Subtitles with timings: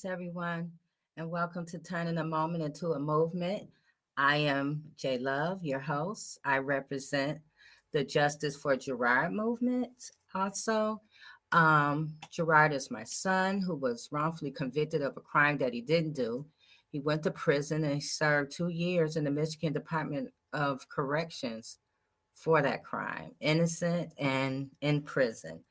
[0.00, 0.70] Greetings, everyone,
[1.16, 3.68] and welcome to Turning a Moment into a Movement.
[4.16, 6.38] I am Jay Love, your host.
[6.44, 7.40] I represent
[7.92, 9.90] the Justice for Gerard movement.
[10.34, 11.00] Also,
[11.50, 16.14] um, Gerard is my son who was wrongfully convicted of a crime that he didn't
[16.14, 16.46] do.
[16.92, 21.78] He went to prison and served two years in the Michigan Department of Corrections
[22.34, 25.64] for that crime, innocent and in prison.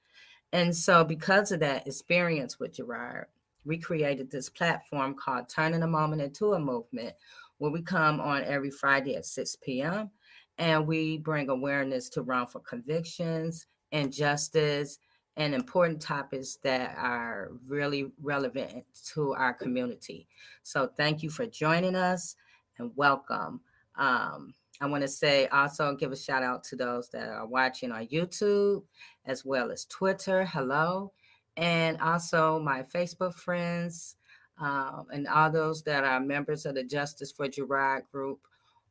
[0.51, 3.27] And so, because of that experience with Gerard,
[3.67, 7.13] we created this platform called Turning a Moment into a Movement,
[7.57, 10.09] where we come on every Friday at 6 p.m.
[10.57, 14.99] and we bring awareness to wrongful convictions, injustice,
[15.35, 20.27] and important topics that are really relevant to our community.
[20.63, 22.35] So, thank you for joining us
[22.79, 23.59] and welcome.
[23.97, 27.91] Um, I want to say also give a shout out to those that are watching
[27.91, 28.83] on YouTube
[29.25, 30.45] as well as Twitter.
[30.45, 31.11] Hello
[31.57, 34.15] and also my Facebook friends,
[34.59, 38.39] um, and all those that are members of the Justice for Gerard group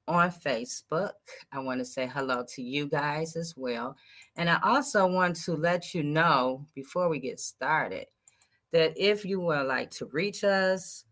[0.08, 1.12] on Facebook.
[1.52, 3.96] I want to say hello to you guys as well.
[4.36, 8.06] And I also want to let you know before we get started
[8.72, 11.04] that if you would like to reach us,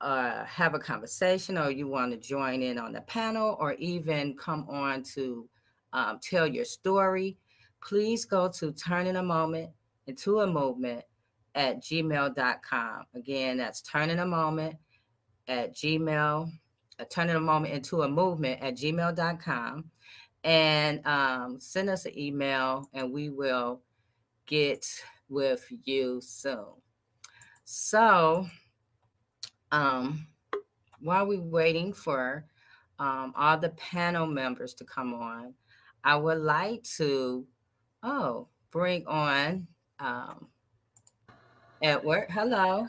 [0.00, 4.36] uh, have a conversation, or you want to join in on the panel, or even
[4.36, 5.48] come on to
[5.92, 7.38] um, tell your story,
[7.82, 9.70] please go to Turning a Moment
[10.06, 11.04] into a movement
[11.54, 13.04] at gmail.com.
[13.14, 14.76] Again, that's turning a moment
[15.48, 16.50] at gmail,
[16.98, 19.84] uh, turning a moment into a movement at gmail.com.
[20.44, 23.82] And um, send us an email and we will
[24.46, 24.86] get
[25.28, 26.66] with you soon.
[27.64, 28.46] So,
[29.72, 30.28] um,
[31.00, 32.44] while we're waiting for
[33.00, 35.54] um, all the panel members to come on,
[36.04, 37.44] I would like to,
[38.04, 39.66] oh, bring on
[40.00, 40.46] um,
[41.82, 42.26] Edward.
[42.30, 42.88] Hello.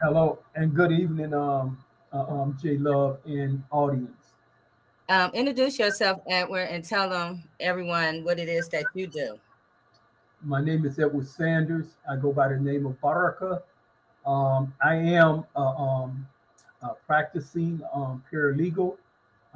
[0.00, 1.76] Hello and good evening, um,
[2.12, 4.12] uh, um, J Love and audience.
[5.08, 9.38] Um, introduce yourself, Edward, and tell them everyone what it is that you do.
[10.42, 11.96] My name is Edward Sanders.
[12.08, 13.62] I go by the name of Baraka.
[14.24, 16.26] Um, I am a, um,
[16.82, 18.96] a practicing um, paralegal,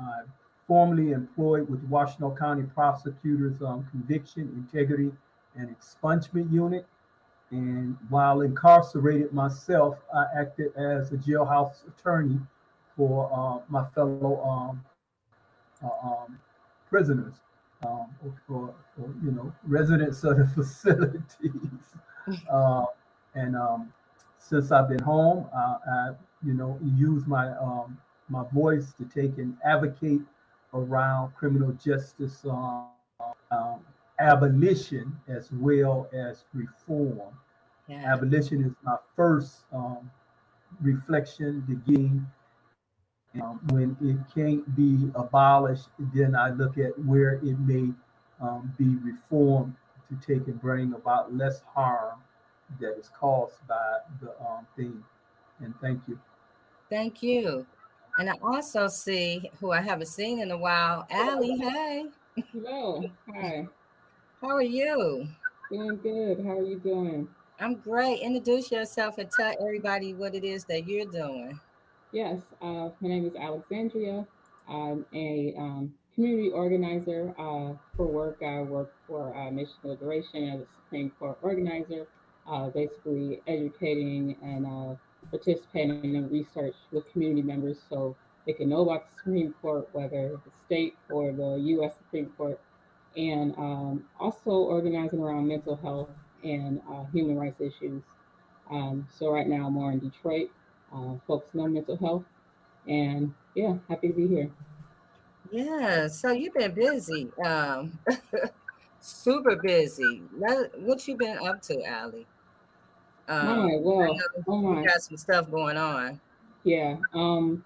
[0.01, 0.23] uh,
[0.67, 5.13] formerly employed with Washtenaw County Prosecutors um, Conviction, Integrity,
[5.57, 6.87] and Expungement Unit.
[7.51, 12.41] And while incarcerated myself, I acted as a jailhouse attorney
[12.97, 14.85] for uh, my fellow um,
[15.85, 16.39] uh, um,
[16.89, 17.35] prisoners,
[17.87, 18.07] um,
[18.49, 21.23] or, or, you know, residents of the facilities.
[22.51, 22.85] uh,
[23.35, 23.93] and um,
[24.39, 26.11] since I've been home, uh, I,
[26.45, 27.99] you know, use my um,
[28.29, 30.23] my voice to take and advocate
[30.75, 32.87] around criminal justice um,
[33.51, 33.81] um,
[34.23, 37.35] abolition as well as reform.
[37.89, 38.13] Yeah.
[38.15, 40.11] Abolition is my first um,
[40.81, 42.27] reflection, beginning.
[43.41, 47.91] Um, when it can't be abolished, then I look at where it may
[48.43, 49.75] um, be reformed
[50.11, 52.21] to take and bring about less harm
[52.79, 55.03] that is caused by the um, thing.
[55.61, 56.19] And thank you.
[56.91, 57.65] Thank you.
[58.19, 61.57] And I also see who I haven't seen in a while, Allie.
[61.57, 62.05] Hey.
[62.53, 63.03] Hello.
[63.35, 63.67] Hi.
[64.43, 65.29] How are you?
[65.71, 66.45] Doing good.
[66.45, 67.29] How are you doing?
[67.61, 68.23] I'm great.
[68.23, 71.61] Introduce yourself and tell everybody what it is that you're doing.
[72.11, 74.27] Yes, uh, my name is Alexandria.
[74.69, 78.43] I'm a um, community organizer uh, for work.
[78.45, 82.09] I work for uh, Nation Liberation as a Supreme Court organizer,
[82.51, 84.97] uh, basically educating and uh,
[85.31, 90.31] participating in research with community members so they can know about the Supreme Court, whether
[90.31, 91.93] the state or the U.S.
[91.97, 92.59] Supreme Court,
[93.17, 96.09] and um, also organizing around mental health
[96.43, 98.03] and uh, human rights issues.
[98.71, 100.51] Um, so right now I'm more in Detroit,
[100.95, 102.25] uh, focusing on mental health,
[102.87, 104.51] and yeah, happy to be here.
[105.51, 107.99] Yeah, so you've been busy, um,
[109.01, 110.23] super busy.
[110.37, 112.27] What you been up to, Allie?
[113.29, 114.17] Um, my, well,
[114.49, 114.85] oh my.
[114.85, 116.21] got some stuff going on.
[116.65, 116.97] Yeah.
[117.13, 117.65] Um,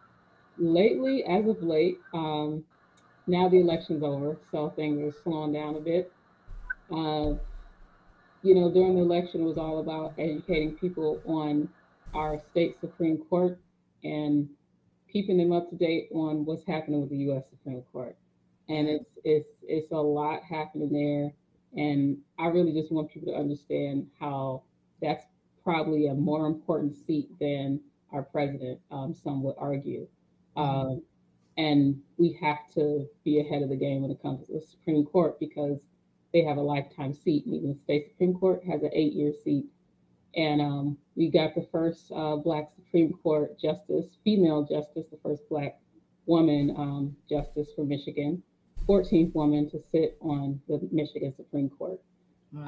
[0.58, 2.64] lately, as of late, um,
[3.26, 6.12] now the election's over, so things are slowing down a bit.
[6.90, 7.34] Uh,
[8.42, 11.68] you know, during the election, it was all about educating people on
[12.14, 13.58] our state Supreme Court
[14.04, 14.48] and
[15.12, 17.44] keeping them up to date on what's happening with the U.S.
[17.50, 18.16] Supreme Court.
[18.68, 21.32] And it's it's it's a lot happening there,
[21.80, 24.62] and I really just want people to understand how
[25.00, 25.24] that's
[25.62, 27.80] probably a more important seat than
[28.12, 28.80] our president.
[28.90, 30.08] Um, some would argue,
[30.56, 31.02] um,
[31.56, 35.04] and we have to be ahead of the game when it comes to the Supreme
[35.04, 35.80] Court because
[36.32, 37.44] they have a lifetime seat.
[37.46, 39.66] Even the state Supreme Court has an eight-year seat
[40.36, 45.48] and um, we got the first uh, Black Supreme Court justice, female justice, the first
[45.48, 45.78] Black
[46.26, 48.42] woman um, justice for Michigan,
[48.86, 51.98] 14th woman to sit on the Michigan Supreme Court.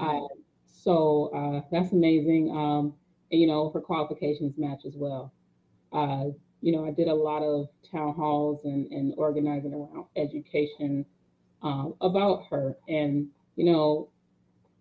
[0.01, 0.21] Uh,
[0.67, 2.51] so uh, that's amazing.
[2.51, 2.95] Um,
[3.31, 5.33] and, you know, her qualifications match as well.
[6.61, 11.05] You know, I did a lot of town halls and, and organizing around education
[11.63, 12.77] um, about her.
[12.89, 14.09] And, you know,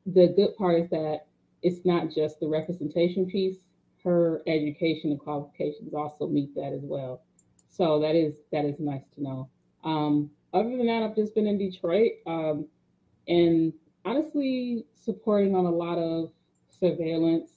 [0.05, 1.25] the good part is that
[1.61, 3.57] it's not just the representation piece.
[4.03, 7.21] Her education and qualifications also meet that as well.
[7.69, 9.49] So that is that is nice to know.
[9.83, 12.67] Um, other than that, I've just been in Detroit um,
[13.27, 13.73] and
[14.05, 16.31] honestly supporting on a lot of
[16.79, 17.51] surveillance,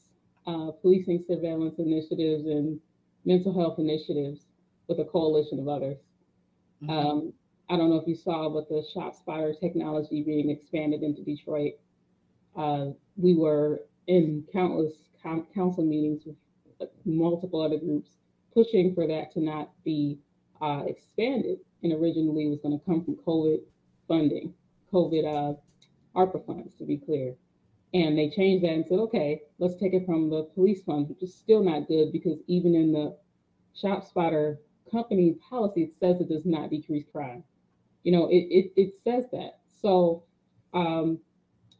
[0.46, 2.80] uh, policing surveillance initiatives and
[3.24, 4.46] mental health initiatives
[4.88, 5.98] with a coalition of others.
[6.82, 6.90] Mm-hmm.
[6.90, 7.32] Um,
[7.68, 11.74] I don't know if you saw, but the ShotSpotter technology being expanded into Detroit.
[12.56, 12.86] Uh,
[13.16, 18.10] we were in countless council meetings with multiple other groups
[18.52, 20.18] pushing for that to not be
[20.60, 21.58] uh, expanded.
[21.82, 23.60] And originally it was going to come from COVID
[24.08, 24.52] funding,
[24.92, 27.34] COVID uh, ARPA funds, to be clear.
[27.92, 31.22] And they changed that and said, okay, let's take it from the police fund, which
[31.22, 33.16] is still not good because even in the
[33.82, 34.58] ShotSpotter
[34.90, 37.42] company policy, it says it does not decrease crime.
[38.04, 39.58] You know, it, it, it says that.
[39.82, 40.22] So,
[40.72, 41.18] um,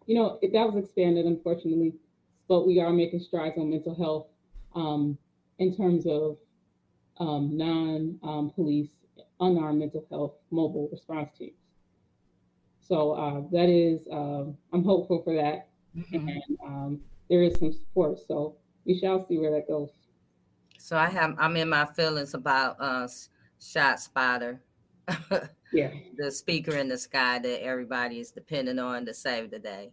[0.07, 1.95] you know, it, that was expanded, unfortunately
[2.51, 4.27] but we are making strides on mental health
[4.75, 5.17] um,
[5.61, 6.37] in terms of
[7.19, 8.91] um, non-police
[9.41, 11.55] um, unarmed mental health mobile response teams.
[12.81, 16.29] So uh, that is, uh, I'm hopeful for that, mm-hmm.
[16.29, 18.19] and um, there is some support.
[18.27, 19.91] So we shall see where that goes.
[20.79, 23.07] So I have, I'm in my feelings about uh,
[23.61, 24.59] ShotSpotter.
[25.73, 29.93] yeah, the speaker in the sky that everybody is depending on to save the day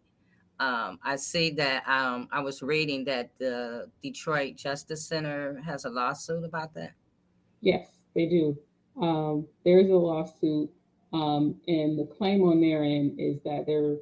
[0.60, 5.90] um, I see that um, I was reading that the Detroit Justice Center has a
[5.90, 6.94] lawsuit about that.
[7.62, 8.58] Yes, they do.
[9.00, 10.70] Um, there is a lawsuit,
[11.14, 13.98] um, and the claim on their end is that they're,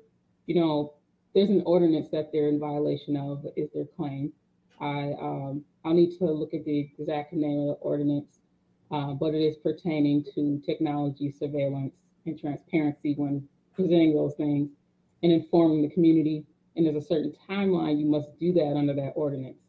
[0.46, 0.94] you know,
[1.36, 3.46] there's an ordinance that they're in violation of.
[3.58, 4.32] Is their claim?
[4.80, 8.40] I um, I'll need to look at the exact name of the ordinance,
[8.90, 11.94] uh, but it is pertaining to technology surveillance
[12.26, 14.70] and transparency when presenting those things
[15.22, 16.46] and informing the community.
[16.76, 19.60] And there's a certain timeline you must do that under that ordinance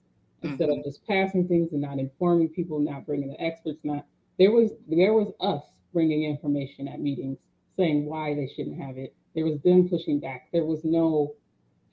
[0.43, 0.81] instead mm-hmm.
[0.81, 3.81] of just passing things and not informing people, not bringing the experts.
[3.83, 4.07] Not
[4.39, 5.63] there was there was us
[5.93, 7.39] bringing information at meetings
[7.77, 9.15] saying why they shouldn't have it.
[9.35, 10.49] There was them pushing back.
[10.53, 11.35] There was no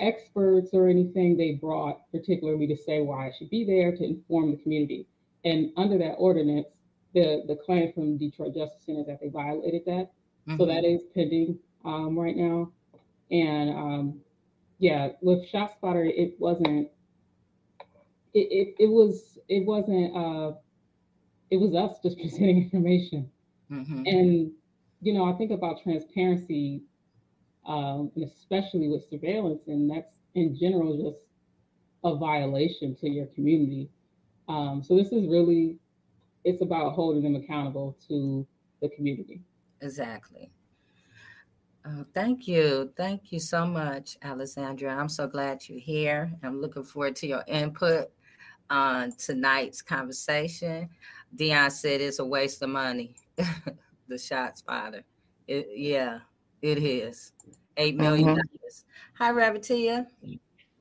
[0.04, 4.52] experts or anything they brought particularly to say why it should be there to inform
[4.52, 5.08] the community.
[5.46, 6.68] And under that ordinance,
[7.14, 10.12] the the claim from Detroit Justice Center that they violated that.
[10.48, 10.58] Mm-hmm.
[10.58, 12.72] So that is pending um, right now.
[13.32, 14.20] And um,
[14.80, 16.90] yeah, with ShotSpotter, it wasn't.
[18.34, 20.54] It, it, it was it wasn't uh
[21.52, 23.30] it was us just presenting information
[23.72, 24.04] mm-hmm.
[24.06, 24.52] and
[25.02, 26.82] you know i think about transparency
[27.66, 31.18] um, and especially with surveillance and that's in general just
[32.04, 33.90] a violation to your community
[34.50, 35.78] um, so this is really
[36.44, 38.46] it's about holding them accountable to
[38.82, 39.42] the community
[39.82, 40.52] exactly
[41.86, 42.94] Oh, thank you.
[42.96, 44.96] Thank you so much, Alessandra.
[44.96, 46.32] I'm so glad you're here.
[46.42, 48.10] I'm looking forward to your input
[48.70, 50.88] on tonight's conversation.
[51.36, 55.04] Dion said it's a waste of money, the ShotSpotter.
[55.48, 56.20] It, yeah,
[56.64, 57.34] it is.
[57.78, 58.30] $8 million.
[58.30, 58.84] Mm-hmm.
[59.16, 60.08] Hi, Rabatia.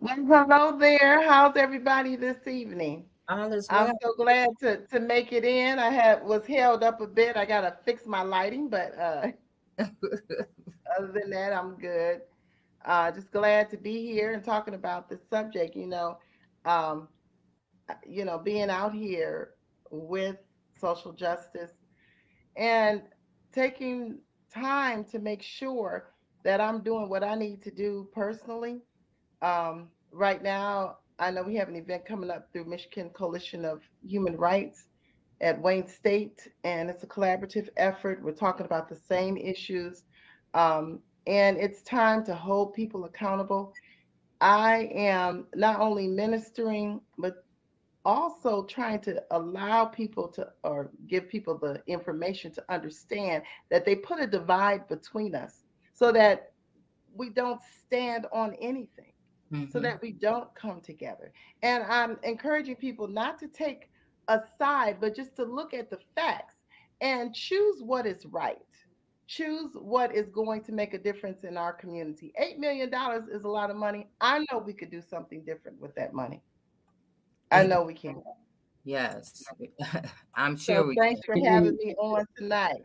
[0.00, 1.28] Well, hello there.
[1.28, 3.04] How's everybody this evening?
[3.28, 3.88] All is well.
[3.88, 5.78] I'm so glad to, to make it in.
[5.78, 7.36] I had was held up a bit.
[7.36, 9.28] I gotta fix my lighting, but uh
[9.78, 12.22] other than that, I'm good.
[12.84, 15.76] Uh, just glad to be here and talking about this subject.
[15.76, 16.18] You know,
[16.64, 17.08] um,
[18.06, 19.50] you know, being out here
[19.90, 20.36] with
[20.80, 21.72] social justice
[22.56, 23.02] and
[23.52, 24.18] taking
[24.54, 26.10] time to make sure
[26.44, 28.80] that I'm doing what I need to do personally.
[29.42, 33.82] Um, right now, I know we have an event coming up through Michigan Coalition of
[34.06, 34.84] Human Rights
[35.40, 38.22] at Wayne State, and it's a collaborative effort.
[38.22, 40.04] We're talking about the same issues
[40.54, 43.72] um, and it's time to hold people accountable.
[44.40, 47.44] I am not only ministering, but
[48.04, 53.94] also trying to allow people to or give people the information to understand that they
[53.96, 56.52] put a divide between us so that
[57.14, 59.12] we don't stand on anything
[59.68, 59.80] so Mhm.
[59.80, 61.32] that we don't come together.
[61.62, 63.90] And i'm encouraging people not to take
[64.28, 66.56] a side but just to look at the facts
[67.00, 68.56] and choose what is right.
[69.26, 72.32] Choose what is going to make a difference in our community.
[72.38, 74.08] Eight million dollars is a lot of money.
[74.20, 76.42] I know we could do something different with that money
[77.52, 78.22] i know we can
[78.84, 79.44] Yes,
[80.34, 80.96] I'm sure so we.
[80.96, 82.84] thanks for having me on tonight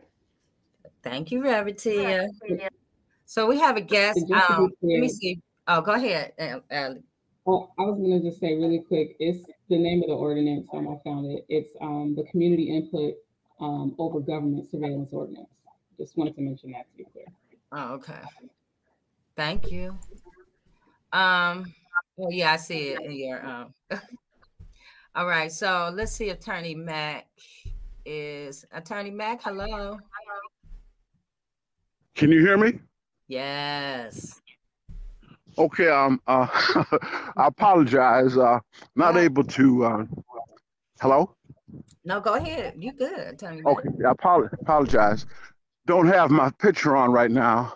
[1.02, 2.28] Thank you, Reverend Tia.
[3.24, 4.18] So we have a guest.
[4.18, 5.40] And just to be Um, let me see.
[5.66, 6.98] Oh, go ahead, uh, Ally.
[7.46, 10.88] Oh, I was gonna just say really quick, it's the name of the ordinance, um,
[10.88, 13.14] I found it, it's, um, the community input,
[13.60, 15.48] um, over government surveillance ordinance.
[15.98, 17.26] Just wanted to mention that to be clear.
[17.72, 18.20] Oh, okay.
[19.34, 19.98] Thank you.
[21.12, 21.72] Um,
[22.18, 23.74] oh yeah, I see it in your um.
[25.18, 26.30] All right, so let's see.
[26.30, 27.26] Attorney Mack
[28.06, 29.42] is Attorney Mack.
[29.42, 29.98] Hello.
[32.14, 32.78] Can you hear me?
[33.26, 34.40] Yes.
[35.58, 36.46] Okay, um, uh,
[37.36, 38.36] I apologize.
[38.36, 38.60] Uh,
[38.94, 39.22] not Yeah.
[39.22, 39.84] able to.
[39.84, 40.04] Uh,
[41.00, 41.34] hello.
[42.04, 42.74] No, go ahead.
[42.78, 43.78] You good, Attorney Mack.
[43.78, 45.26] Okay, I apo- apologize.
[45.88, 47.72] Don't have my picture on right now.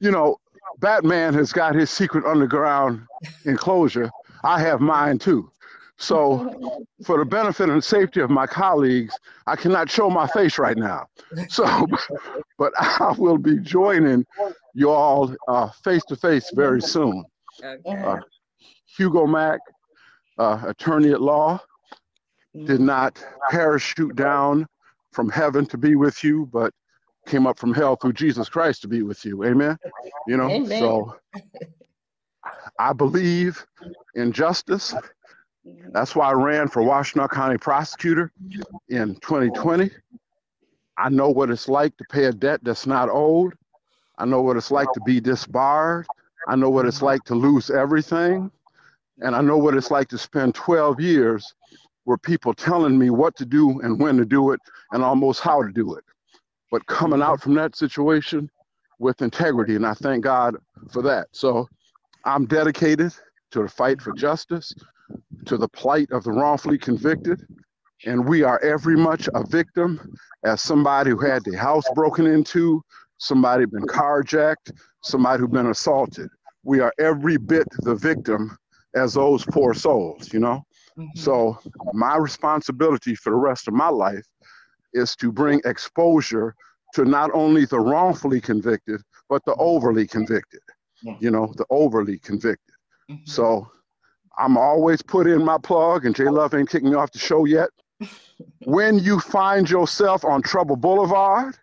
[0.00, 0.36] You know,
[0.80, 3.06] Batman has got his secret underground
[3.46, 4.10] enclosure.
[4.42, 5.50] I have mine too.
[5.96, 10.76] So, for the benefit and safety of my colleagues, I cannot show my face right
[10.76, 11.06] now.
[11.48, 11.64] So,
[12.58, 14.26] but I will be joining
[14.74, 15.34] you all
[15.84, 17.24] face to face very soon.
[17.86, 18.18] Uh,
[18.96, 19.60] Hugo Mack,
[20.38, 21.60] uh, attorney at law,
[22.66, 24.66] did not parachute down
[25.12, 26.72] from heaven to be with you, but
[27.26, 29.44] came up from hell through Jesus Christ to be with you.
[29.44, 29.78] Amen.
[30.26, 30.78] You know, Amen.
[30.78, 31.16] so
[32.78, 33.64] I believe
[34.14, 34.94] in justice.
[35.92, 38.32] That's why I ran for Washtenaw County prosecutor
[38.88, 39.90] in 2020.
[40.96, 43.54] I know what it's like to pay a debt that's not owed.
[44.18, 46.06] I know what it's like to be disbarred.
[46.46, 48.50] I know what it's like to lose everything.
[49.20, 51.54] And I know what it's like to spend 12 years
[52.04, 54.60] where people telling me what to do and when to do it
[54.92, 56.04] and almost how to do it.
[56.70, 58.50] But coming out from that situation
[58.98, 60.56] with integrity, and I thank God
[60.92, 61.28] for that.
[61.32, 61.68] So
[62.24, 63.12] I'm dedicated
[63.52, 64.74] to the fight for justice,
[65.46, 67.46] to the plight of the wrongfully convicted.
[68.06, 72.82] And we are every much a victim as somebody who had their house broken into,
[73.18, 76.28] somebody been carjacked, somebody who been assaulted.
[76.64, 78.56] We are every bit the victim
[78.94, 80.64] as those poor souls, you know?
[80.98, 81.16] Mhm.
[81.16, 81.58] So
[81.92, 84.26] my responsibility for the rest of my life
[84.92, 86.54] is to bring exposure
[86.94, 90.60] to not only the wrongfully convicted, but the overly convicted.
[91.02, 91.16] Yeah.
[91.20, 92.74] You know, the overly convicted.
[93.10, 93.28] Mhm.
[93.28, 93.68] So
[94.38, 97.44] I'm always put in my plug, and J Love ain't kicking me off the show
[97.44, 97.70] yet.
[98.64, 101.56] when you find yourself on Trouble Boulevard,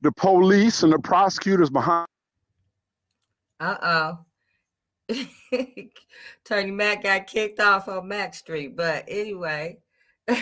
[0.00, 2.06] the police and the prosecutors behind
[3.60, 4.18] Uh oh.
[6.44, 9.78] Attorney Mack got kicked off on Mack Street, but anyway,
[10.28, 10.34] uh,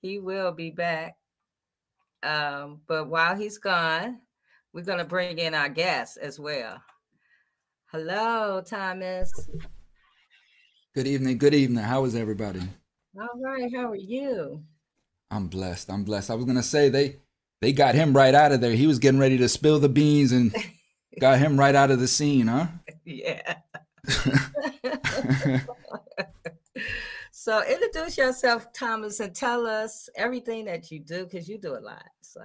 [0.00, 1.16] he, will be back.
[2.22, 4.20] Um, but while he's gone,
[4.72, 6.80] we're going to bring in our guests as well.
[7.86, 9.32] Hello, Thomas.
[10.94, 11.38] Good evening.
[11.38, 11.84] Good evening.
[11.84, 12.60] How is everybody?
[13.18, 14.62] All right, how are you?
[15.30, 15.90] I'm blessed.
[15.90, 16.30] I'm blessed.
[16.30, 17.16] I was gonna say they
[17.60, 18.72] they got him right out of there.
[18.72, 20.54] He was getting ready to spill the beans and
[21.20, 22.66] got him right out of the scene, huh?
[23.04, 23.56] Yeah.
[27.40, 31.80] so introduce yourself, Thomas, and tell us everything that you do because you do a
[31.80, 32.04] lot.
[32.20, 32.42] So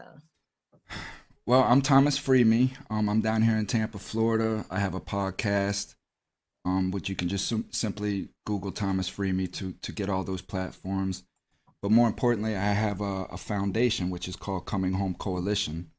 [1.45, 2.71] well, I'm Thomas Freemy.
[2.89, 4.63] Um, I'm down here in Tampa, Florida.
[4.71, 5.95] I have a podcast,
[6.63, 10.41] um, which you can just sim- simply Google Thomas Freemy to to get all those
[10.41, 11.23] platforms.
[11.81, 15.91] But more importantly, I have a, a foundation which is called Coming Home Coalition,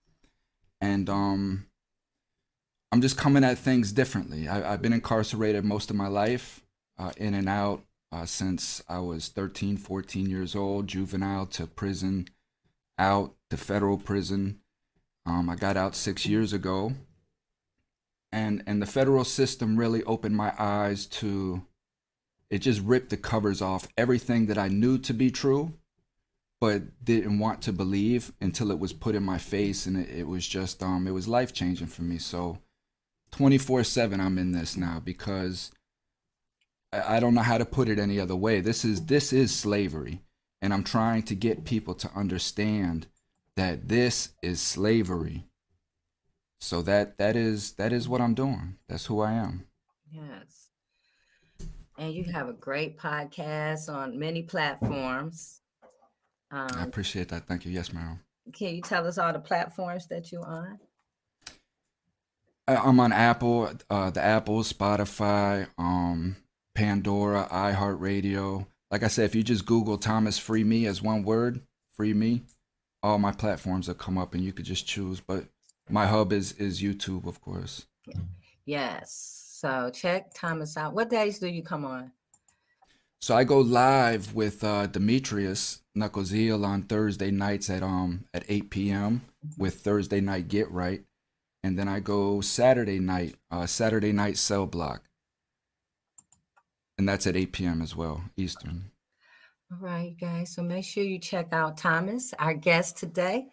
[0.81, 1.67] and um,
[2.93, 4.49] I'm just coming at things differently.
[4.49, 6.63] I, I've been incarcerated most of my life,
[6.99, 7.83] uh, in and out
[8.13, 12.27] uh, since I was 13, 14 years old, juvenile to prison,
[12.99, 14.61] out to federal prison.
[15.25, 16.93] Um, I got out six years ago,
[18.31, 21.63] and and the federal system really opened my eyes to.
[22.49, 25.73] It just ripped the covers off everything that I knew to be true,
[26.61, 30.29] but didn't want to believe until it was put in my face, and it, it
[30.29, 32.19] was just um it was life changing for me.
[32.19, 32.59] So,
[33.33, 35.73] twenty four seven, I'm in this now because
[36.93, 38.61] I, I don't know how to put it any other way.
[38.61, 40.23] This is this is slavery,
[40.63, 43.07] and I'm trying to get people to understand
[43.57, 45.45] that this is slavery.
[46.61, 48.77] So that that is that is what I'm doing.
[48.89, 49.67] That's who I am.
[50.11, 50.69] Yes.
[51.99, 55.61] And you have a great podcast on many platforms.
[56.51, 57.47] I Um, appreciate that.
[57.47, 57.73] Thank you.
[57.73, 58.21] Yes, ma'am.
[58.53, 60.79] can you tell us all the platforms that you're on?
[62.69, 66.37] I- I'm on Apple, uh, the Apple, Spotify, um,
[66.77, 68.67] Pandora, iHeartRadio.
[68.91, 71.63] Like I said, if you just Google Thomas Free Me as one word,
[71.97, 72.43] Free Me,
[73.03, 75.21] all my platforms will come up, and you could just choose.
[75.21, 75.47] But
[75.89, 77.87] my hub is is YouTube, of course.
[78.67, 79.43] Yes.
[79.59, 80.93] So check Thomas out.
[80.93, 82.13] What days do you come on?
[83.23, 88.71] So I go live with uh, Demetrius Knucklezeal on Thursday nights at um at 8
[88.71, 89.23] p.m.
[89.57, 91.05] with Thursday night Get Right,
[91.63, 95.06] and then I go Saturday night, uh, Saturday night Cell Block,
[96.99, 97.83] and that's at 8 p.m.
[97.83, 98.91] as well Eastern.
[99.73, 100.55] All right, guys.
[100.55, 103.49] So make sure you check out Thomas, our guest today.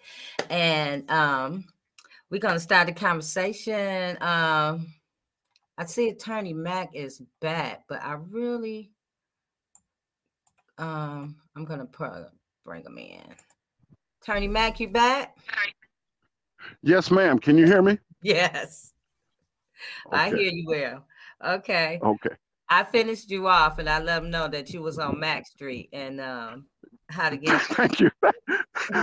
[0.50, 1.66] And um,
[2.30, 4.18] we're going to start the conversation.
[4.22, 4.94] Um,
[5.78, 8.92] I see Attorney Mack is back, but I really,
[10.78, 12.30] um, I'm going to
[12.64, 13.22] bring him in.
[14.22, 15.36] Attorney Mack, you back?
[16.84, 17.40] Yes, ma'am.
[17.40, 17.98] Can you hear me?
[18.22, 18.94] Yes,
[20.12, 21.06] I hear you well.
[21.44, 22.00] Okay.
[22.02, 22.36] Okay.
[22.74, 25.90] I finished you off and I let them know that you was on Mack Street
[25.94, 26.66] and um,
[27.08, 28.10] how to get Thank you.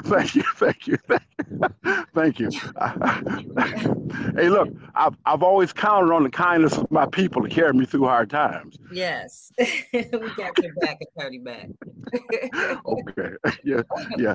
[0.02, 0.42] Thank you.
[0.56, 0.98] Thank you.
[2.12, 2.50] Thank you.
[4.34, 7.86] hey, look, I've, I've always counted on the kindness of my people to carry me
[7.86, 8.76] through hard times.
[8.90, 10.02] Yes, we
[10.36, 11.68] got your back, Attorney back.
[12.84, 13.36] Okay.
[13.62, 13.82] Yeah.
[14.18, 14.34] Yeah.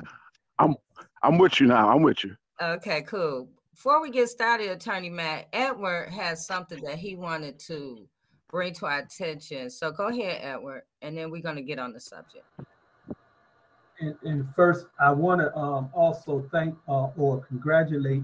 [0.58, 0.76] I'm
[1.22, 1.90] I'm with you now.
[1.90, 2.34] I'm with you.
[2.62, 3.50] okay, cool.
[3.74, 8.08] Before we get started, Attorney Mack, Edward has something that he wanted to
[8.48, 9.70] bring to our attention.
[9.70, 12.44] So go ahead, Edward, and then we're going to get on the subject.
[13.98, 18.22] And, and first, I want to um, also thank uh, or congratulate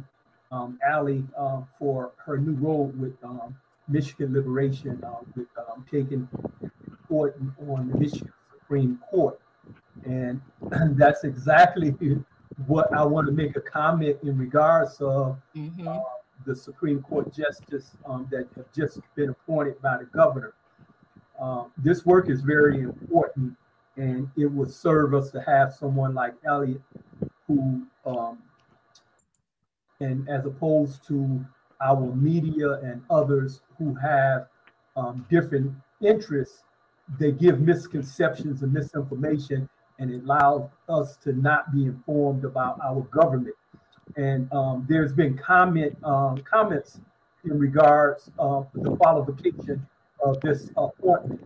[0.50, 3.56] um, Allie um, for her new role with um,
[3.88, 6.28] Michigan Liberation, uh, with um, taking
[7.08, 9.40] court on the Michigan Supreme Court.
[10.04, 10.40] And
[10.96, 11.94] that's exactly
[12.66, 16.04] what I want to make a comment in regards of Mhm.
[16.44, 20.55] The Supreme Court justice um, that have just been appointed by the governor.
[21.40, 23.55] Uh, this work is very important,
[23.96, 26.81] and it would serve us to have someone like Elliot,
[27.46, 28.38] who, um,
[30.00, 31.44] and as opposed to
[31.81, 34.46] our media and others who have
[34.96, 36.62] um, different interests,
[37.18, 43.02] they give misconceptions and misinformation, and it allows us to not be informed about our
[43.11, 43.55] government
[44.16, 47.01] and um, there's been comment um, comments
[47.44, 49.87] in regards of the qualification
[50.25, 51.40] of this appointment.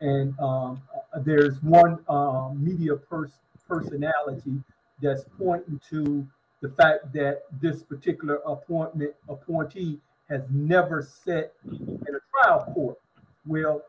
[0.00, 4.62] And um, uh, there's one um, media pers- personality
[5.00, 6.26] that's pointing to
[6.60, 9.98] the fact that this particular appointment appointee
[10.28, 12.98] has never sat in a trial court.
[13.46, 13.82] Well,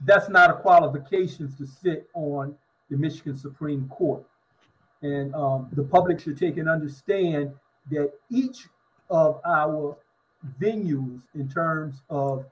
[0.00, 2.54] that's not a qualification to sit on
[2.90, 4.24] the Michigan Supreme Court.
[5.02, 7.52] And um, the public should take and understand
[7.90, 8.66] that each
[9.10, 9.96] of our
[10.60, 12.44] venues in terms of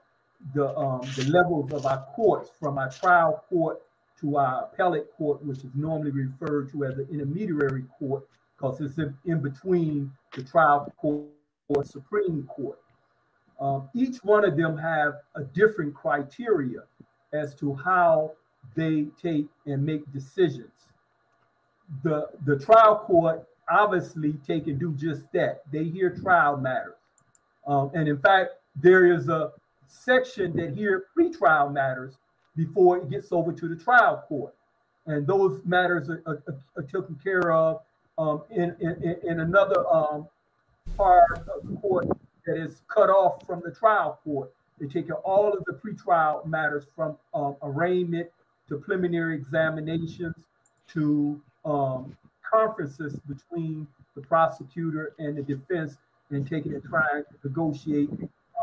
[0.53, 3.81] the um, the levels of our courts, from our trial court
[4.21, 8.97] to our appellate court, which is normally referred to as an intermediary court, because it's
[8.97, 11.25] in, in between the trial court
[11.67, 12.79] or Supreme Court.
[13.59, 16.81] Um, each one of them have a different criteria
[17.33, 18.33] as to how
[18.75, 20.71] they take and make decisions.
[22.03, 25.63] The the trial court obviously take and do just that.
[25.71, 26.95] They hear trial matters.
[27.67, 29.51] Um, and in fact, there is a
[29.87, 32.15] section that hear pretrial matters
[32.55, 34.53] before it gets over to the trial court.
[35.07, 36.43] And those matters are, are,
[36.75, 37.81] are taken care of
[38.17, 40.27] um, in, in, in another um,
[40.97, 42.07] part of the court
[42.45, 44.51] that is cut off from the trial court.
[44.79, 48.29] They take all of the pretrial matters from um, arraignment
[48.69, 50.35] to preliminary examinations
[50.93, 52.15] to um,
[52.55, 55.97] conferences between the prosecutor and the defense
[56.29, 58.09] and taking and trying to negotiate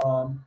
[0.04, 0.44] um,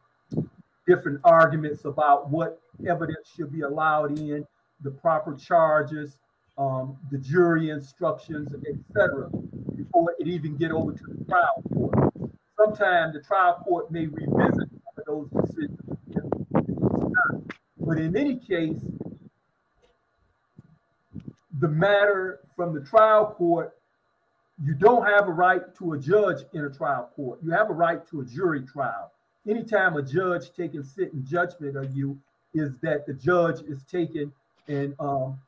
[0.88, 4.46] different arguments about what evidence should be allowed in,
[4.82, 6.18] the proper charges,
[6.58, 9.30] um, the jury instructions, etc.,
[9.76, 12.14] before it even get over to the trial court.
[12.58, 14.70] Sometimes the trial court may revisit
[15.06, 15.80] those decisions,
[17.80, 18.80] but in any case,
[21.66, 23.76] the matter from the trial court,
[24.64, 27.40] you don't have a right to a judge in a trial court.
[27.44, 29.12] You have a right to a jury trial.
[29.50, 32.20] Anytime a judge taking sit in judgment of you,
[32.54, 34.32] is that the judge is taking
[34.68, 35.40] and um,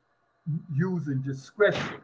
[0.73, 2.01] using discretion.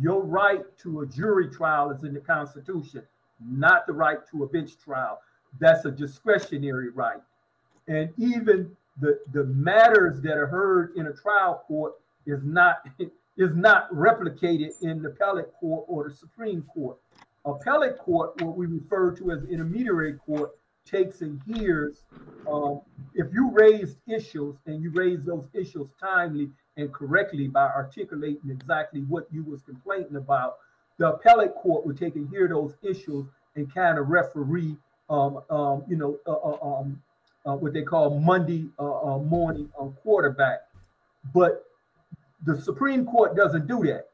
[0.00, 3.02] Your right to a jury trial is in the Constitution,
[3.40, 5.20] not the right to a bench trial.
[5.60, 7.22] That's a discretionary right.
[7.86, 11.94] And even the, the matters that are heard in a trial court
[12.26, 12.84] is not
[13.36, 16.96] is not replicated in the appellate court or the Supreme Court.
[17.44, 20.52] Appellate court, what we refer to as intermediary court,
[20.86, 22.04] takes and hears.
[22.50, 22.80] Um,
[23.14, 29.00] if you raise issues and you raise those issues timely and correctly by articulating exactly
[29.00, 30.56] what you was complaining about,
[30.98, 34.76] the appellate court would take and hear those issues and kind of referee,
[35.10, 37.02] um, um, you know, uh, uh, um,
[37.46, 39.70] uh, what they call Monday uh, uh, morning
[40.02, 40.60] quarterback.
[41.34, 41.64] But
[42.44, 44.08] the Supreme Court doesn't do that.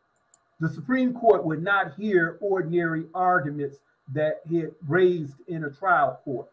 [0.60, 3.78] The Supreme Court would not hear ordinary arguments
[4.12, 6.48] that it raised in a trial court.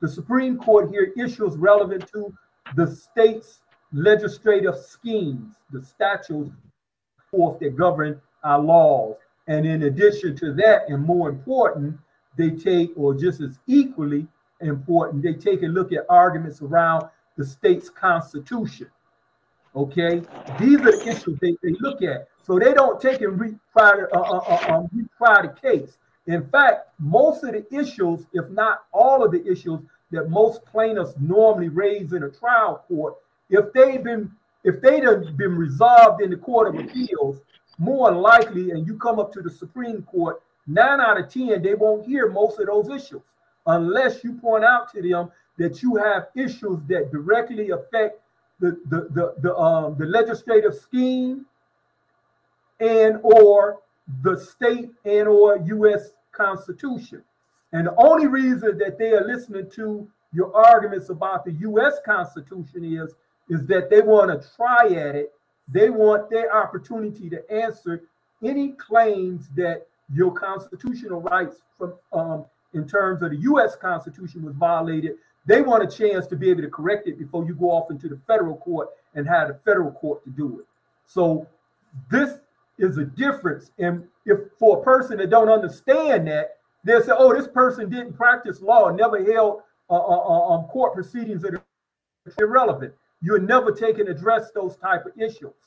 [0.00, 2.32] The Supreme Court hear issues relevant to
[2.74, 3.60] the state's
[3.92, 6.52] legislative schemes, the statutes
[7.30, 9.16] forth that govern our laws.
[9.46, 11.98] And in addition to that, and more important,
[12.36, 14.26] they take, or just as equally
[14.60, 18.88] important, they take a look at arguments around the state's constitution.
[19.74, 20.22] Okay,
[20.58, 22.28] these are the issues they, they look at.
[22.42, 25.98] So they don't take and retry, uh, uh, uh, um, retry the case.
[26.26, 29.80] In fact, most of the issues, if not all of the issues
[30.10, 33.14] that most plaintiffs normally raise in a trial court,
[33.48, 34.30] if they've been
[34.62, 37.38] if they'd have been resolved in the court of appeals,
[37.78, 41.74] more likely, and you come up to the Supreme Court, nine out of ten, they
[41.74, 43.22] won't hear most of those issues
[43.66, 48.19] unless you point out to them that you have issues that directly affect
[48.60, 51.46] the the the, the um the legislative scheme
[52.78, 53.78] and or
[54.22, 56.12] the state and or U.S.
[56.32, 57.22] Constitution.
[57.72, 61.94] And the only reason that they are listening to your arguments about the U.S.
[62.04, 63.14] Constitution is
[63.48, 65.32] is that they want to try at it.
[65.68, 68.04] They want their opportunity to answer
[68.42, 73.76] any claims that your constitutional rights from um, in terms of the U.S.
[73.76, 75.16] Constitution was violated.
[75.50, 78.08] They want a chance to be able to correct it before you go off into
[78.08, 80.66] the federal court and have the federal court to do it.
[81.06, 81.44] So
[82.08, 82.38] this
[82.78, 83.72] is a difference.
[83.76, 88.12] And if for a person that don't understand that, they'll say, "Oh, this person didn't
[88.12, 91.64] practice law, never held uh, uh, uh, um, court proceedings that are
[92.38, 95.58] irrelevant." You're never taking address those type of issues,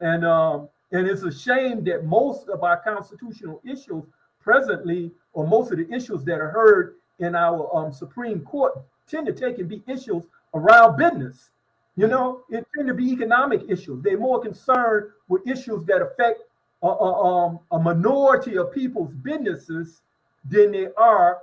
[0.00, 4.02] and um, and it's a shame that most of our constitutional issues
[4.40, 8.74] presently, or most of the issues that are heard in our um, Supreme Court,
[9.08, 11.50] tend to take and be issues around business
[11.96, 14.02] you know, it tend to be economic issues.
[14.02, 16.42] They're more concerned with issues that affect
[16.82, 20.02] a, a, um, a minority of people's businesses
[20.48, 21.38] than they are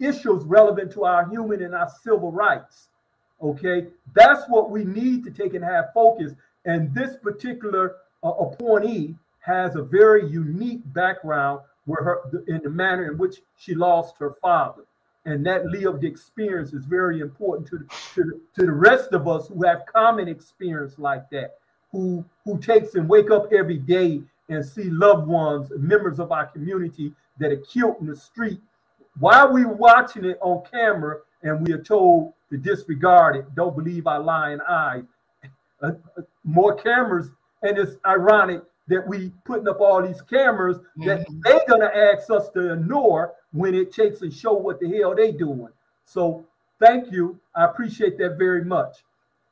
[0.00, 2.88] issues relevant to our human and our civil rights.
[3.42, 6.32] Okay, that's what we need to take and have focus.
[6.64, 13.10] And this particular uh, appointee has a very unique background where her in the manner
[13.10, 14.82] in which she lost her father
[15.24, 17.78] and that lived experience is very important to,
[18.14, 21.56] to, to the rest of us who have common experience like that
[21.92, 26.46] who who takes and wake up every day and see loved ones members of our
[26.46, 28.60] community that are killed in the street.
[29.18, 34.06] While we watching it on camera and we are told to disregard it don't believe
[34.06, 35.04] our lying eyes.
[36.44, 37.30] More cameras
[37.62, 41.06] and it's ironic that we putting up all these cameras mm-hmm.
[41.06, 45.14] that they're gonna ask us to ignore when it takes and show what the hell
[45.14, 45.68] they doing.
[46.04, 46.44] So
[46.80, 47.38] thank you.
[47.54, 49.04] I appreciate that very much.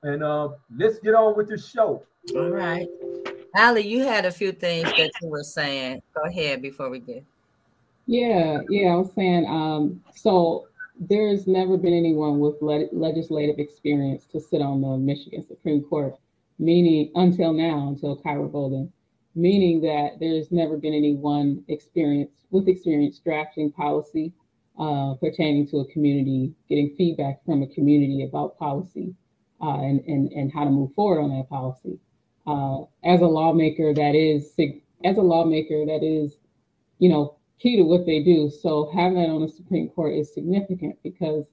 [0.03, 2.03] And uh, let's get on with the show.
[2.35, 2.89] All right.
[3.57, 6.01] Ali, you had a few things that you were saying.
[6.15, 7.25] Go ahead before we get.
[8.07, 10.67] Yeah, yeah, I was saying, um, so
[10.99, 16.17] there's never been anyone with le- legislative experience to sit on the Michigan Supreme Court,
[16.59, 18.93] meaning until now, until Kyra Bolden
[19.41, 24.33] meaning that there's never been anyone experience with experience drafting policy
[24.79, 29.15] uh, pertaining to a community, getting feedback from a community about policy
[29.63, 31.99] uh, and, and, and how to move forward on that policy.
[32.47, 34.55] Uh, as a lawmaker, that is
[35.05, 36.39] as a lawmaker, that is,
[36.99, 38.51] you know, key to what they do.
[38.51, 41.47] So having that on the Supreme Court is significant because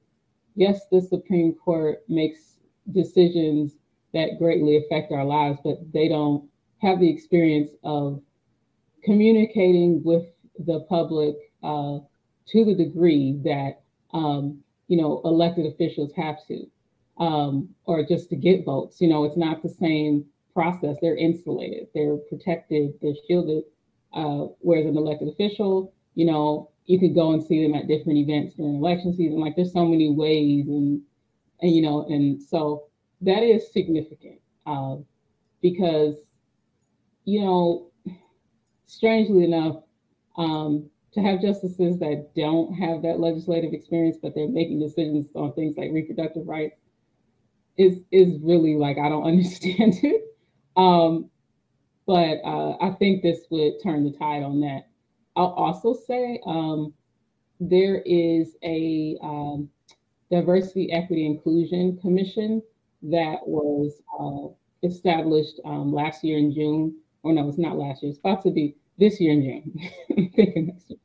[0.55, 2.39] yes, the Supreme Court makes
[2.91, 3.73] decisions
[4.13, 6.49] that greatly affect our lives, but they don't
[6.81, 8.21] have the experience of
[9.03, 10.25] communicating with
[10.59, 11.99] the public uh,
[12.47, 13.81] to the degree that
[14.13, 16.65] um, you know elected officials have to,
[17.19, 19.01] um, or just to get votes.
[19.01, 20.97] You know, it's not the same process.
[21.01, 23.63] They're insulated, they're protected, they're shielded.
[24.13, 28.17] Uh, whereas an elected official, you know, you could go and see them at different
[28.17, 29.39] events during election season.
[29.39, 31.01] Like there's so many ways, and
[31.61, 32.85] and you know, and so
[33.21, 34.95] that is significant uh,
[35.61, 36.15] because,
[37.27, 37.91] you know,
[38.85, 39.83] strangely enough,
[40.37, 45.51] um, to have justices that don't have that legislative experience, but they're making decisions on
[45.53, 46.79] things like reproductive rights
[47.77, 50.23] is is really like I don't understand it.
[50.77, 51.29] Um,
[52.05, 54.87] but uh, I think this would turn the tide on that.
[55.35, 56.93] I'll also say um,
[57.59, 59.69] there is a um,
[60.31, 62.61] diversity, equity, inclusion commission
[63.03, 66.95] that was uh, established um, last year in June.
[67.27, 68.09] Or no, it's not last year.
[68.09, 70.31] It's about to be this year in June.
[70.35, 70.99] thinking next year.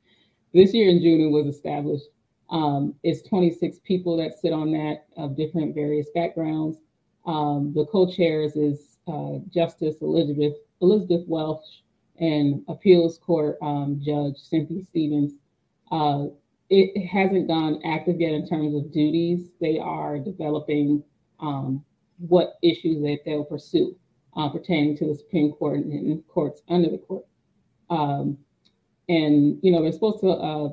[0.54, 2.04] This year in June it was established.
[2.48, 6.78] Um, it's 26 people that sit on that of different various backgrounds.
[7.26, 11.82] Um, the co-chairs is uh, Justice Elizabeth Elizabeth Welch
[12.20, 15.32] and Appeals Court um, Judge Cynthia Stephens.
[15.90, 16.26] Uh,
[16.70, 19.48] it hasn't gone active yet in terms of duties.
[19.60, 21.02] They are developing
[21.40, 21.84] um,
[22.18, 23.96] what issues that they'll pursue
[24.36, 27.26] uh, pertaining to the Supreme Court and courts under the court.
[27.90, 28.38] Um,
[29.08, 30.70] and you know they're supposed to uh,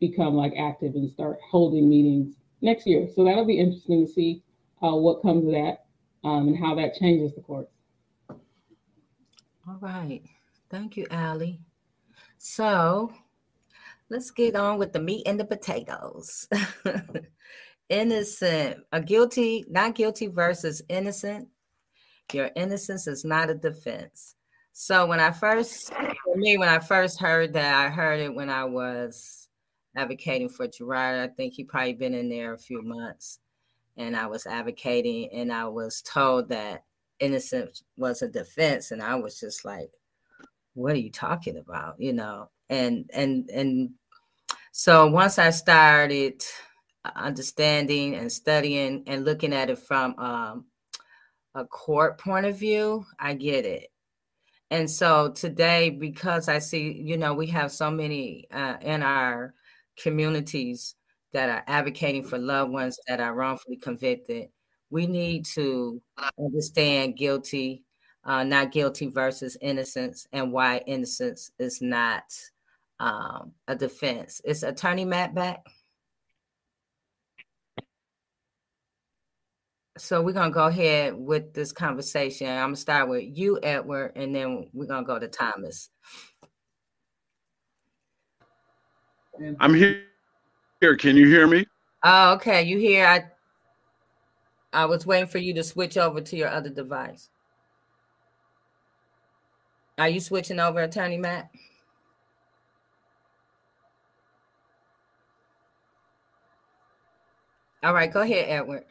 [0.00, 3.08] become like active and start holding meetings next year.
[3.14, 4.42] So that'll be interesting to see
[4.82, 5.84] uh, what comes of that
[6.24, 7.72] um, and how that changes the courts.
[8.28, 10.22] All right.
[10.70, 11.60] Thank you, Allie.
[12.38, 13.12] So
[14.08, 16.48] let's get on with the meat and the potatoes.
[17.90, 21.48] innocent, a guilty, not guilty versus innocent.
[22.34, 24.34] Your innocence is not a defense.
[24.72, 28.48] So when I first, for me, when I first heard that, I heard it when
[28.48, 29.48] I was
[29.96, 31.18] advocating for Gerard.
[31.18, 33.40] I think he probably been in there a few months,
[33.96, 36.84] and I was advocating, and I was told that
[37.18, 39.90] innocence was a defense, and I was just like,
[40.74, 43.90] "What are you talking about?" You know, and and and
[44.72, 46.42] so once I started
[47.16, 50.64] understanding and studying and looking at it from um,
[51.54, 53.88] a court point of view, I get it.
[54.70, 59.54] And so today, because I see, you know, we have so many uh, in our
[60.00, 60.94] communities
[61.32, 64.48] that are advocating for loved ones that are wrongfully convicted,
[64.90, 66.00] we need to
[66.38, 67.84] understand guilty,
[68.24, 72.24] uh, not guilty versus innocence, and why innocence is not
[72.98, 74.40] um, a defense.
[74.44, 75.64] Is Attorney Mack back?
[80.00, 82.48] So we're gonna go ahead with this conversation.
[82.48, 85.90] I'm gonna start with you, Edward, and then we're gonna go to Thomas.
[89.60, 90.04] I'm here.
[90.80, 91.66] Here, can you hear me?
[92.02, 92.62] Oh, okay.
[92.62, 93.06] You hear?
[93.06, 93.24] I
[94.72, 97.28] I was waiting for you to switch over to your other device.
[99.98, 101.52] Are you switching over, Attorney Mack?
[107.82, 108.84] All right, go ahead, Edward.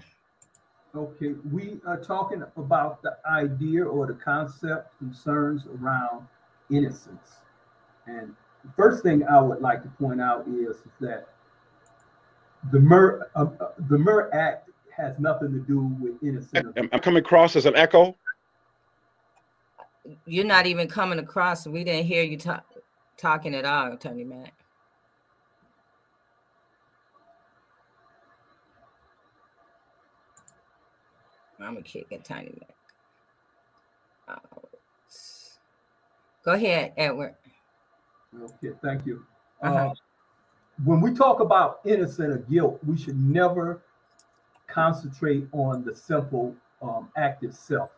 [0.95, 6.25] Okay, we are talking about the idea or the concept concerns around
[6.71, 7.41] innocence.
[8.07, 11.27] And the first thing I would like to point out is, is that
[12.71, 16.75] the Murr uh, uh, the Murr Act has nothing to do with innocent.
[16.75, 18.15] I'm coming across as an echo.
[20.25, 21.67] You're not even coming across.
[21.67, 22.65] We didn't hear you talk,
[23.15, 24.58] talking at all, Attorney Mack.
[31.59, 32.75] I'm gonna kick a tiny bit.
[36.43, 37.35] Go ahead, Edward.
[38.41, 39.25] Okay, thank you.
[39.61, 39.89] Uh-huh.
[39.89, 39.93] Uh,
[40.85, 43.81] when we talk about innocent or guilt, we should never
[44.67, 47.89] concentrate on the simple um, active self.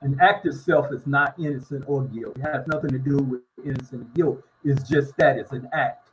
[0.00, 2.36] An active self is not innocent or guilt.
[2.36, 4.42] It has nothing to do with innocent or guilt.
[4.64, 6.08] It's just that it's an act.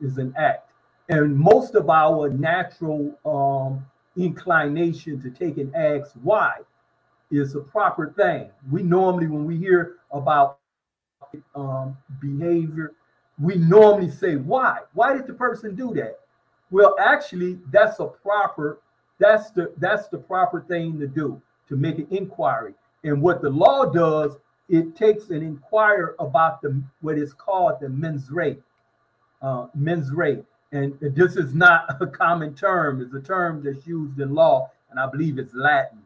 [0.00, 0.70] It's an act.
[1.08, 3.84] And most of our natural um,
[4.18, 6.54] inclination to take and ask why
[7.30, 8.50] is a proper thing.
[8.70, 10.58] We normally, when we hear about
[11.54, 12.92] um, behavior,
[13.40, 14.78] we normally say, why?
[14.94, 16.18] Why did the person do that?
[16.70, 18.80] Well, actually, that's a proper,
[19.18, 22.74] that's the that's the proper thing to do to make an inquiry.
[23.04, 24.36] And what the law does,
[24.68, 28.58] it takes an inquiry about the what is called the mens rea,
[29.40, 30.42] uh, mens rea.
[30.72, 35.00] And this is not a common term; it's a term that's used in law, and
[35.00, 36.02] I believe it's Latin.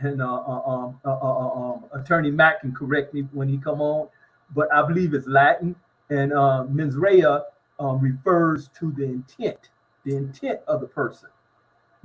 [0.00, 3.58] And uh, uh, um, uh, uh, uh um, Attorney Mack can correct me when he
[3.58, 4.08] come on,
[4.54, 5.74] but I believe it's Latin.
[6.10, 7.40] And uh, mens rea
[7.80, 9.70] um, refers to the intent,
[10.04, 11.28] the intent of the person.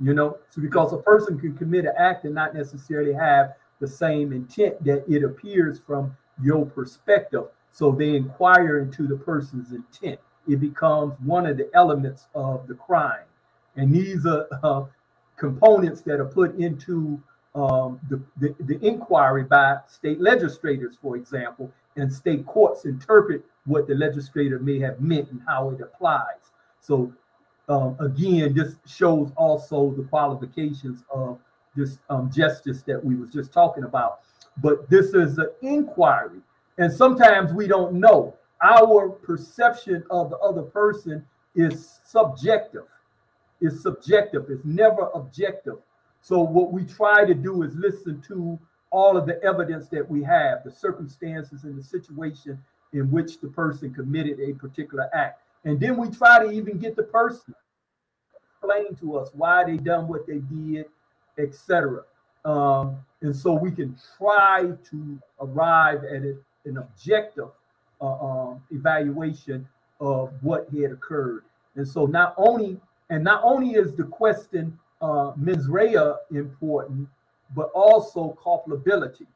[0.00, 3.86] You know, so because a person can commit an act and not necessarily have the
[3.86, 7.44] same intent that it appears from your perspective.
[7.70, 12.74] So they inquire into the person's intent it becomes one of the elements of the
[12.74, 13.24] crime.
[13.76, 14.84] And these are uh,
[15.36, 17.20] components that are put into
[17.54, 23.86] um, the, the, the inquiry by state legislators, for example, and state courts interpret what
[23.86, 26.52] the legislator may have meant and how it applies.
[26.80, 27.12] So
[27.68, 31.38] um, again, this shows also the qualifications of
[31.74, 34.20] this um, justice that we was just talking about.
[34.58, 36.40] But this is an inquiry,
[36.78, 38.36] and sometimes we don't know.
[38.64, 41.24] Our perception of the other person
[41.54, 42.86] is subjective.
[43.60, 44.46] It's subjective.
[44.48, 45.76] It's never objective.
[46.22, 48.58] So what we try to do is listen to
[48.90, 52.58] all of the evidence that we have, the circumstances and the situation
[52.94, 55.42] in which the person committed a particular act.
[55.64, 57.54] And then we try to even get the person
[58.64, 60.86] explain to us why they done what they did,
[61.38, 62.02] etc.
[62.46, 66.22] Um, and so we can try to arrive at
[66.64, 67.48] an objective
[68.06, 69.66] um, evaluation
[70.00, 71.44] of what had occurred.
[71.76, 77.08] And so not only and not only is the question uh, mens rea important,
[77.54, 79.26] but also culpability.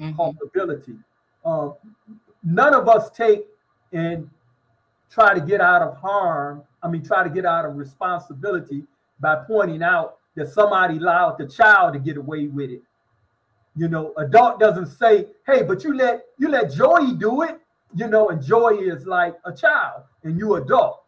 [0.00, 0.16] Mhm.
[0.16, 0.96] Culpability.
[1.44, 1.70] Uh,
[2.44, 3.46] none of us take
[3.92, 4.28] and
[5.10, 6.62] try to get out of harm.
[6.82, 8.84] I mean, try to get out of responsibility
[9.20, 12.82] by pointing out that somebody allowed the child to get away with it.
[13.74, 17.60] You know, adult doesn't say, "Hey, but you let you let Joey do it."
[17.94, 21.02] You know, and Joey is like a child, and you adult.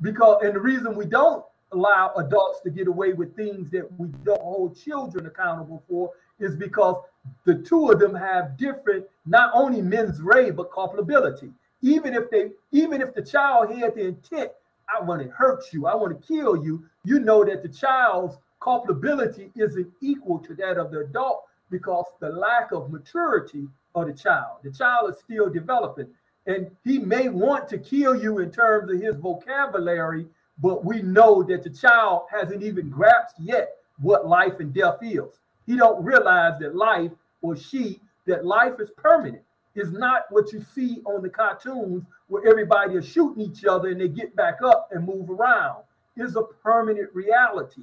[0.00, 4.08] Because and the reason we don't allow adults to get away with things that we
[4.24, 7.02] don't hold children accountable for is because
[7.44, 11.50] the two of them have different not only mens rea but culpability.
[11.82, 14.50] Even if they, even if the child had the intent,
[14.88, 18.38] I want to hurt you, I want to kill you, you know that the child's
[18.60, 24.12] culpability isn't equal to that of the adult because the lack of maturity of the
[24.12, 24.58] child.
[24.62, 26.08] The child is still developing.
[26.46, 30.26] And he may want to kill you in terms of his vocabulary,
[30.60, 35.40] but we know that the child hasn't even grasped yet what life and death is.
[35.66, 39.42] He don't realize that life or she, that life is permanent.
[39.74, 44.00] Is not what you see on the cartoons where everybody is shooting each other and
[44.00, 45.84] they get back up and move around.
[46.16, 47.82] Is a permanent reality.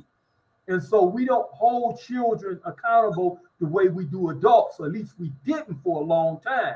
[0.68, 5.14] And so we don't hold children accountable the way we do adults, or at least
[5.20, 6.76] we didn't for a long time.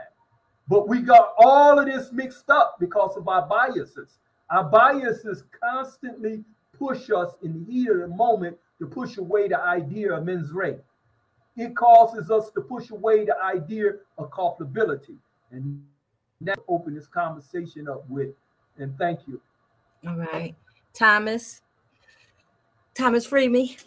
[0.67, 4.19] But we got all of this mixed up because of our biases.
[4.51, 6.43] Our biases constantly
[6.77, 10.51] push us in the heat of the moment to push away the idea of mens
[10.51, 10.77] rea.
[11.57, 15.17] It causes us to push away the idea of culpability.
[15.51, 15.83] And
[16.41, 18.29] that open this conversation up with.
[18.77, 19.41] And thank you.
[20.07, 20.55] All right.
[20.93, 21.61] Thomas.
[22.99, 23.77] Thomas Freemy.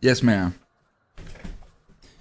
[0.00, 0.54] Yes, ma'am.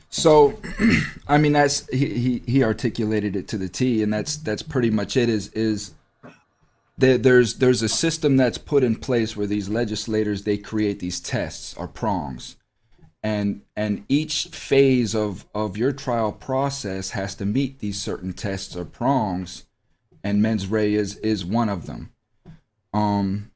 [0.09, 0.59] So,
[1.29, 4.89] I mean, that's he, he he articulated it to the T, and that's that's pretty
[4.89, 5.29] much it.
[5.29, 5.93] Is is
[6.97, 11.21] there, there's there's a system that's put in place where these legislators they create these
[11.21, 12.57] tests or prongs,
[13.23, 18.75] and and each phase of of your trial process has to meet these certain tests
[18.75, 19.63] or prongs,
[20.21, 22.11] and mens rea is is one of them.
[22.93, 23.51] Um,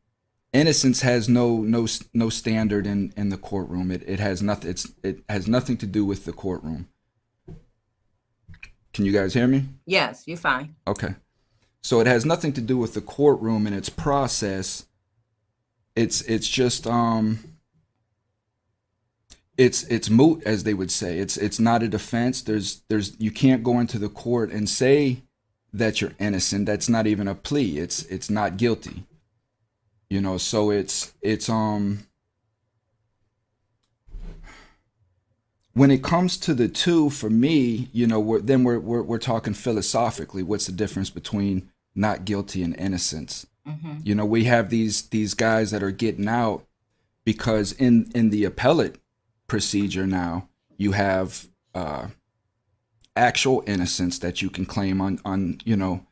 [0.54, 3.92] innocence has no no no standard in in the courtroom.
[3.92, 4.70] It it has nothing.
[4.72, 6.88] It's it has nothing to do with the courtroom.
[8.94, 9.66] Can you guys hear me?
[9.86, 10.76] Yes, you're fine.
[10.88, 11.16] Okay.
[11.84, 14.86] So it has nothing to do with the courtroom and its process.
[15.96, 17.40] It's it's just um
[19.58, 21.20] it's it's moot as they would say.
[21.20, 22.42] It's it's not a defense.
[22.42, 25.24] There's there's you can't go into the court and say
[25.74, 26.66] that you're innocent.
[26.66, 27.78] That's not even a plea.
[27.80, 29.04] It's it's not guilty.
[30.10, 32.08] You know, so it's it's um
[35.74, 39.18] when it comes to the two for me you know we're, then we're, we're we're
[39.18, 43.46] talking philosophically what's the difference between not guilty and innocence?
[43.66, 46.66] Hmm you know we have these these guys that are getting out
[47.24, 48.98] because in in the appellate
[49.48, 50.48] procedure now
[50.78, 52.08] you have uh
[53.16, 56.06] actual innocence that you can claim on on you know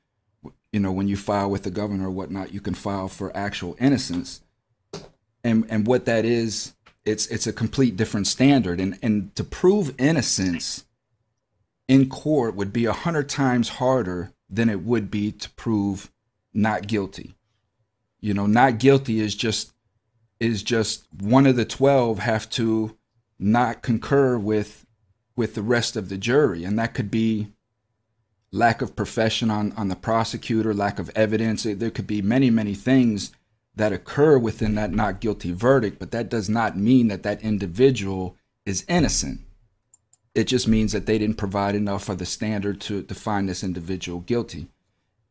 [0.74, 3.78] you know when you file with the governor or whatnot you can file for actual
[3.80, 4.42] innocence.
[5.44, 6.74] And and what that is
[7.06, 8.82] it's it's a complete different standard.
[8.82, 10.84] And and to prove innocence
[11.88, 16.12] in court would be a hundred times harder than it would be to prove
[16.54, 17.36] not guilty.
[18.20, 19.74] You know not guilty is just
[20.40, 22.98] is just one of the 12 have to
[23.40, 24.86] not concur with
[25.36, 26.64] with the rest of the jury.
[26.64, 27.54] And that could be
[28.54, 32.74] lack of profession on on the prosecutor lack of evidence there could be many many
[32.74, 33.32] things
[33.76, 38.38] that occur within that not guilty verdict but that does not mean that that individual
[38.66, 39.42] is innocent
[40.36, 43.64] it just means that they didn't provide enough of the standard to, to find this
[43.64, 44.68] individual guilty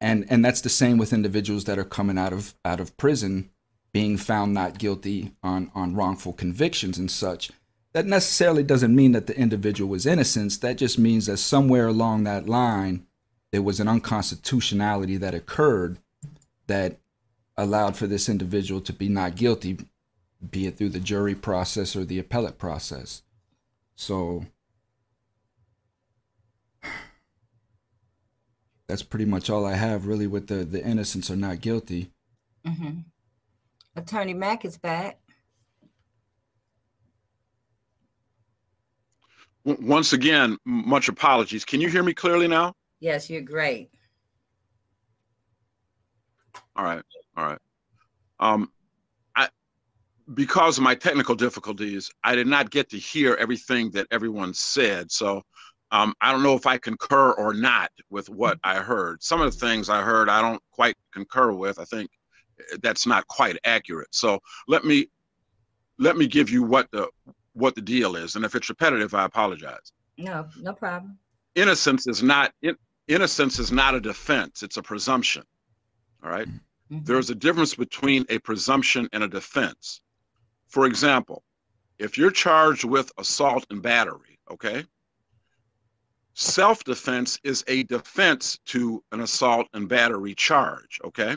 [0.01, 3.49] and and that's the same with individuals that are coming out of out of prison
[3.93, 7.51] being found not guilty on, on wrongful convictions and such.
[7.93, 10.61] That necessarily doesn't mean that the individual was innocent.
[10.63, 13.07] That just means that somewhere along that line,
[13.53, 15.99] there was an unconstitutionality that occurred
[16.67, 16.99] that
[17.57, 19.79] allowed for this individual to be not guilty,
[20.51, 23.23] be it through the jury process or the appellate process.
[23.95, 24.47] So
[28.89, 32.11] that's pretty much all I have really with the the innocence or not guilty.
[32.67, 33.01] Mm-hmm.
[33.97, 35.19] Attorney Mack is back.
[39.65, 41.65] Once again, much apologies.
[41.65, 42.75] Can you hear me clearly now?
[43.03, 43.91] Yes, you're great.
[46.77, 47.03] All right.
[47.37, 47.59] All right.
[48.39, 48.71] Um,
[49.35, 49.49] I,
[50.35, 55.11] because of my technical difficulties, I did not get to hear everything that everyone said.
[55.11, 55.43] So
[55.91, 59.21] um, I don't know if I concur or not with what I heard.
[59.21, 61.81] Some of the things I heard, I don't quite concur with.
[61.81, 62.09] I think
[62.61, 64.15] eh, that's not quite accurate.
[64.15, 64.39] So
[64.69, 65.09] let me
[65.99, 67.09] let me give you what the
[67.55, 69.91] what the deal is, and if it's repetitive, I apologize.
[70.19, 71.19] No, no problem.
[71.57, 72.77] Innocence is not in,
[73.09, 75.45] innocence is not a defense; it's a presumption.
[76.23, 76.49] All right?
[76.91, 77.05] Mhm.
[77.05, 80.01] There's a difference between a presumption and a defense.
[80.69, 81.45] For example,
[81.99, 84.87] if you're charged with assault and battery, okay?
[86.35, 91.37] Self defense is a defense to an assault and battery charge, okay?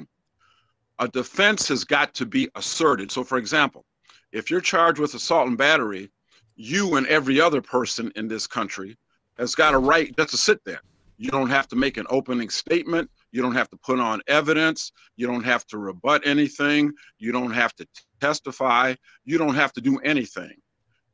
[0.99, 3.11] A defense has got to be asserted.
[3.11, 3.86] So, for example,
[4.32, 6.11] if you're charged with assault and battery,
[6.55, 8.97] you and every other person in this country
[9.38, 10.82] has got a right just to sit there.
[11.18, 13.09] You don't have to make an opening statement.
[13.32, 14.91] You don't have to put on evidence.
[15.16, 16.91] You don't have to rebut anything.
[17.20, 17.88] You don't have to
[18.20, 18.95] testify.
[19.24, 20.53] You don't have to do anything.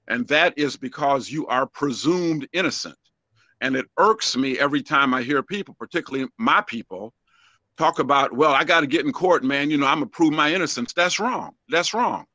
[0.08, 2.98] And that is because you are presumed innocent.
[3.62, 7.14] And it irks me every time I hear people, particularly my people,
[7.78, 9.70] talk about, well, I got to get in court, man.
[9.70, 10.94] You know, I'm going to prove my innocence.
[10.94, 11.52] That's wrong.
[11.70, 12.26] That's wrong.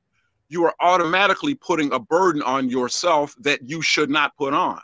[0.49, 4.81] You are automatically putting a burden on yourself that you should not put on.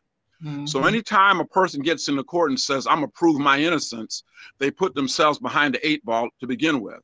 [0.64, 0.88] So Mhm.
[0.88, 4.24] anytime a person gets into court and says, I'm gonna prove my innocence,
[4.58, 7.00] they put themselves behind the eight ball to begin with.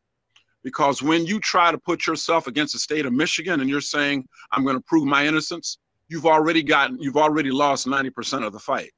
[0.65, 4.27] Because when you try to put yourself against the state of Michigan and you're saying,
[4.53, 5.79] I'm gonna prove my innocence,
[6.09, 8.93] you've already gotten, you've already lost 90% of the fight.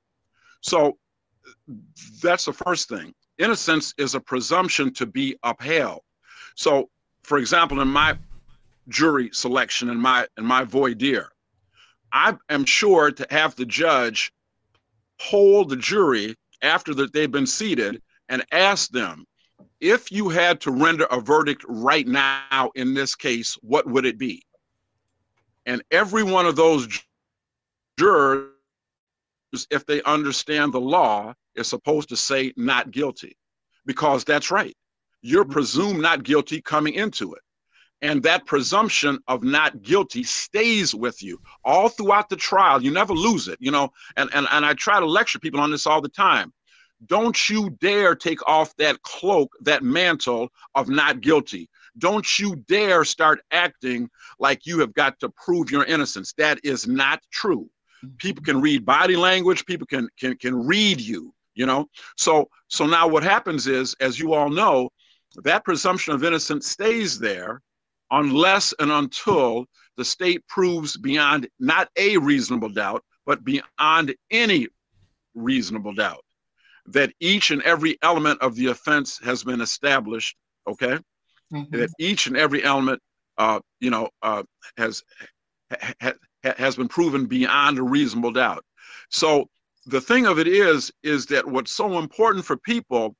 [0.62, 0.98] So
[2.22, 3.14] that's the first thing.
[3.38, 6.00] Innocence is a presumption to be upheld.
[6.54, 6.90] So,
[7.24, 8.18] for example, in my
[8.88, 11.30] jury selection in my in my voir dire,
[12.12, 14.32] I am sure to have the judge
[15.20, 19.24] hold the jury after that they've been seated and ask them
[19.80, 24.18] if you had to render a verdict right now in this case what would it
[24.18, 24.42] be?
[25.66, 26.88] And every one of those
[27.98, 28.50] jurors
[29.70, 33.36] if they understand the law is supposed to say not guilty
[33.84, 34.76] because that's right.
[35.22, 35.52] You're mm-hmm.
[35.52, 37.42] presumed not guilty coming into it
[38.02, 42.82] and that presumption of not guilty stays with you all throughout the trial.
[42.82, 43.90] You never lose it you know?
[44.16, 46.52] And, and and i try to lecture people on this all the time.
[47.06, 51.68] Don't you dare take off that cloak that mantle of not guilty.
[51.98, 56.32] Don't you dare start acting like you have got to prove your innocence.
[56.36, 57.68] That is not true.
[58.04, 58.16] Mm-hmm.
[58.16, 59.64] People can read body language.
[59.66, 61.88] People can can can read you you know?
[62.16, 64.90] So so now what happens is as you all know
[65.44, 67.60] that presumption of innocence stays there
[68.10, 74.68] unless and until the state proves beyond not a reasonable doubt, but beyond any
[75.34, 76.24] reasonable doubt
[76.86, 80.36] that each and every element of the offense has been established.
[80.66, 80.98] Okay,
[81.52, 81.70] Mhm.
[81.70, 83.00] that each and every element,
[83.38, 84.42] uh, you know, uh,
[84.76, 85.02] has
[85.70, 86.12] ha, ha,
[86.56, 88.64] has been proven beyond a reasonable doubt.
[89.10, 89.48] So
[89.86, 93.16] the thing of it is, is that what's so important for people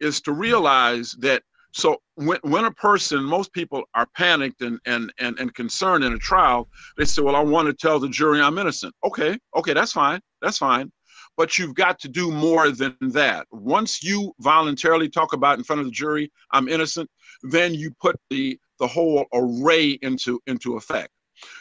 [0.00, 1.42] is to realize that
[1.72, 6.12] so when, when a person, most people are panicked and, and, and, and concerned in
[6.12, 8.94] a trial, they say, well, I want to tell the jury I'm innocent.
[9.04, 10.90] Okay, okay, that's fine, that's fine.
[11.36, 13.46] But you've got to do more than that.
[13.52, 17.08] Once you voluntarily talk about in front of the jury, I'm innocent,
[17.42, 21.10] then you put the, the whole array into, into effect.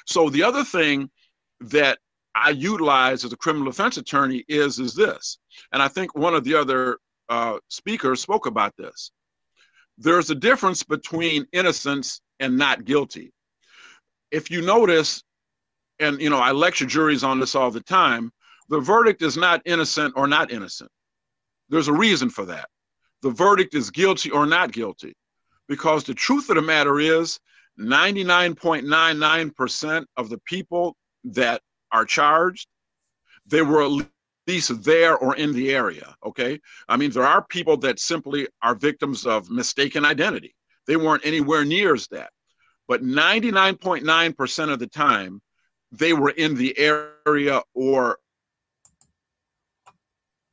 [0.05, 1.11] So the other thing
[1.59, 1.99] that
[2.33, 5.37] I utilize as a criminal defense attorney is, is this,
[5.73, 6.97] and I think one of the other
[7.29, 9.11] uh, speakers spoke about this
[9.97, 13.33] there's a difference between innocence and not guilty.
[14.31, 15.23] If you notice,
[15.99, 18.31] and you know, I lecture juries on this all the time,
[18.69, 20.91] the verdict is not innocent or not innocent.
[21.69, 22.69] There's a reason for that.
[23.21, 25.15] The verdict is guilty or not guilty.
[25.67, 27.39] Because the truth of the matter is,
[27.79, 30.95] 99.99% of the people
[31.25, 32.67] that are charged,
[33.45, 33.87] they were
[34.47, 36.15] least there or in the area.
[36.25, 36.59] Okay.
[36.87, 40.55] I mean, there are people that simply are victims of mistaken identity.
[40.85, 42.31] They weren't anywhere near as that.
[42.87, 45.41] but 99.9% of the time,
[45.91, 48.17] they were in the area or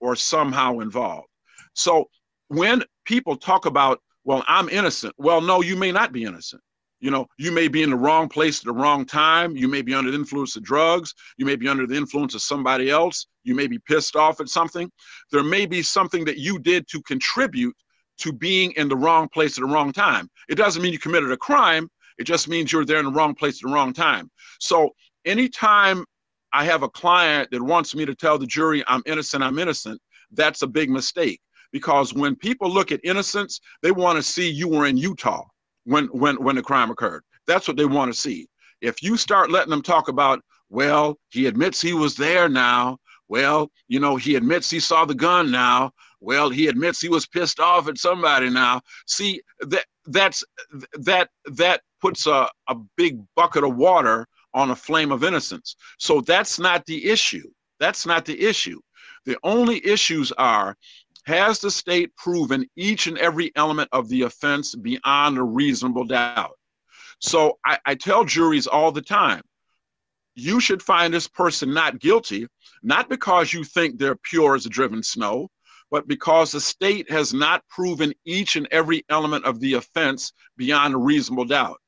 [0.00, 1.28] or somehow involved.
[1.72, 2.10] So
[2.48, 6.62] when people talk about, well, I'm innocent, well, no, you may not be innocent.
[7.04, 9.54] You know, you may be in the wrong place at the wrong time.
[9.54, 11.12] You may be under the influence of drugs.
[11.36, 13.26] You may be under the influence of somebody else.
[13.42, 14.90] You may be pissed off at something.
[15.30, 17.76] There may be something that you did to contribute
[18.20, 20.30] to being in the wrong place at the wrong time.
[20.48, 21.90] It doesn't mean you committed a crime.
[22.16, 24.30] It just means you're there in the wrong place at the wrong time.
[24.58, 24.88] So
[25.26, 26.06] anytime
[26.54, 30.00] I have a client that wants me to tell the jury I'm innocent, I'm innocent,
[30.32, 31.42] that's a big mistake.
[31.70, 35.44] Because when people look at innocence, they want to see you were in Utah
[35.84, 37.22] when when when the crime occurred.
[37.46, 38.48] That's what they want to see.
[38.80, 42.98] If you start letting them talk about, well, he admits he was there now.
[43.28, 45.92] Well, you know, he admits he saw the gun now.
[46.20, 48.80] Well, he admits he was pissed off at somebody now.
[49.06, 50.44] See, that that's
[50.94, 55.76] that that puts a, a big bucket of water on a flame of innocence.
[55.98, 57.48] So that's not the issue.
[57.80, 58.80] That's not the issue.
[59.26, 60.76] The only issues are
[61.26, 66.58] has the state proven each and every element of the offense beyond a reasonable doubt?
[67.20, 69.42] So I, I, tell juries all the time
[70.34, 72.46] you should find this person not guilty,
[72.82, 75.48] not because you think they're pure as a driven snow,
[75.90, 80.94] but because the state has not proven each and every element of the offense beyond
[80.94, 81.80] a reasonable doubt.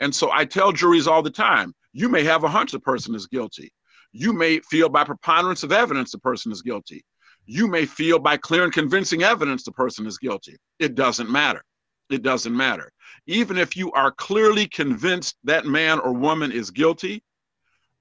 [0.00, 3.14] And so I tell juries all the time you may have a hunch the person
[3.14, 3.72] is guilty.
[4.12, 7.04] You may feel by preponderance of evidence the person is guilty.
[7.46, 10.56] You may feel by clear and convincing evidence the person is guilty.
[10.78, 11.62] It doesn't matter.
[12.10, 12.92] It doesn't matter.
[13.26, 17.22] Even if you are clearly convinced that man or woman is guilty,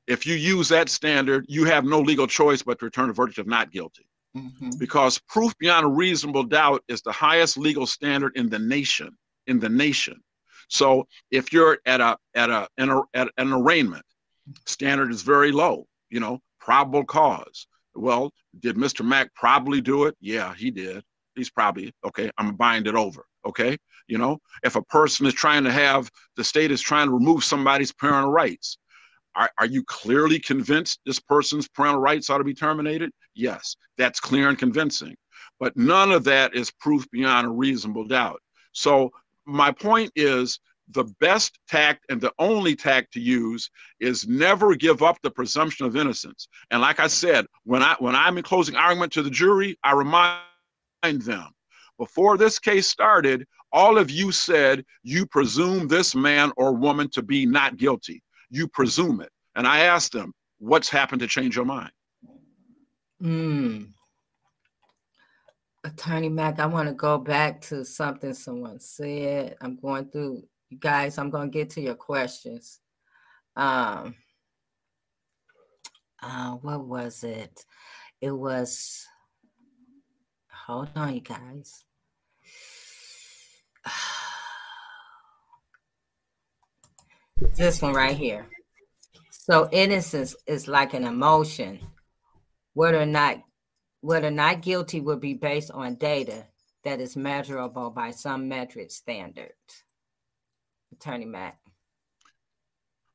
[0.07, 3.37] if you use that standard, you have no legal choice but to return a verdict
[3.37, 4.05] of not guilty.
[4.35, 4.71] Mm-hmm.
[4.77, 9.17] Because proof beyond a reasonable doubt is the highest legal standard in the nation.
[9.47, 10.21] In the nation.
[10.67, 14.05] So if you're at a at a an, at an arraignment,
[14.65, 15.85] standard is very low.
[16.09, 17.67] You know, probable cause.
[17.95, 19.05] Well, did Mr.
[19.05, 20.15] Mack probably do it?
[20.19, 21.03] Yeah, he did.
[21.35, 22.29] He's probably okay.
[22.37, 23.25] I'm buying it over.
[23.45, 23.77] Okay.
[24.07, 27.43] You know, if a person is trying to have the state is trying to remove
[27.43, 28.77] somebody's parental rights,
[29.35, 33.11] are, are you clearly convinced this person's parental rights ought to be terminated?
[33.33, 35.15] Yes, that's clear and convincing.
[35.59, 38.41] But none of that is proof beyond a reasonable doubt.
[38.73, 39.11] So
[39.45, 40.59] my point is
[40.93, 43.69] the best tact and the only tact to use
[43.99, 46.47] is never give up the presumption of innocence.
[46.69, 49.93] And like I said, when I when I'm in closing argument to the jury, I
[49.93, 50.41] remind
[51.21, 51.49] them
[52.01, 57.21] before this case started, all of you said you presume this man or woman to
[57.21, 58.23] be not guilty.
[58.49, 59.29] You presume it.
[59.55, 61.91] And I asked them, what's happened to change your mind?
[63.21, 63.83] Hmm.
[65.83, 69.55] Attorney Mack, I want to go back to something someone said.
[69.61, 72.80] I'm going through you guys, I'm going to get to your questions.
[73.55, 74.15] Um,
[76.24, 77.65] uh, what was it?
[78.22, 79.05] It was,
[80.49, 81.84] hold on, you guys.
[87.55, 88.47] This one right here.
[89.32, 91.80] So innocence is like an emotion.
[92.74, 93.41] Whether or not
[94.01, 96.45] whether or not guilty would be based on data
[96.84, 99.53] that is measurable by some metric standard.
[100.91, 101.57] Attorney Mack?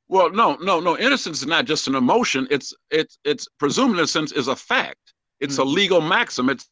[0.09, 0.97] Well, no, no, no.
[0.97, 2.47] Innocence is not just an emotion.
[2.51, 5.15] It's it's it's presumed innocence is a fact.
[5.41, 5.63] It's mm-hmm.
[5.63, 6.49] a legal maxim.
[6.49, 6.69] It's,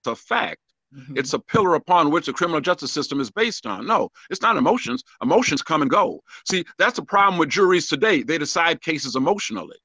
[0.00, 0.60] it's a fact.
[0.96, 1.18] Mm-hmm.
[1.18, 3.86] It's a pillar upon which the criminal justice system is based on.
[3.86, 5.02] No, it's not emotions.
[5.22, 6.20] Emotions come and go.
[6.48, 8.22] See, that's the problem with juries today.
[8.22, 9.76] They decide cases emotionally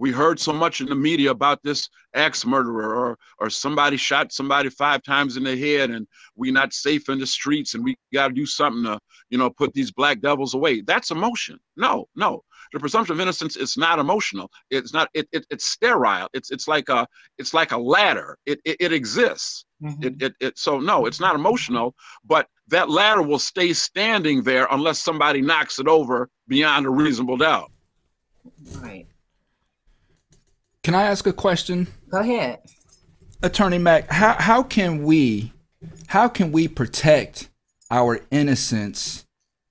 [0.00, 4.32] we heard so much in the media about this ex murderer or or somebody shot
[4.32, 7.94] somebody five times in the head and we're not safe in the streets and we
[8.12, 8.98] got to do something to
[9.28, 10.80] you know put these black devils away.
[10.80, 11.60] That's emotion.
[11.76, 12.42] No no.
[12.72, 14.50] The presumption of innocence is not emotional.
[14.70, 16.28] It's not it, it it's sterile.
[16.32, 18.38] It's it's like a it's like a ladder.
[18.46, 19.66] It it, it exists.
[19.82, 20.02] Mm-hmm.
[20.02, 24.68] it, it it so no it's not emotional but that ladder will stay standing there
[24.72, 27.72] unless somebody knocks it over beyond a reasonable doubt.
[28.76, 29.06] Right
[30.90, 31.86] can I ask a question?
[32.10, 32.58] Go ahead.
[33.44, 35.52] Attorney Mack, how, how can we
[36.08, 37.48] how can we protect
[37.92, 39.24] our innocence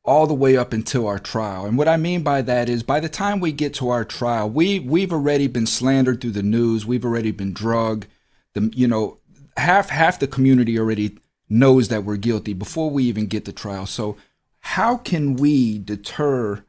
[0.05, 1.65] all the way up until our trial?
[1.65, 4.49] And what I mean by that is by the time we get to our trial,
[4.49, 8.07] we we've already been slandered through the news, we've already been drugged.
[8.53, 9.17] The you know,
[9.57, 11.17] half half the community already
[11.49, 13.88] knows that we're guilty before we even get to trial.
[13.88, 14.15] So
[14.61, 16.63] how can we deter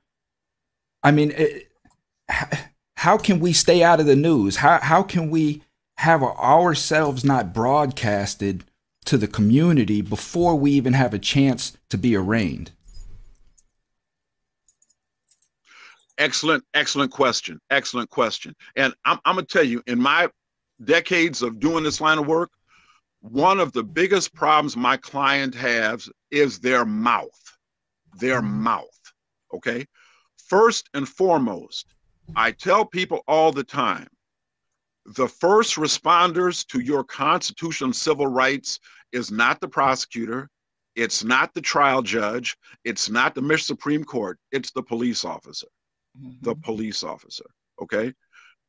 [1.05, 1.68] I mean, it,
[3.01, 4.57] how can we stay out of the news?
[4.57, 5.62] How how can we
[5.96, 8.64] have ourselves not broadcasted
[9.07, 12.72] to the community before we even have a chance to be arraigned?
[16.20, 17.59] excellent, excellent question.
[17.70, 18.55] Excellent question.
[18.76, 20.28] And I'm, I'm gonna tell you, in my
[20.84, 22.51] decades of doing this line of work,
[23.20, 27.59] one of the biggest problems my client has is their mouth.
[28.18, 28.62] Their mm-hmm.
[28.62, 29.01] mouth.
[29.55, 29.86] Okay.
[30.46, 31.86] First and foremost,
[32.37, 34.09] I tell people all the time
[35.07, 38.78] the first responders to your constitutional civil rights
[39.12, 40.49] is not the prosecutor,
[40.95, 45.66] it's not the trial judge, it's not the Michigan Supreme Court, it's the police officer.
[46.18, 46.43] Mm-hmm.
[46.43, 47.47] The police officer.
[47.83, 48.12] Okay.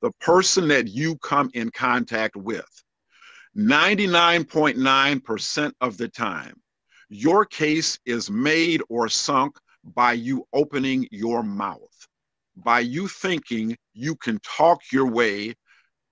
[0.02, 2.66] The person that you come in contact with.
[3.58, 6.56] 99.9% of the time,
[7.10, 12.08] your case is made or sunk by you opening your mouth,
[12.56, 15.56] by you thinking you can talk your way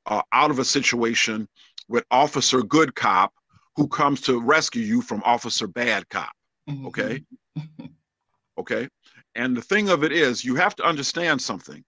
[0.06, 1.48] uh, out of a situation
[1.88, 3.34] with Officer Good Cop
[3.76, 6.32] who comes to rescue you from Officer Bad Cop.
[6.70, 6.88] Mm-hmm.
[6.88, 7.24] Okay.
[8.60, 8.88] okay.
[9.36, 11.84] And the thing of it is, you have to understand something.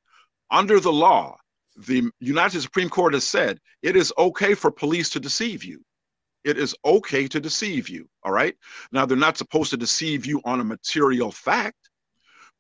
[0.52, 1.38] Under the law,
[1.76, 5.84] the United Supreme Court has said it is okay for police to deceive you.
[6.43, 8.08] It is okay to deceive you.
[8.24, 8.56] All right.
[8.91, 11.80] Now, they're not supposed to deceive you on a material fact,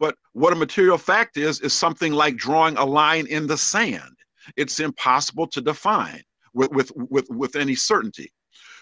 [0.01, 4.17] but what a material fact is, is something like drawing a line in the sand.
[4.57, 6.23] It's impossible to define
[6.55, 8.31] with, with, with, with any certainty.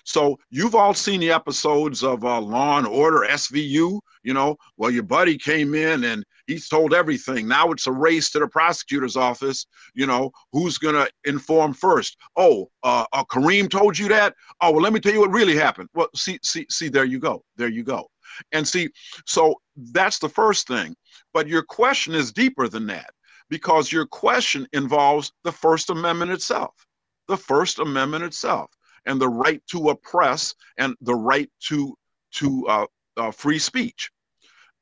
[0.06, 4.00] So you've all seen the episodes of uh, Law and Order SVU.
[4.24, 7.50] You know, well, your buddy came in and he's told everything.
[7.50, 9.66] Now it's a race to the prosecutor's office.
[9.94, 12.16] You know, who's gonna inform first?
[12.38, 14.36] Oh, uh, uh, Kareem told you that.
[14.62, 15.90] Oh, well, let me tell you what really happened.
[15.94, 16.88] Well, see, see, see.
[16.88, 17.44] There you go.
[17.58, 18.08] There you go.
[18.52, 18.90] And see,
[19.26, 19.56] so
[19.92, 20.96] that's the first thing.
[21.34, 23.12] But your question is deeper than that
[23.50, 26.74] because your question involves the First Amendment itself.
[27.28, 28.72] The First Amendment itself
[29.06, 31.96] and the right to oppress and the right to
[32.32, 32.86] to uh,
[33.18, 34.12] uh, free speech.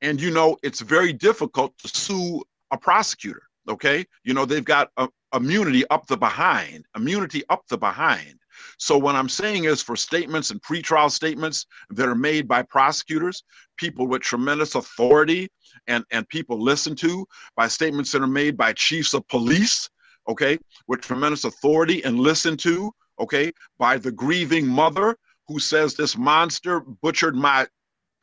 [0.01, 3.43] And you know, it's very difficult to sue a prosecutor.
[3.69, 8.39] Okay, you know they've got a, immunity up the behind, immunity up the behind.
[8.77, 13.43] So what I'm saying is for statements and pretrial statements that are made by prosecutors,
[13.77, 15.49] people with tremendous authority
[15.87, 19.89] and, and people listen to, by statements that are made by chiefs of police,
[20.27, 25.15] okay, with tremendous authority and listen to, okay, by the grieving mother
[25.47, 27.65] who says this monster butchered my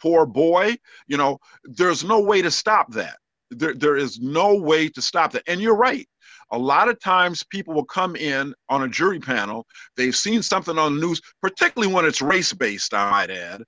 [0.01, 0.77] poor boy.
[1.07, 3.17] You know, there's no way to stop that.
[3.51, 5.45] There, there is no way to stop that.
[5.47, 6.09] And you're right.
[6.51, 9.67] A lot of times people will come in on a jury panel,
[9.97, 13.63] they've seen something on the news, particularly when it's race based, I might add,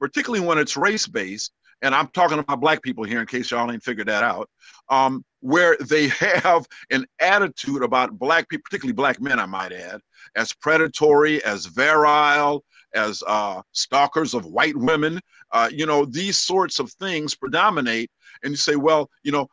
[0.00, 1.52] particularly when it's race based.
[1.82, 4.48] And I'm talking about black people here in case y'all ain't figured that out.
[4.88, 10.00] Um, where they have an attitude about black people, particularly black men, I might add,
[10.36, 12.64] as predatory, as virile,
[12.94, 15.20] as uh, stalkers of white women.
[15.50, 18.10] Uh, you know, these sorts of things predominate.
[18.42, 19.48] And you say, well, you know,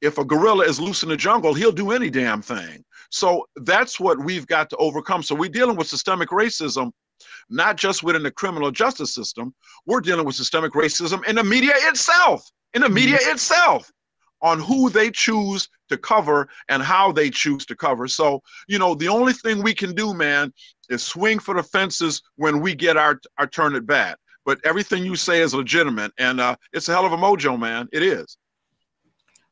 [0.00, 2.84] if a gorilla is loose in the jungle, he'll do any damn thing.
[3.10, 5.22] So that's what we've got to overcome.
[5.22, 6.92] So we're dealing with systemic racism,
[7.48, 9.54] not just within the criminal justice system,
[9.86, 13.32] we're dealing with systemic racism in the media itself, in the media mm-hmm.
[13.32, 13.90] itself
[14.40, 18.06] on who they choose to cover and how they choose to cover.
[18.06, 20.52] So, you know, the only thing we can do, man,
[20.90, 24.18] is swing for the fences when we get our, our turn at bat.
[24.44, 27.88] But everything you say is legitimate, and uh, it's a hell of a mojo, man.
[27.92, 28.38] It is.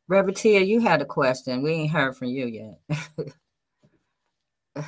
[0.09, 1.62] Reverend Tia, you had a question.
[1.62, 3.00] We ain't heard from you yet.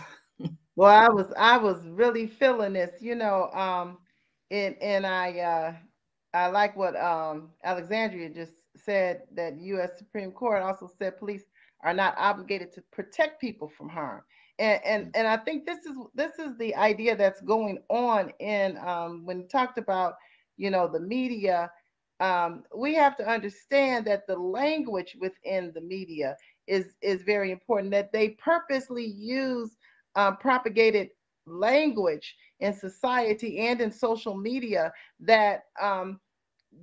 [0.76, 3.98] well, I was I was really feeling this, you know, um,
[4.50, 5.74] and and I uh,
[6.34, 9.98] I like what um, Alexandria just said that U.S.
[9.98, 11.44] Supreme Court also said police
[11.82, 14.22] are not obligated to protect people from harm.
[14.58, 18.76] And, and and I think this is this is the idea that's going on in
[18.78, 20.14] um, when talked about
[20.56, 21.70] you know the media.
[22.20, 27.90] Um, we have to understand that the language within the media is is very important.
[27.92, 29.76] That they purposely use
[30.16, 31.10] um, propagated
[31.46, 36.20] language in society and in social media that um,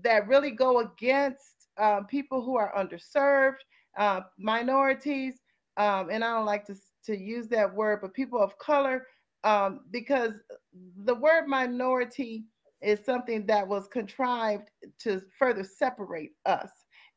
[0.04, 3.58] that really go against um, people who are underserved,
[3.98, 5.36] uh, minorities,
[5.78, 6.76] um, and I don't like to,
[7.06, 9.08] to use that word, but people of color,
[9.44, 10.34] um, because
[11.04, 12.46] the word minority
[12.82, 14.70] is something that was contrived
[15.00, 16.70] to further separate us.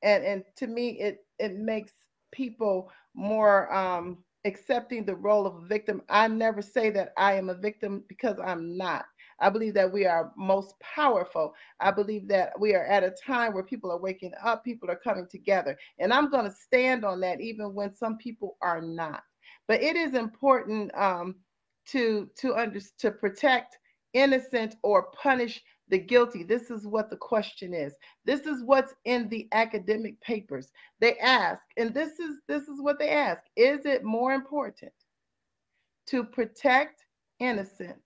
[0.03, 1.93] And, and to me, it, it makes
[2.33, 6.03] people more um, accepting the role of a victim.
[6.09, 9.05] I never say that I am a victim because I'm not.
[9.41, 11.55] I believe that we are most powerful.
[11.81, 14.97] I believe that we are at a time where people are waking up, people are
[14.97, 15.79] coming together.
[15.99, 19.23] And I'm going to stand on that even when some people are not.
[19.69, 21.37] But it is important um,
[21.87, 23.79] to to under, to protect
[24.19, 26.43] innocent or punish the guilty.
[26.43, 27.95] This is what the question is.
[28.25, 30.71] This is what's in the academic papers.
[31.01, 34.93] They ask, and this is this is what they ask: Is it more important
[36.07, 37.05] to protect
[37.39, 38.03] innocent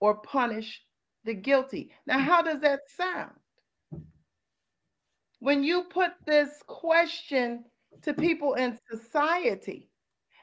[0.00, 0.82] or punish
[1.24, 1.90] the guilty?
[2.06, 3.32] Now, how does that sound?
[5.40, 7.64] When you put this question
[8.02, 9.90] to people in society,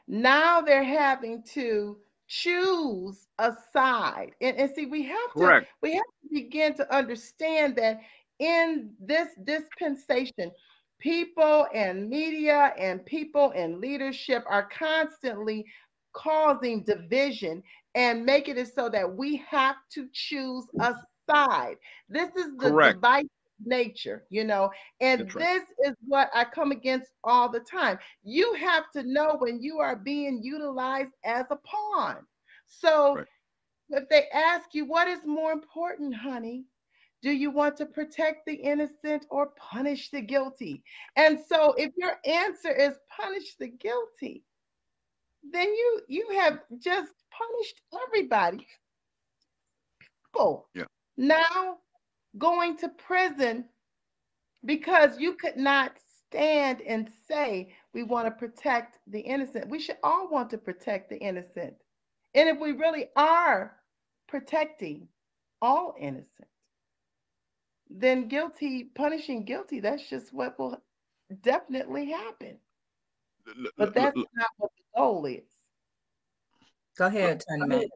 [0.08, 1.98] now they're having to
[2.32, 4.32] choose a side.
[4.40, 5.68] And, and see, we have Correct.
[5.68, 8.00] to we have to begin to understand that
[8.40, 10.52] in this dispensation,
[11.00, 15.66] people and media and people in leadership are constantly
[16.14, 17.62] causing division
[17.96, 20.96] and making it so that we have to choose a
[21.30, 21.76] side.
[22.08, 22.96] This is the Correct.
[22.96, 23.30] divisive
[23.66, 24.70] nature, you know,
[25.02, 25.38] and right.
[25.38, 28.00] this is what I come against all the time.
[28.24, 32.18] You have to know when you are being utilized as a pawn.
[32.66, 33.40] So Right.
[33.90, 36.66] if they ask you, what is more important, honey?
[37.22, 40.84] Do you want to protect the innocent or punish the guilty?
[41.16, 44.44] And so if your answer is punish the guilty,
[45.52, 48.68] then you you have just punished everybody.
[50.00, 50.86] People Yeah.
[51.18, 51.78] now
[52.38, 53.66] going to prison
[54.66, 59.70] because you could not stand and say we want to protect the innocent.
[59.70, 61.76] We should all want to protect the innocent.
[62.34, 63.78] And if we really are
[64.28, 65.08] protecting
[65.62, 66.48] all innocent,
[67.90, 70.82] then guilty, punishing guilty, that's just what will
[71.42, 72.58] definitely happen.
[73.48, 75.50] L- l- But that's not what the goal is.
[76.98, 77.88] Go ahead, Attorney Mack.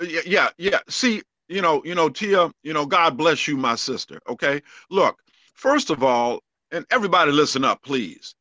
[0.00, 0.80] yeah, yeah, yeah.
[0.88, 4.20] See, you know, you know, Tia, you know, God bless you, my sister.
[4.28, 4.62] Okay.
[4.88, 5.18] Look,
[5.54, 6.40] first of all,
[6.70, 8.36] and everybody listen up, please.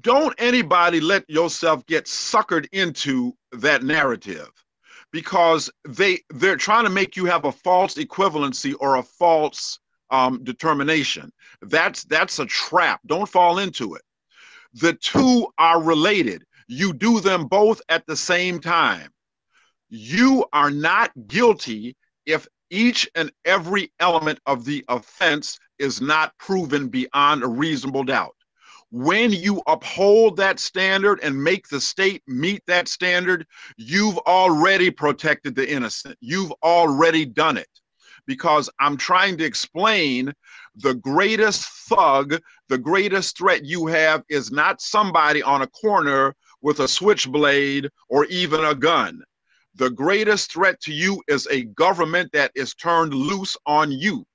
[0.00, 4.50] Don't anybody let yourself get suckered into that narrative
[5.12, 9.78] because they they're trying to make you have a false equivalency or a false
[10.10, 11.30] um, determination.
[11.60, 13.00] That's that's a trap.
[13.06, 14.02] Don't fall into it.
[14.74, 16.44] The two are related.
[16.68, 19.10] You do them both at the same time
[19.90, 21.96] you are not guilty
[22.30, 28.36] if each and every element of the offense is not proven beyond a reasonable doubt.
[28.92, 35.54] When you uphold that standard and make the state meet that standard, you've already protected
[35.54, 36.16] the innocent.
[36.20, 37.68] You've already done it.
[38.26, 40.32] Because I'm trying to explain
[40.76, 46.80] the greatest thug, the greatest threat you have is not somebody on a corner with
[46.80, 49.22] a switchblade or even a gun
[49.74, 54.26] the greatest threat to you is a government that is turned loose on you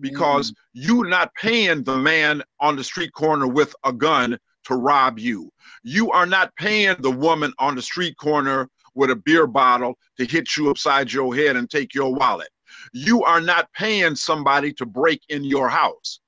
[0.00, 0.54] because mm.
[0.72, 5.50] you're not paying the man on the street corner with a gun to rob you.
[5.82, 10.24] You are not paying the woman on the street corner with a beer bottle to
[10.24, 12.48] hit you upside your head and take your wallet.
[12.92, 16.20] You are not paying somebody to break in your house.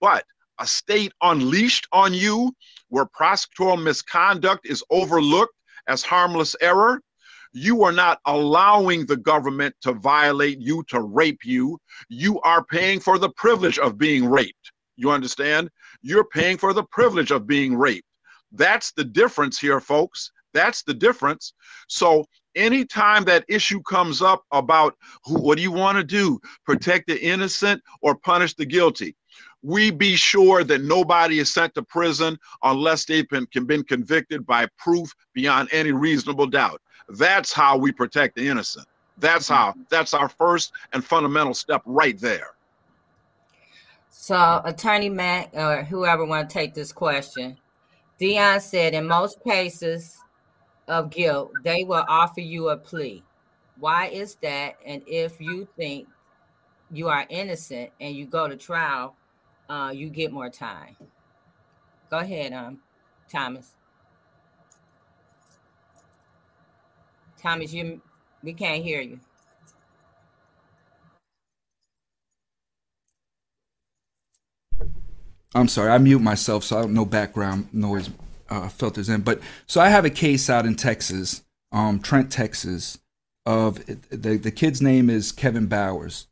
[0.00, 0.24] But
[0.58, 2.52] a state unleashed on you
[2.88, 5.54] where prosecutorial misconduct is overlooked
[5.88, 7.00] as harmless error,
[7.54, 11.78] you are not allowing the government to violate you, to rape you.
[12.08, 14.72] You are paying for the privilege of being raped.
[14.96, 15.70] You understand?
[16.02, 18.06] You're paying for the privilege of being raped.
[18.52, 20.32] That's the difference here, folks.
[20.52, 21.54] That's the difference.
[21.88, 22.24] So,
[22.54, 26.40] anytime that issue comes up about who, what do you want to do?
[26.64, 29.16] Protect the innocent or punish the guilty?
[29.62, 34.68] We be sure that nobody is sent to prison unless they've been, been convicted by
[34.78, 36.80] proof beyond any reasonable doubt.
[37.08, 38.86] That's how we protect the innocent.
[39.18, 39.74] That's how.
[39.90, 42.48] That's our first and fundamental step right there.
[44.10, 47.58] So, Attorney Mack, or whoever want to take this question,
[48.18, 50.16] Dion said in most cases
[50.88, 53.22] of guilt, they will offer you a plea.
[53.78, 54.76] Why is that?
[54.86, 56.06] And if you think
[56.92, 59.16] you are innocent and you go to trial,
[59.68, 60.96] uh, you get more time.
[62.10, 62.78] Go ahead, um,
[63.28, 63.72] Thomas.
[67.44, 68.00] Thomas, you
[68.42, 69.20] we can't hear you.
[75.54, 78.08] I'm sorry, I mute myself so I don't no background noise
[78.48, 79.20] uh, filters in.
[79.20, 82.98] But so I have a case out in Texas, um, Trent, Texas,
[83.44, 86.26] of the the kid's name is Kevin Bowers.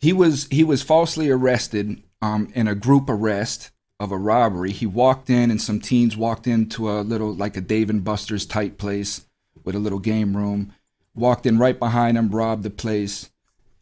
[0.00, 4.72] He was he was falsely arrested um, in a group arrest of a robbery.
[4.72, 8.44] He walked in, and some teens walked into a little like a Dave and Buster's
[8.44, 9.24] type place
[9.64, 10.72] with a little game room.
[11.14, 13.30] Walked in right behind him, robbed the place,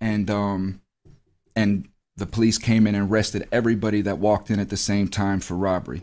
[0.01, 0.81] and um,
[1.55, 5.41] and the police came in and arrested everybody that walked in at the same time
[5.41, 6.03] for robbery.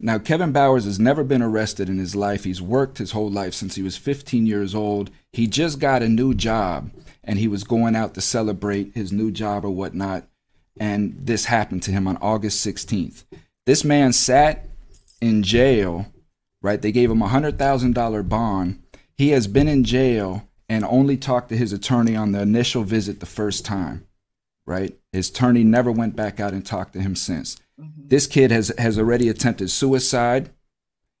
[0.00, 2.44] Now, Kevin Bowers has never been arrested in his life.
[2.44, 5.10] He's worked his whole life since he was 15 years old.
[5.32, 6.90] He just got a new job.
[7.24, 10.26] and he was going out to celebrate his new job or whatnot.
[10.80, 13.24] And this happened to him on August 16th.
[13.66, 14.66] This man sat
[15.20, 16.06] in jail,
[16.62, 16.80] right?
[16.80, 18.82] They gave him a $100,000 bond.
[19.18, 23.18] He has been in jail and only talked to his attorney on the initial visit
[23.18, 24.06] the first time,
[24.64, 24.96] right?
[25.12, 27.56] His attorney never went back out and talked to him since.
[27.80, 28.06] Mm-hmm.
[28.06, 30.50] This kid has, has already attempted suicide.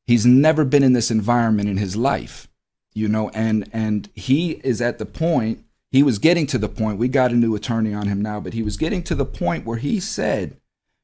[0.06, 2.48] He's never been in this environment in his life,
[2.94, 6.98] you know, and and he is at the point, he was getting to the point,
[6.98, 9.66] we got a new attorney on him now, but he was getting to the point
[9.66, 10.56] where he said,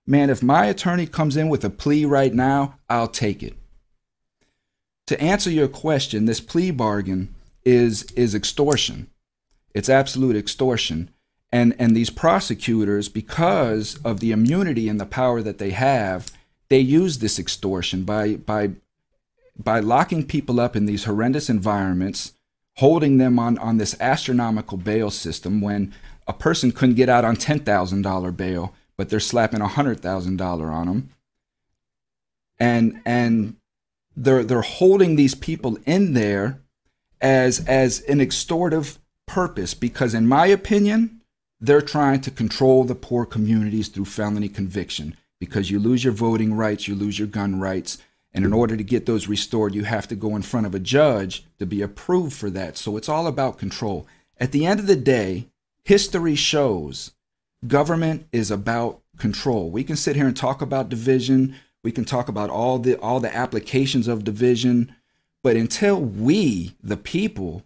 [0.07, 3.55] Man, if my attorney comes in with a plea right now, I'll take it.
[5.09, 7.35] To answer your question, this plea bargain
[7.65, 9.11] is is extortion.
[9.75, 11.11] It's absolute extortion.
[11.53, 16.31] And and these prosecutors, because of the immunity and the power that they have,
[16.69, 18.73] they use this extortion by by
[19.57, 22.33] by locking people up in these horrendous environments,
[22.77, 25.95] holding them on, on this astronomical bail system when
[26.27, 31.11] a person couldn't get out on $10,000 bail, but they're slapping $100,000 on them.
[32.59, 33.57] And, and
[34.17, 36.61] they're, they're holding these people in there
[37.21, 41.23] as as an extortive purpose because in my opinion
[41.61, 45.17] they're trying to control the poor communities through felony conviction.
[45.41, 47.99] Because you lose your voting rights you lose your gun rights.
[48.33, 50.79] And in order to get those restored you have to go in front of a
[50.79, 52.77] judge to be approved for that.
[52.77, 54.07] So it's all about control.
[54.39, 55.47] At the end of the day
[55.85, 57.13] history shows
[57.67, 59.71] government is about control.
[59.71, 61.55] We can sit here and talk about division
[61.85, 64.93] we can talk about all the all the applications of division
[65.45, 67.65] but until we, the people,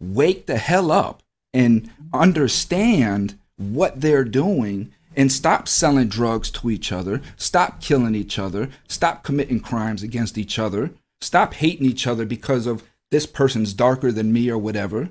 [0.00, 1.22] wake the hell up
[1.54, 8.40] and understand what they're doing and stop selling drugs to each other, stop killing each
[8.40, 10.90] other, stop committing crimes against each other,
[11.20, 12.82] stop hating each other because of
[13.12, 15.08] this person's darker than me or whatever,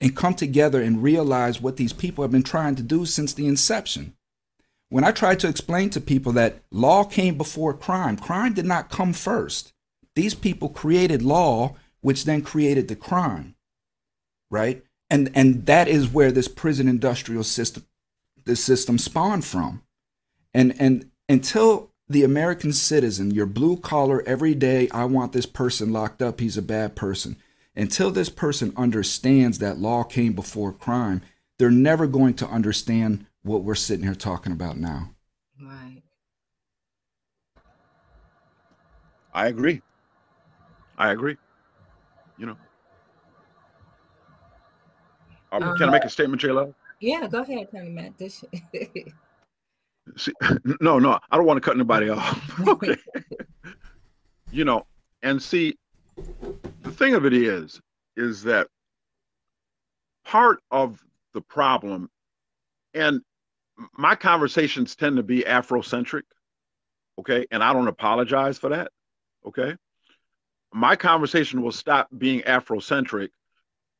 [0.00, 3.46] and come together and realize what these people have been trying to do since the
[3.46, 4.15] inception.
[4.88, 8.90] When I try to explain to people that law came before crime, crime did not
[8.90, 9.72] come first.
[10.14, 13.56] These people created law, which then created the crime,
[14.50, 14.84] right?
[15.10, 17.84] And and that is where this prison industrial system,
[18.44, 19.82] this system spawned from.
[20.54, 25.92] And and until the American citizen, your blue collar, every day, I want this person
[25.92, 27.36] locked up, he's a bad person.
[27.74, 31.22] Until this person understands that law came before crime,
[31.58, 35.10] they're never going to understand what we're sitting here talking about now.
[35.62, 36.02] Right.
[39.32, 39.82] I agree.
[40.98, 41.36] I agree.
[42.38, 42.56] You know.
[45.52, 46.74] Uh, can I make a statement, J Love?
[47.00, 48.16] Yeah, go ahead, Tony Mack.
[48.16, 48.44] This
[50.16, 50.32] See,
[50.80, 52.60] no, no, I don't want to cut anybody off.
[52.68, 52.96] okay.
[54.50, 54.86] you know,
[55.22, 55.76] and see,
[56.82, 57.80] the thing of it is,
[58.16, 58.68] is that
[60.24, 62.08] part of the problem,
[62.94, 63.20] and
[63.96, 66.22] my conversations tend to be Afrocentric,
[67.18, 68.90] okay, and I don't apologize for that,
[69.46, 69.76] okay
[70.76, 73.30] my conversation will stop being Afrocentric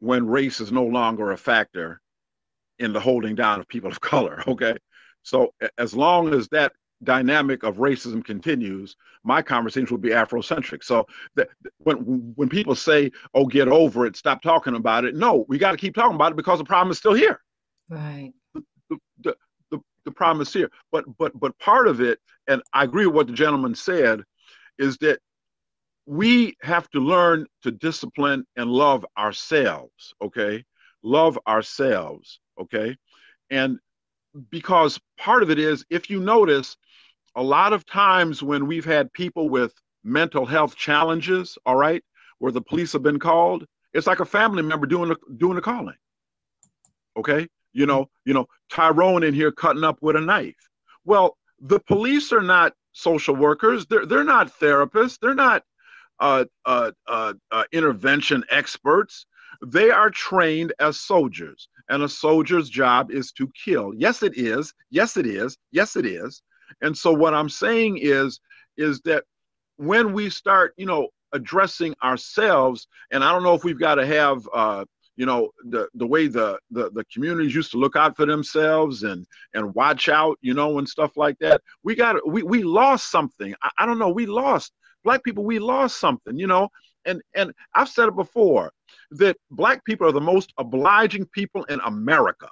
[0.00, 2.02] when race is no longer a factor
[2.78, 4.42] in the holding down of people of color.
[4.46, 4.76] Okay.
[5.22, 6.72] So as long as that
[7.02, 10.84] dynamic of racism continues, my conversation will be Afrocentric.
[10.84, 11.48] So that
[11.78, 11.96] when
[12.36, 15.78] when people say, "Oh, get over it, stop talking about it," no, we got to
[15.78, 17.40] keep talking about it because the problem is still here.
[17.88, 18.32] Right.
[20.40, 20.70] Is here.
[20.92, 24.22] But but but part of it, and I agree with what the gentleman said,
[24.78, 25.20] is that
[26.06, 30.64] we have to learn to discipline and love ourselves, okay?
[31.02, 32.96] Love ourselves, okay?
[33.50, 33.78] And
[34.50, 36.76] because part of it is, if you notice,
[37.34, 39.72] a lot of times when we've had people with
[40.04, 42.02] mental health challenges, all right,
[42.38, 45.60] where the police have been called, it's like a family member doing the doing the
[45.60, 45.96] calling.
[47.16, 47.48] Okay?
[47.76, 50.54] You know, you know, Tyrone in here cutting up with a knife.
[51.04, 53.86] Well, the police are not social workers.
[53.86, 55.18] They're they're not therapists.
[55.20, 55.62] They're not
[56.18, 59.26] uh, uh, uh, uh, intervention experts.
[59.64, 63.92] They are trained as soldiers, and a soldier's job is to kill.
[63.94, 64.72] Yes, it is.
[64.90, 65.58] Yes, it is.
[65.70, 66.42] Yes, it is.
[66.80, 68.40] And so what I'm saying is,
[68.76, 69.24] is that
[69.76, 74.06] when we start, you know, addressing ourselves, and I don't know if we've got to
[74.06, 74.84] have uh,
[75.16, 79.02] you know the the way the, the the communities used to look out for themselves
[79.02, 81.60] and and watch out you know and stuff like that.
[81.82, 83.54] We got we we lost something.
[83.62, 84.10] I, I, don't know.
[84.10, 84.72] We lost
[85.06, 86.68] black people we lost something you know?
[87.06, 88.72] And and i've said it before
[89.12, 92.50] that black people are the most obliging people in america.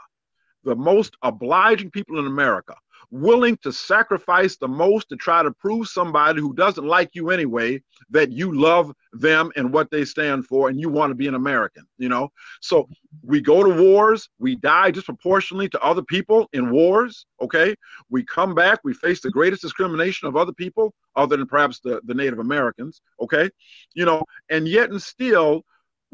[0.63, 2.77] The most obliging people in america
[3.15, 7.81] willing to sacrifice the most to try to prove somebody who doesn't like you anyway
[8.11, 11.37] that you love them and what they stand for and you want to be an
[11.37, 12.29] American, you know?
[12.61, 12.89] So
[13.23, 17.77] we go to wars, we die disproportionately to other people in wars, okay?
[18.11, 22.01] We come back, we face the greatest discrimination of other people other than perhaps the,
[22.07, 23.49] the Native Americans, okay?
[23.95, 25.63] You know, and yet and still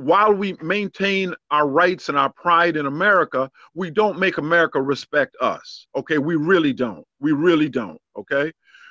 [0.01, 5.37] while we maintain our rights and our pride in America, we don't make America respect
[5.41, 5.87] us.
[5.95, 7.07] Okay, we really don't.
[7.21, 8.01] We really don't.
[8.17, 8.51] Okay,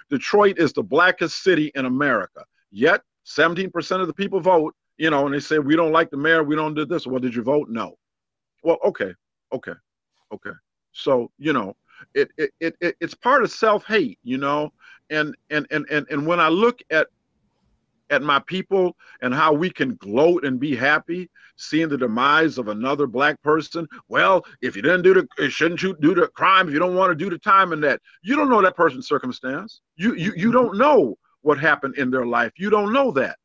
[0.09, 2.45] Detroit is the blackest city in America.
[2.71, 6.17] Yet 17% of the people vote, you know, and they say we don't like the
[6.17, 7.07] mayor, we don't do this.
[7.07, 7.69] Well, did you vote?
[7.69, 7.95] No.
[8.63, 9.13] Well, okay,
[9.51, 9.73] okay,
[10.31, 10.51] okay.
[10.91, 11.75] So you know,
[12.13, 14.71] it it, it, it it's part of self-hate, you know,
[15.09, 17.07] and and and and and when I look at
[18.09, 22.69] at my people and how we can gloat and be happy seeing the demise of
[22.69, 23.87] another black person.
[24.07, 26.95] Well, if you didn't do the, eh, shouldn't you do the crime if you don't
[26.95, 28.01] want to do the time and that?
[28.23, 29.81] You don't know that person's circumstance.
[29.95, 32.51] You you you don't know what happened in their life.
[32.57, 33.37] You don't know that.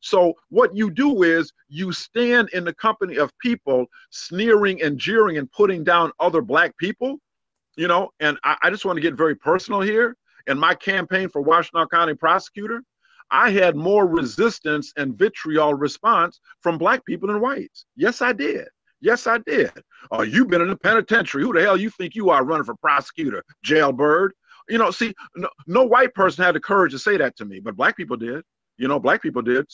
[0.00, 5.38] So what you do is you stand in the company of people sneering and jeering
[5.38, 7.16] and putting down other black people,
[7.76, 8.10] you know.
[8.20, 10.14] And I, I just want to get very personal here.
[10.46, 12.82] In my campaign for Washtenaw County prosecutor,
[13.30, 17.86] I had more resistance and vitriol response from black people than whites.
[17.96, 18.68] Yes, I did.
[19.00, 19.72] Yes, I did.
[20.10, 21.42] Oh, you've been in the penitentiary.
[21.42, 24.32] Who the hell you think you are running for prosecutor, jailbird?
[24.68, 27.60] You know, see, no, no white person had the courage to say that to me,
[27.60, 28.42] but black people did.
[28.78, 29.66] You know, black people did.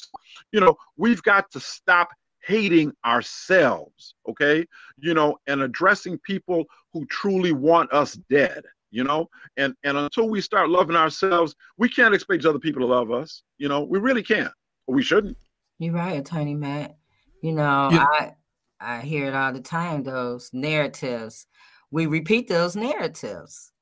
[0.52, 2.08] You know, we've got to stop
[2.42, 4.66] hating ourselves, okay?
[4.98, 9.28] You know, and addressing people who truly want us dead you know?
[9.56, 13.42] And and until we start loving ourselves we can't expect other people to love us
[13.60, 13.84] you know?
[13.84, 14.52] We really can't.
[14.88, 15.36] We shouldn't.
[15.78, 16.96] You're right attorney Mack.
[17.42, 18.06] You know yeah.
[18.10, 18.32] i
[18.80, 21.46] i hear it all the time those narratives.
[21.92, 23.72] We repeat those narratives.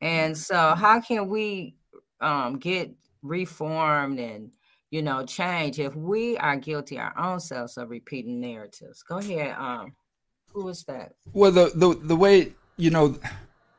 [0.00, 1.76] And so how can we
[2.20, 2.90] um, get
[3.22, 4.50] reformed and
[4.90, 9.02] you know change if we are guilty our own selves of repeating narratives?
[9.02, 9.94] Go ahead um
[10.52, 11.12] who is that?
[11.32, 13.16] Well the the, the way you know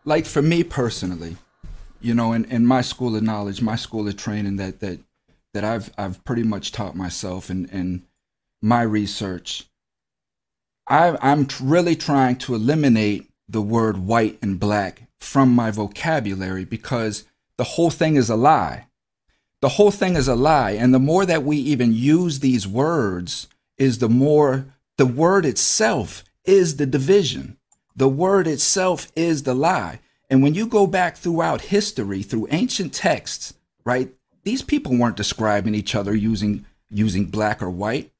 [0.06, 1.38] like for me personally,
[2.02, 5.00] you know, in, in my school of knowledge, my school of training that that
[5.54, 8.04] that I've I've pretty much taught myself and in
[8.62, 9.66] my research,
[10.88, 17.26] I I'm really trying to eliminate the word white and black from my vocabulary because
[17.58, 18.88] the whole thing is a lie.
[19.62, 20.72] The whole thing is a lie.
[20.72, 23.48] And the more that we even use these words,
[23.78, 24.66] is the more
[24.98, 27.58] the word itself is the division.
[27.96, 30.00] The word itself is the lie.
[30.30, 33.54] And when you go back throughout history, through ancient texts,
[33.86, 34.14] right,
[34.44, 38.12] these people weren't describing each other using using black or white.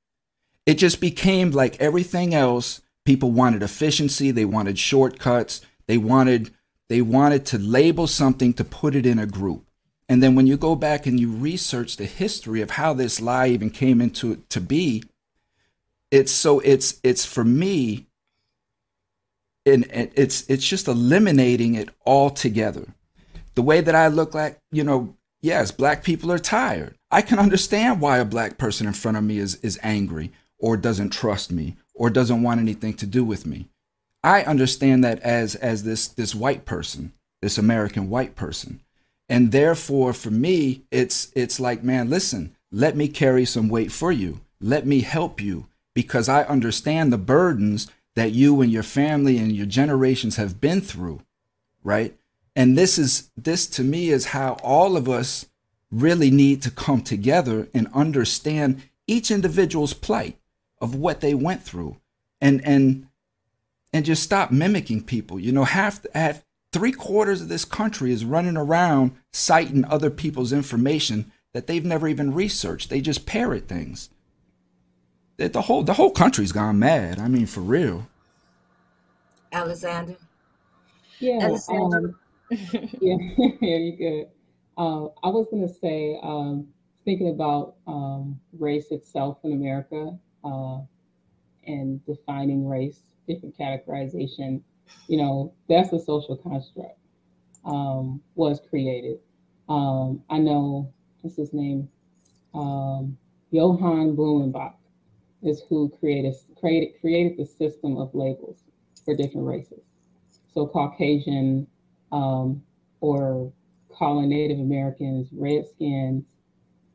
[0.66, 2.82] It just became like everything else.
[3.06, 6.52] People wanted efficiency, they wanted shortcuts, they wanted
[6.90, 9.66] they wanted to label something to put it in a group.
[10.08, 13.48] And then when you go back and you research the history of how this lie
[13.48, 15.04] even came into to be,
[16.12, 18.06] it's so it's it's for me
[19.66, 22.94] and it's it's just eliminating it altogether.
[23.56, 26.96] The way that I look like, you know, yes, black people are tired.
[27.12, 30.78] I can understand why a black person in front of me is is angry or
[30.78, 33.70] doesn't trust me or doesn't want anything to do with me.
[34.24, 38.82] I understand that as as this this white person, this American white person.
[39.30, 44.12] And therefore for me, it's it's like, man, listen, let me carry some weight for
[44.12, 44.42] you.
[44.60, 49.52] Let me help you because I understand the burdens that you and your family and
[49.52, 51.22] your generations have been through,
[51.84, 52.16] right?
[52.56, 55.48] And this is this to me is how all of us
[55.92, 60.38] really need to come together and understand each individual's plight
[60.80, 61.98] of what they went through
[62.42, 63.08] and and
[63.92, 65.40] and just stop mimicking people.
[65.40, 70.52] You know, half half three quarters of this country is running around citing other people's
[70.54, 72.90] information that they've never even researched.
[72.90, 74.10] They just parrot things
[75.38, 77.20] the whole the whole country's gone mad.
[77.20, 78.08] I mean, for real.
[79.52, 80.16] Alexander.
[81.20, 81.40] Yeah.
[81.42, 81.98] Alexander.
[81.98, 82.16] Um,
[82.50, 83.18] yeah.
[83.62, 84.28] yeah, you good.
[84.78, 86.68] Uh, I was gonna say, um,
[87.06, 90.80] thinking about um, race itself in America uh,
[91.66, 94.62] and defining race, different categorization.
[95.08, 96.98] You know, that's a social construct.
[97.66, 99.20] Um, was created.
[99.70, 101.88] Um, I know what's his name,
[102.54, 103.18] um,
[103.52, 104.74] Johann Blumenbach
[105.44, 108.58] is who created created created the system of labels
[109.04, 109.82] for different races.
[110.54, 111.68] So Caucasian
[112.12, 112.64] um,
[113.02, 113.52] or
[113.90, 116.26] calling Native Americans Redskins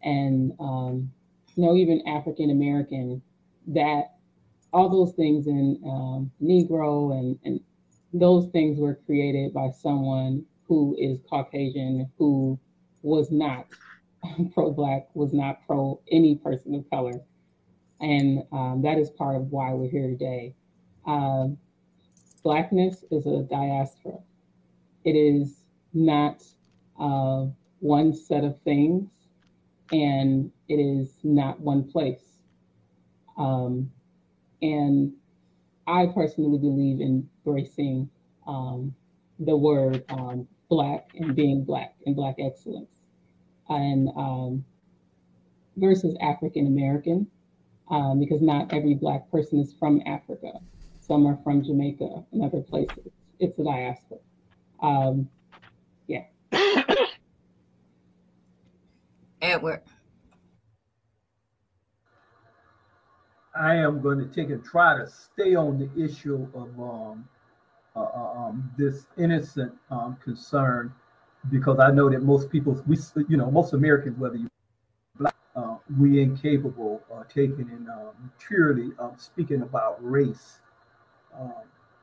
[0.03, 1.11] and um,
[1.57, 3.22] even African American
[3.68, 4.14] that
[4.72, 7.61] all those things in um, Negro and, and
[8.12, 12.59] those things were created by someone who is Caucasian, who
[13.03, 13.66] was not
[14.55, 17.20] pro Black, was not pro any person of color.
[18.01, 20.55] And um, that is part of why we're here today.
[21.07, 21.49] Uh,
[22.42, 24.18] blackness is a diaspora,
[25.05, 25.61] it is
[25.92, 26.42] not
[27.01, 27.46] uh,
[27.80, 29.09] one set of things,
[29.92, 32.38] and it is not one place.
[33.36, 33.90] Um,
[34.61, 35.12] and
[35.86, 38.11] I personally believe in embracing
[38.46, 38.94] um,
[39.38, 42.92] the word um, Black and being Black and Black excellence,
[43.68, 44.64] and um,
[45.76, 47.26] versus African American,
[47.91, 50.53] um, because not every Black person is from Africa.
[51.01, 53.09] Some are from Jamaica and other places.
[53.41, 54.18] It's a diaspora.
[54.82, 55.28] Um,
[56.07, 56.24] yeah.
[59.43, 59.82] Edward.
[63.59, 67.28] I am going to take and try to stay on the issue of um,
[67.97, 70.93] uh, uh, um, this innocent um, concern
[71.51, 72.97] because I know that most people, we,
[73.28, 74.57] you know, most Americans, whether you black,
[75.59, 80.61] uh, we incapable of taking and um, purely speaking about race.
[81.38, 81.52] Um,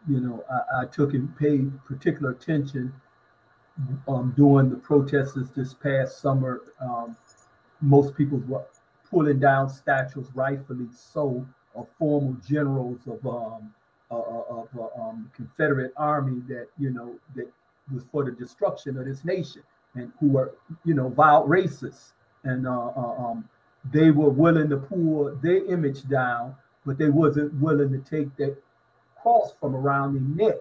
[0.09, 2.93] you know, I, I, took and paid particular attention
[4.07, 6.61] um, during the protests this past summer.
[6.81, 7.15] Um,
[7.81, 8.65] most people were
[9.09, 11.45] pulling down statues, rightfully so,
[11.75, 13.73] of former generals of um,
[14.11, 17.49] uh, of uh, um, Confederate Army that you know that
[17.93, 19.63] was for the destruction of this nation
[19.95, 20.53] and who were
[20.83, 22.11] you know vile racists
[22.45, 23.49] and uh, uh, um,
[23.91, 28.55] they were willing to pull their image down, but they wasn't willing to take that
[29.21, 30.57] cross from around their neck,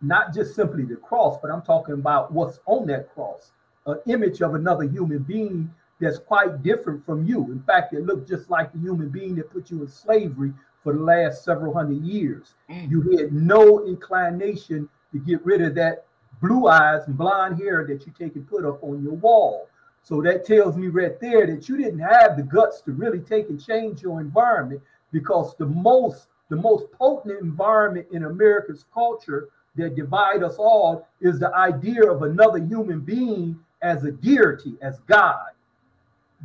[0.00, 3.52] not just simply the cross, but I'm talking about what's on that cross,
[3.86, 7.44] an image of another human being that's quite different from you.
[7.50, 10.52] In fact, it looked just like the human being that put you in slavery
[10.82, 12.54] for the last several hundred years.
[12.70, 12.90] Mm.
[12.90, 16.06] You had no inclination to get rid of that
[16.40, 19.68] blue eyes and blonde hair that you take and put up on your wall.
[20.08, 23.50] So that tells me right there that you didn't have the guts to really take
[23.50, 24.80] and change your environment
[25.12, 31.38] because the most the most potent environment in America's culture that divide us all is
[31.38, 35.50] the idea of another human being as a deity, as God.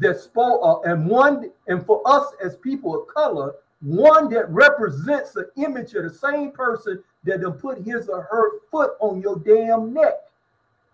[0.02, 5.32] That spoke uh, and one and for us as people of color, one that represents
[5.32, 9.38] the image of the same person that will put his or her foot on your
[9.38, 10.16] damn neck.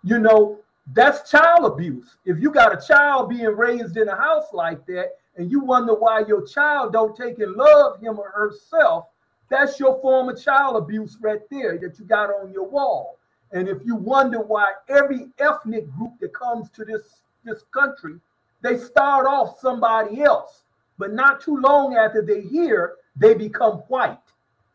[0.03, 0.59] You know,
[0.93, 2.17] that's child abuse.
[2.25, 5.93] If you got a child being raised in a house like that, and you wonder
[5.93, 9.05] why your child don't take and love him or herself,
[9.49, 13.17] that's your form of child abuse right there that you got on your wall.
[13.51, 18.19] And if you wonder why every ethnic group that comes to this, this country,
[18.61, 20.63] they start off somebody else.
[20.97, 24.17] But not too long after they hear, they become white.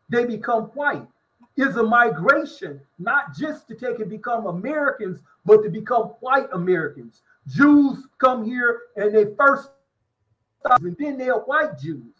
[0.09, 1.07] They become white.
[1.57, 7.21] Is a migration, not just to take and become Americans, but to become white Americans.
[7.47, 9.69] Jews come here and they first,
[10.65, 12.13] and then they're white Jews.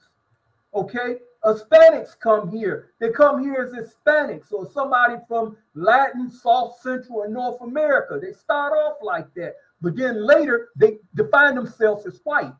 [0.73, 2.91] Okay, Hispanics come here.
[2.99, 8.19] They come here as Hispanics or somebody from Latin, South Central, and North America.
[8.21, 12.53] They start off like that, but then later they define themselves as white.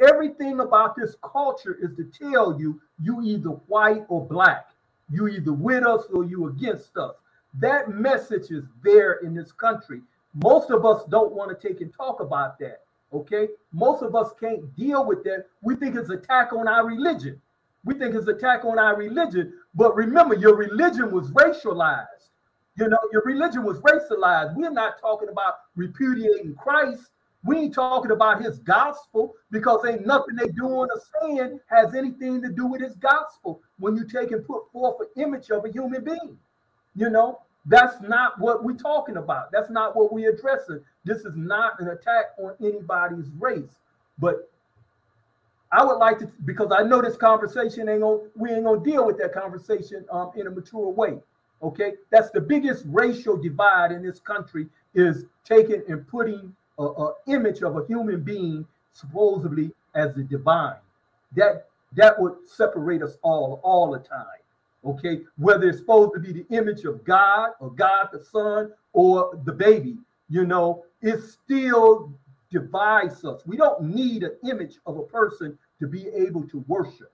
[0.00, 4.66] Everything about this culture is to tell you you either white or black.
[5.14, 7.14] You either with us or you against us.
[7.60, 10.00] That message is there in this country.
[10.42, 12.80] Most of us don't want to take and talk about that.
[13.12, 13.48] Okay.
[13.72, 15.46] Most of us can't deal with that.
[15.62, 17.40] We think it's attack on our religion.
[17.84, 19.52] We think it's attack on our religion.
[19.74, 22.30] But remember, your religion was racialized.
[22.76, 24.56] You know, your religion was racialized.
[24.56, 27.10] We're not talking about repudiating Christ.
[27.44, 32.40] We ain't talking about his gospel because ain't nothing they doing or saying has anything
[32.42, 35.70] to do with his gospel when you take and put forth an image of a
[35.70, 36.38] human being.
[36.96, 39.52] You know, that's not what we're talking about.
[39.52, 40.80] That's not what we're addressing.
[41.04, 43.78] This is not an attack on anybody's race.
[44.18, 44.50] But
[45.70, 49.04] I would like to, because I know this conversation ain't gonna, we ain't gonna deal
[49.04, 51.18] with that conversation um, in a mature way.
[51.62, 57.14] Okay, that's the biggest racial divide in this country is taking and putting a, a
[57.26, 60.76] image of a human being supposedly as the divine.
[61.36, 64.26] That that would separate us all all the time.
[64.84, 69.38] Okay, whether it's supposed to be the image of God or God the Son or
[69.44, 69.96] the baby,
[70.28, 72.12] you know, it still
[72.50, 73.42] divides us.
[73.46, 77.12] We don't need an image of a person to be able to worship.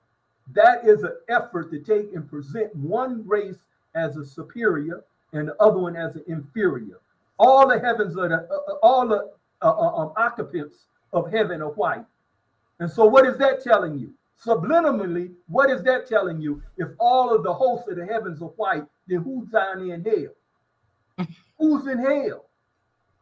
[0.53, 3.59] That is an effort to take and present one race
[3.95, 6.99] as a superior and the other one as an inferior.
[7.39, 9.31] All the heavens are the, uh, uh all the
[9.63, 12.05] uh, uh, um, occupants of heaven are white.
[12.79, 14.15] And so, what is that telling you?
[14.45, 16.63] Subliminally, what is that telling you?
[16.79, 21.27] If all of the hosts of the heavens are white, then who's down in hell?
[21.59, 22.47] who's in hell?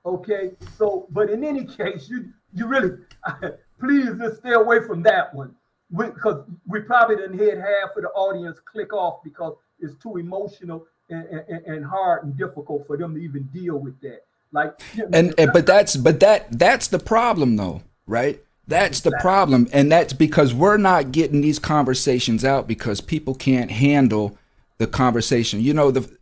[0.06, 2.98] Okay, so but in any case, you you really
[3.81, 5.55] please just stay away from that one
[5.97, 10.19] because we, we, probably didn't hit half of the audience click off because it's too
[10.19, 14.24] emotional and, and, and hard and difficult for them to even deal with that.
[14.53, 14.81] Like
[15.12, 18.41] and, and but that's but that that's the problem though, right?
[18.69, 19.66] That's the problem.
[19.73, 24.37] And that's because we're not getting these conversations out because people can't handle
[24.77, 25.61] the conversation.
[25.61, 26.19] You know, the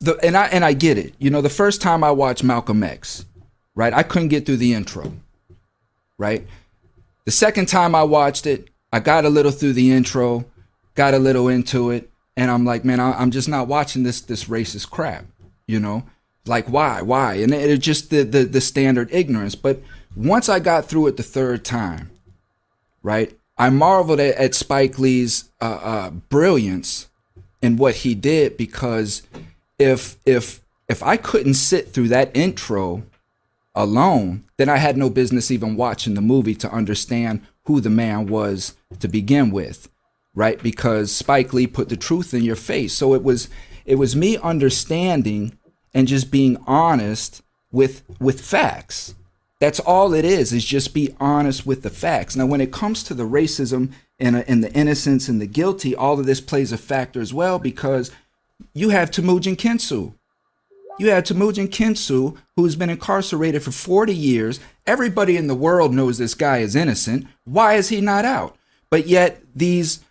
[0.00, 1.14] the and I and I get it.
[1.18, 3.24] You know, the first time I watched Malcolm X,
[3.74, 3.94] right?
[3.94, 5.12] I couldn't get through the intro.
[6.18, 6.46] Right?
[7.24, 10.44] The second time I watched it, I got a little through the intro,
[10.94, 14.20] got a little into it, and I'm like, man, I, am just not watching this
[14.20, 15.24] this racist crap,
[15.66, 16.04] you know?
[16.46, 17.02] Like why?
[17.02, 17.34] Why?
[17.34, 19.54] And it, it just the, the the standard ignorance.
[19.54, 19.80] But
[20.16, 22.10] once I got through it the third time,
[23.02, 23.36] right?
[23.58, 27.08] I marveled at, at Spike Lee's uh, uh, brilliance
[27.62, 29.22] in what he did because
[29.78, 33.02] if if if I couldn't sit through that intro
[33.74, 38.26] alone, then I had no business even watching the movie to understand who the man
[38.26, 39.88] was to begin with,
[40.34, 40.62] right?
[40.62, 42.92] Because Spike Lee put the truth in your face.
[42.92, 43.48] So it was
[43.84, 45.58] it was me understanding
[45.96, 47.42] and just being honest
[47.72, 49.16] with with facts
[49.58, 52.36] that's all it is, is just be honest with the facts.
[52.36, 55.94] Now, when it comes to the racism and, uh, and the innocence and the guilty,
[55.94, 58.10] all of this plays a factor as well because
[58.74, 60.12] you have Temujin Kensu.
[60.98, 64.60] You have Temujin Kensu, who's been incarcerated for 40 years.
[64.86, 67.26] Everybody in the world knows this guy is innocent.
[67.44, 68.56] Why is he not out?
[68.90, 70.04] But yet these,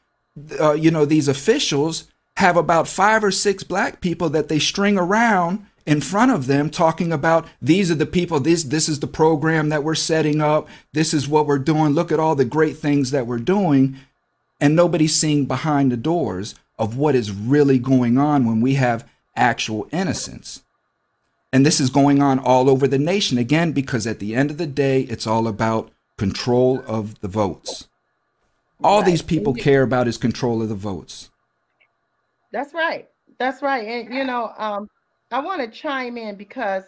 [0.60, 2.06] uh, you know, these officials
[2.38, 6.70] have about five or six black people that they string around in front of them
[6.70, 10.68] talking about these are the people this this is the program that we're setting up
[10.94, 13.96] this is what we're doing look at all the great things that we're doing
[14.60, 19.08] and nobody's seeing behind the doors of what is really going on when we have
[19.36, 20.64] actual innocence.
[21.52, 24.58] And this is going on all over the nation again because at the end of
[24.58, 27.88] the day it's all about control of the votes.
[28.84, 29.06] All right.
[29.06, 31.30] these people care about is control of the votes.
[32.52, 33.08] That's right.
[33.38, 33.88] That's right.
[33.88, 34.90] And you know um
[35.32, 36.84] I want to chime in because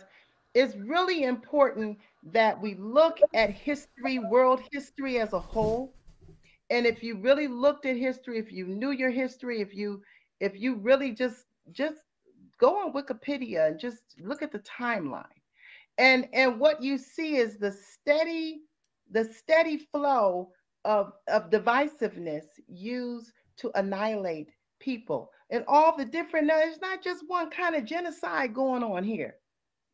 [0.53, 1.97] it's really important
[2.31, 5.93] that we look at history, world history as a whole.
[6.69, 10.01] And if you really looked at history, if you knew your history, if you
[10.39, 11.97] if you really just just
[12.59, 15.25] go on Wikipedia and just look at the timeline.
[15.97, 18.61] And and what you see is the steady
[19.11, 20.51] the steady flow
[20.85, 27.49] of of divisiveness used to annihilate people and all the different, it's not just one
[27.49, 29.35] kind of genocide going on here.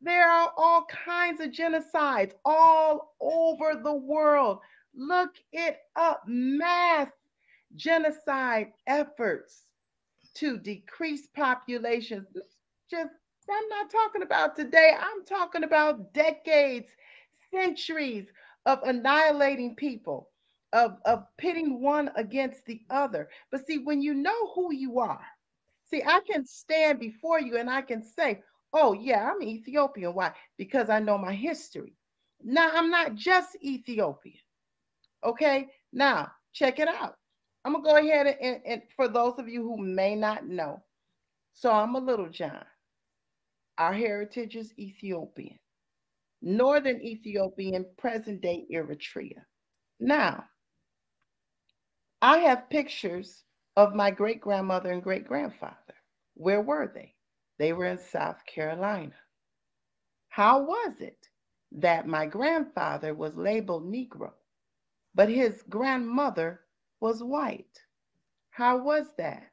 [0.02, 4.60] There are all kinds of genocides all over the world.
[4.96, 7.10] Look it up mass
[7.76, 9.64] genocide efforts
[10.36, 12.28] to decrease populations.
[12.90, 13.12] Just,
[13.50, 16.88] I'm not talking about today, I'm talking about decades,
[17.54, 18.28] centuries
[18.66, 20.30] of annihilating people,
[20.74, 23.30] of, of pitting one against the other.
[23.52, 25.26] But see, when you know who you are,
[25.94, 28.42] See, I can stand before you and I can say,
[28.74, 30.16] oh, yeah, I'm Ethiopian.
[30.16, 30.32] Why?
[30.58, 31.94] Because I know my history.
[32.44, 34.42] Now, I'm not just Ethiopian.
[35.24, 37.14] Okay, now check it out.
[37.64, 40.48] I'm going to go ahead and, and, and for those of you who may not
[40.48, 40.82] know,
[41.54, 42.64] so I'm a Melungeon.
[43.78, 45.60] Our heritage is Ethiopian,
[46.42, 49.44] Northern Ethiopian, present day Eritrea.
[50.00, 50.46] Now,
[52.20, 53.44] I have pictures
[53.76, 55.96] of my great grandmother and great grandfather.
[56.36, 57.16] Where were they?
[57.58, 59.16] They were in South Carolina.
[60.30, 61.28] How was it
[61.72, 64.32] that my grandfather was labeled Negro,
[65.16, 66.62] but his grandmother
[67.00, 67.80] was white?
[68.52, 69.52] How was that?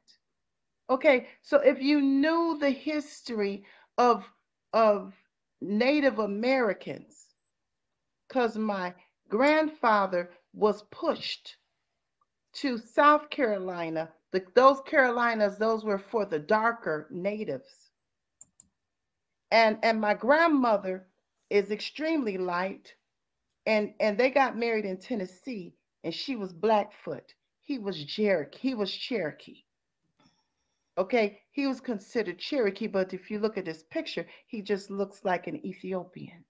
[0.89, 3.65] Okay, so if you knew the history
[3.97, 4.25] of,
[4.73, 5.13] of
[5.61, 7.27] Native Americans,
[8.27, 8.93] because my
[9.29, 11.57] grandfather was pushed
[12.53, 17.91] to South Carolina the, those Carolinas, those were for the darker natives.
[19.51, 21.07] And and my grandmother
[21.49, 22.95] is extremely light,
[23.65, 25.75] and and they got married in Tennessee,
[26.05, 27.33] and she was Blackfoot.
[27.61, 28.59] He was Cherokee.
[28.59, 29.63] He was Cherokee.
[30.97, 35.25] Okay, he was considered Cherokee, but if you look at this picture, he just looks
[35.25, 36.45] like an Ethiopian.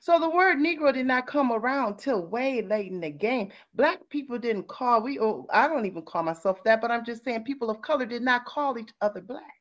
[0.00, 3.50] So the word Negro did not come around till way late in the game.
[3.74, 5.18] Black people didn't call we.
[5.18, 8.22] Oh, I don't even call myself that, but I'm just saying people of color did
[8.22, 9.54] not call each other black.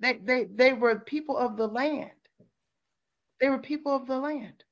[0.00, 2.10] They they they were people of the land.
[3.40, 4.64] They were people of the land.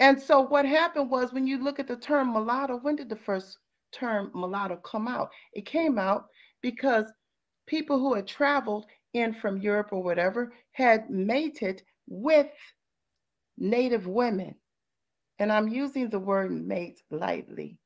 [0.00, 3.16] And so what happened was when you look at the term mulatto, when did the
[3.16, 3.58] first
[3.92, 5.30] term mulatto come out?
[5.52, 6.26] It came out
[6.60, 7.12] because
[7.66, 12.50] people who had traveled in from Europe or whatever had mated with
[13.58, 14.54] Native women,
[15.38, 17.78] and I'm using the word mate lightly.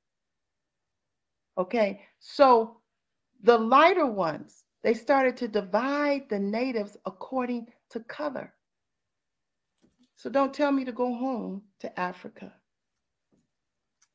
[1.59, 2.81] Okay, so
[3.43, 8.53] the lighter ones, they started to divide the natives according to color.
[10.17, 12.53] So don't tell me to go home to Africa.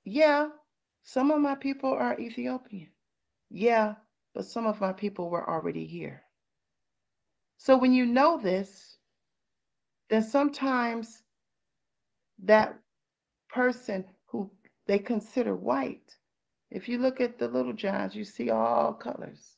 [0.03, 0.49] Yeah,
[1.03, 2.90] some of my people are Ethiopian.
[3.49, 3.95] Yeah,
[4.34, 6.23] but some of my people were already here.
[7.57, 8.98] So when you know this,
[10.10, 11.20] then sometimes
[12.43, 12.77] that
[13.49, 14.49] person who
[14.88, 16.15] they consider white,
[16.69, 19.57] if you look at the Melungeons, you see all colors.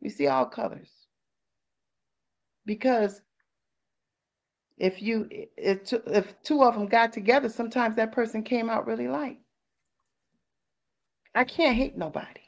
[0.00, 0.90] You see all colors.
[2.64, 3.22] Because
[4.76, 9.08] if you if, if two of them got together, sometimes that person came out really
[9.08, 9.38] light.
[11.34, 12.40] I can't hate nobody.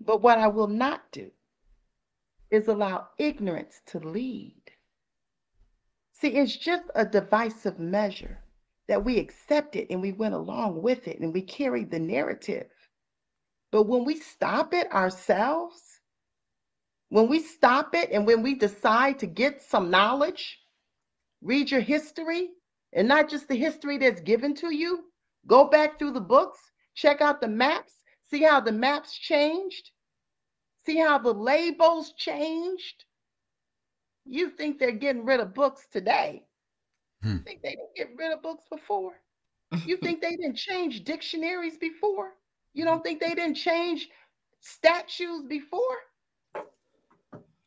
[0.00, 1.30] But what I will not do
[2.50, 4.55] is allow ignorance to lead.
[6.18, 8.38] See, it's just a divisive measure
[8.88, 12.70] that we accepted and we went along with it and we carried the narrative.
[13.70, 16.00] But when we stop it ourselves,
[17.10, 20.58] when we stop it and when we decide to get some knowledge,
[21.42, 22.48] read your history,
[22.94, 25.04] and not just the history that's given to you,
[25.46, 26.58] go back through the books,
[26.94, 27.92] check out the maps,
[28.30, 29.90] see how the maps changed,
[30.86, 33.04] see how the labels changed.
[34.26, 36.44] You think they're getting rid of books today.
[37.22, 37.32] Hmm.
[37.32, 39.12] You think they didn't get rid of books before?
[39.84, 42.32] You think they didn't change dictionaries before?
[42.74, 44.08] You don't think they didn't change
[44.60, 45.98] statues before?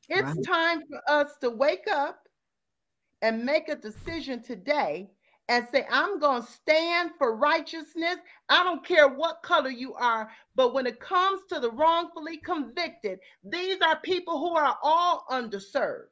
[0.09, 0.45] It's right.
[0.45, 2.27] time for us to wake up
[3.21, 5.09] and make a decision today
[5.49, 8.17] and say, I'm going to stand for righteousness.
[8.49, 13.19] I don't care what color you are, but when it comes to the wrongfully convicted,
[13.43, 16.09] these are people who are all underserved.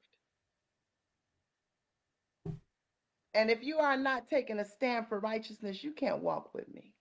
[3.33, 6.93] And if you are not taking a stand for righteousness, you can't walk with me.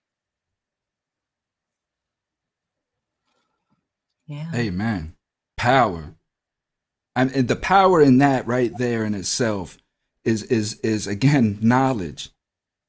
[4.27, 4.51] Yeah.
[4.53, 5.15] Amen.
[5.55, 6.13] Power
[7.17, 9.77] and the power in that right there in itself
[10.23, 12.29] is is is again knowledge.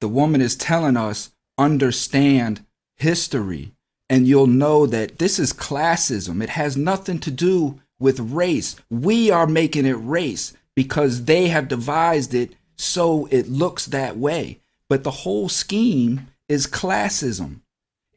[0.00, 2.64] The woman is telling us understand
[2.96, 3.72] history
[4.10, 6.42] and you'll know that this is classism.
[6.42, 8.76] It has nothing to do with race.
[8.90, 14.60] We are making it race because they have devised it so it looks that way.
[14.88, 17.60] But the whole scheme is classism.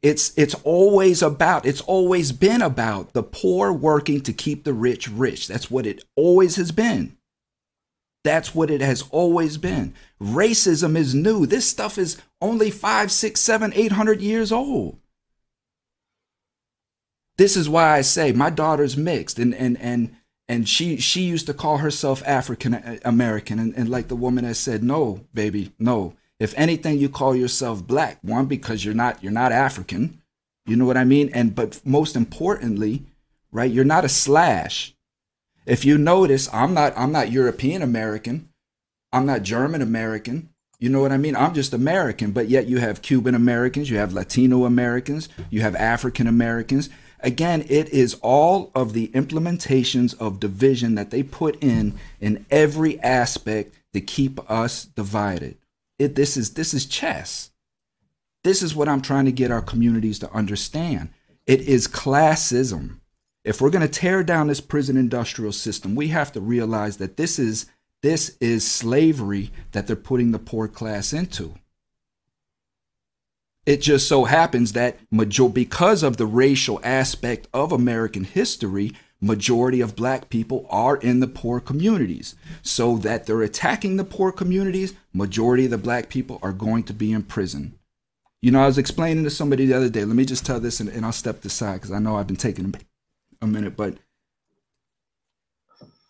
[0.01, 5.07] It's it's always about, it's always been about the poor working to keep the rich
[5.07, 5.47] rich.
[5.47, 7.17] That's what it always has been.
[8.23, 9.93] That's what it has always been.
[10.21, 11.45] Racism is new.
[11.45, 14.97] This stuff is only five, six, seven, eight hundred years old.
[17.37, 20.15] This is why I say my daughter's mixed and and and
[20.51, 24.43] and she she used to call herself African uh, American and, and like the woman
[24.43, 26.13] has said, no, baby, no.
[26.39, 28.17] If anything, you call yourself black.
[28.21, 30.21] One, because you're not you're not African.
[30.65, 31.29] You know what I mean?
[31.33, 33.05] And but most importantly,
[33.53, 34.93] right, you're not a slash.
[35.65, 38.49] If you notice, I'm not I'm not European American.
[39.13, 40.49] I'm not German American.
[40.79, 41.35] You know what I mean?
[41.35, 45.75] I'm just American, but yet you have Cuban Americans, you have Latino Americans, you have
[45.75, 46.89] African Americans.
[47.23, 52.99] Again, it is all of the implementations of division that they put in in every
[53.01, 55.57] aspect to keep us divided.
[55.99, 57.51] It, this is this is chess.
[58.43, 61.09] This is what I'm trying to get our communities to understand.
[61.45, 62.97] It is classism.
[63.43, 67.17] If we're going to tear down this prison industrial system, we have to realize that
[67.17, 67.67] this is
[68.01, 71.53] this is slavery that they're putting the poor class into.
[73.65, 79.81] It just so happens that major because of the racial aspect of American history, majority
[79.81, 82.35] of black people are in the poor communities.
[82.63, 86.93] So that they're attacking the poor communities, majority of the black people are going to
[86.93, 87.77] be in prison.
[88.41, 90.03] You know, I was explaining to somebody the other day.
[90.03, 92.35] Let me just tell this and, and I'll step aside because I know I've been
[92.37, 92.73] taking
[93.41, 93.95] a minute, but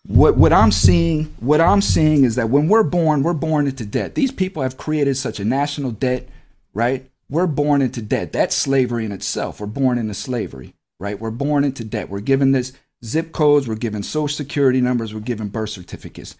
[0.07, 3.85] what what I'm seeing, what I'm seeing is that when we're born, we're born into
[3.85, 4.15] debt.
[4.15, 6.29] These people have created such a national debt,
[6.73, 7.10] right?
[7.31, 8.33] We're born into debt.
[8.33, 9.61] That's slavery in itself.
[9.61, 11.17] We're born into slavery, right?
[11.17, 12.09] We're born into debt.
[12.09, 12.73] We're given this
[13.05, 16.35] zip codes, we're given social security numbers, we're given birth certificates.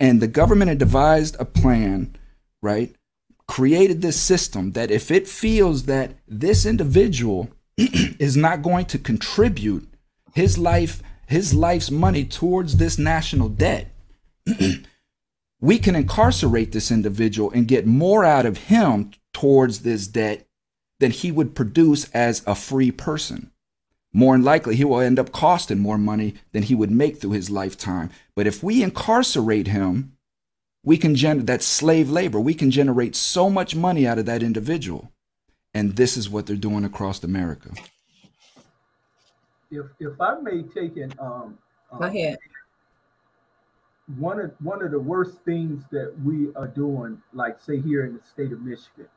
[0.00, 2.16] And the government had devised a plan,
[2.60, 2.92] right?
[3.46, 9.88] Created this system that if it feels that this individual is not going to contribute
[10.34, 13.94] his life, his life's money towards this national debt,
[15.60, 20.46] we can incarcerate this individual and get more out of him towards this debt
[21.00, 23.50] than he would produce as a free person.
[24.12, 27.32] more than likely he will end up costing more money than he would make through
[27.32, 28.10] his lifetime.
[28.36, 30.12] But if we incarcerate him,
[30.84, 32.40] we can generate that slave labor.
[32.40, 35.12] We can generate so much money out of that individual.
[35.74, 37.70] And this is what they're doing across America.
[39.70, 41.58] If if I may take an um,
[41.98, 42.38] Go um, ahead.
[44.18, 48.14] one of one of the worst things that we are doing, like say here in
[48.14, 49.08] the state of Michigan,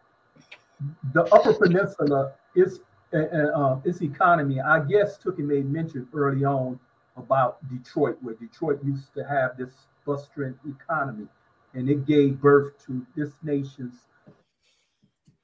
[1.14, 2.80] the Upper Peninsula is
[3.14, 4.60] uh, uh, um, its economy.
[4.60, 6.80] I guess Tookie made mention early on
[7.16, 9.72] about Detroit, where Detroit used to have this
[10.06, 11.28] bustling economy,
[11.74, 13.96] and it gave birth to this nation's.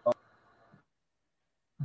[0.05, 0.11] Uh,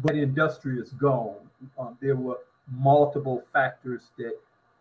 [0.03, 1.37] but industry is gone.
[1.79, 2.39] Um, there were
[2.71, 4.33] multiple factors that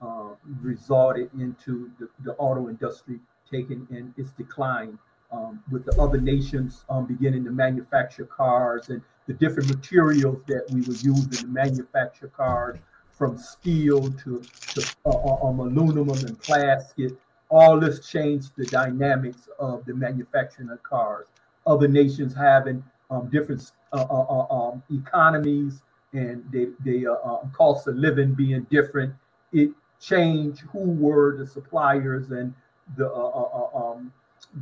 [0.01, 0.29] uh,
[0.61, 3.19] resulted into the, the auto industry
[3.49, 4.97] taking in its decline
[5.35, 10.65] um, with the other nations um, beginning to manufacture cars and the different materials that
[10.71, 12.77] we were using to manufacture cars
[13.11, 14.41] from steel to,
[14.73, 17.11] to uh, uh, um, aluminum and plastic.
[17.49, 21.27] All this changed the dynamics of the manufacturing of cars.
[21.65, 25.81] Other nations having um, different uh, uh, uh, um, economies
[26.13, 29.13] and they, they uh, uh, cost of living being different.
[29.51, 32.53] It changed who were the suppliers and
[32.97, 34.11] the um,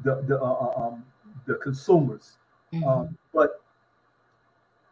[0.03, 1.05] the the uh, uh, um,
[1.45, 2.37] the consumers.
[2.73, 2.87] Mhm.
[2.87, 3.61] Um, but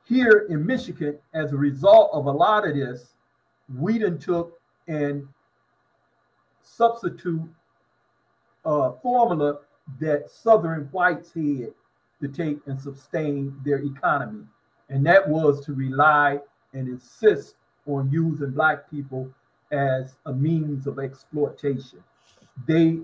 [0.06, 3.16] here in Michigan, as a result of a lot of this,
[3.78, 5.28] we done took and
[6.62, 7.50] substitute
[8.66, 9.60] a formula
[10.00, 11.74] that Southern whites had
[12.22, 14.46] to take and sustain their economy.
[14.90, 16.40] And that was to rely
[16.74, 17.56] and insist
[17.86, 19.30] on using black people
[19.72, 22.04] as a means of exploitation.
[22.68, 23.00] They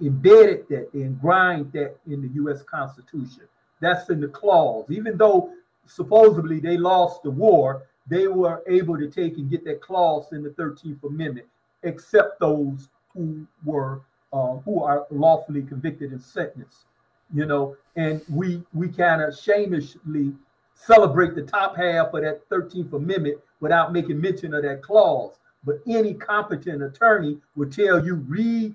[0.00, 3.42] embedded that and grind that in the US Constitution.
[3.80, 4.86] That's in the clause.
[4.90, 5.52] Even though
[5.86, 10.42] supposedly they lost the war, they were able to take and get that clause in
[10.42, 11.46] the 13th Amendment,
[11.82, 14.02] except those who were
[14.32, 16.84] uh, who are lawfully convicted and sentenced.
[17.32, 20.34] You know, and we we kind of shamelessly
[20.74, 25.38] celebrate the top half of that 13th Amendment without making mention of that clause.
[25.64, 28.74] But any competent attorney will tell you read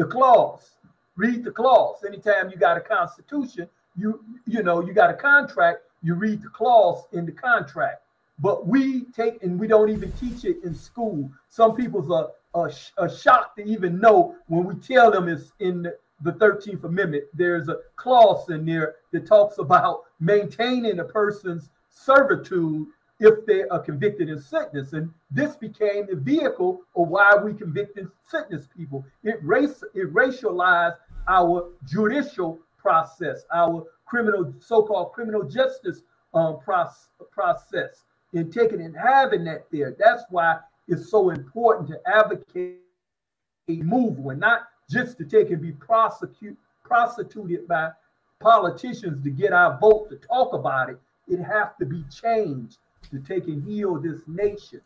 [0.00, 0.76] the clause.
[1.16, 2.04] Read the clause.
[2.06, 6.48] Anytime you got a constitution, you you know you got a contract, you read the
[6.48, 8.00] clause in the contract.
[8.38, 11.30] But we take and we don't even teach it in school.
[11.50, 12.10] Some people's
[12.54, 13.10] are, sh- are
[13.56, 17.24] to even know when we tell them it's in the, the 13th Amendment.
[17.34, 22.86] There's a clause in there that talks about maintaining a person's servitude
[23.20, 24.94] if they are convicted in sickness.
[24.94, 29.04] And this became the vehicle of why we convicted sickness people.
[29.22, 30.96] It race it racialized
[31.28, 36.02] our judicial process, our criminal so-called criminal justice
[36.32, 39.94] um, process, process, and taking and having that there.
[39.98, 42.78] That's why it's so important to advocate
[43.68, 47.90] a move when not just to take and be prosecute prostituted by
[48.40, 50.98] politicians to get our vote to talk about it.
[51.28, 52.78] It has to be changed
[53.10, 54.80] to take and heal this nation.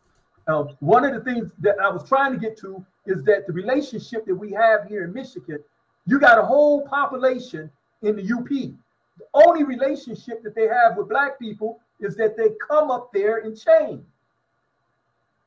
[0.47, 3.53] Um, one of the things that I was trying to get to is that the
[3.53, 5.59] relationship that we have here in Michigan,
[6.05, 7.71] you got a whole population
[8.03, 8.47] in the UP.
[8.49, 13.39] The only relationship that they have with black people is that they come up there
[13.39, 14.03] and change.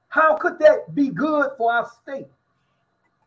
[0.09, 2.29] How could that be good for our state?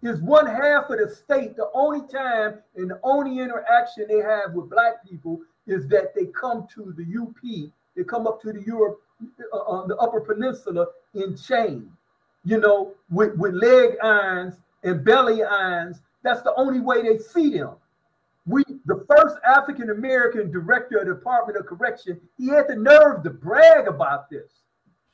[0.02, 4.54] Is one half of the state the only time and the only interaction they have
[4.54, 8.60] with black people is that they come to the UP, they come up to the
[8.60, 8.98] UP,
[9.54, 11.92] uh, on the Upper Peninsula in chain,
[12.44, 16.02] you know, with, with leg irons and belly irons.
[16.24, 17.72] That's the only way they see them.
[18.46, 23.24] We, the first African American director of the Department of Correction, he had the nerve
[23.24, 24.52] to brag about this.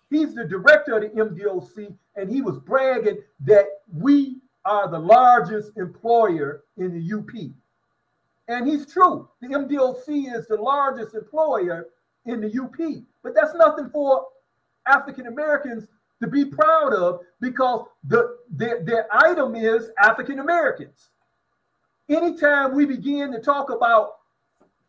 [0.09, 5.71] He's the director of the MDOC, and he was bragging that we are the largest
[5.77, 7.51] employer in the UP.
[8.47, 9.27] And he's true.
[9.41, 11.87] The MDOC is the largest employer
[12.27, 13.03] in the UP.
[13.23, 14.25] But that's nothing for
[14.85, 15.87] African Americans
[16.21, 21.09] to be proud of because the their, their item is African Americans.
[22.09, 24.17] Anytime we begin to talk about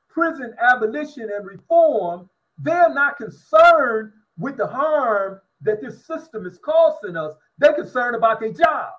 [0.08, 2.28] prison abolition and reform,
[2.58, 7.34] they're not concerned with the harm that this system is causing us.
[7.58, 8.94] They're concerned about their jobs.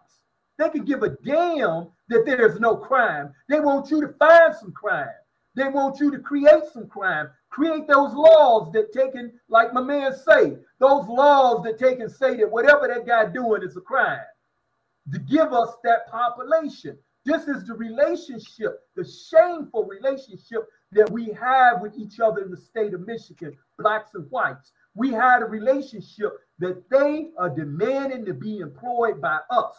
[0.58, 3.34] They can give a damn that there's no crime.
[3.48, 5.08] They want you to find some crime.
[5.56, 7.30] They want you to create some crime.
[7.50, 12.52] Create those laws that taken, like my man say, those laws that take say that
[12.52, 14.20] whatever that guy doing is a crime.
[15.12, 16.98] To give us that population.
[17.26, 22.58] This is the relationship, the shameful relationship that we have with each other in the
[22.58, 24.72] state of Michigan, blacks and whites.
[24.96, 29.74] We had a relationship that they are demanding to be employed by us.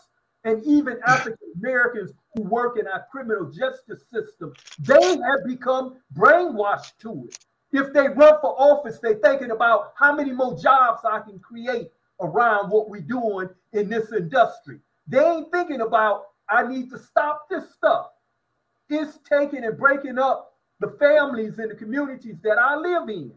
[0.45, 6.99] And even African Americans who work in our criminal justice system, they have become brainwashed
[7.01, 7.39] to it.
[7.73, 11.91] If they run for office, they're thinking about how many more jobs I can create
[12.21, 14.81] around what we're doing in this industry.
[15.07, 18.07] They ain't thinking about, I need to stop this stuff.
[18.89, 23.33] It's taking and breaking up the families and the communities that I live in.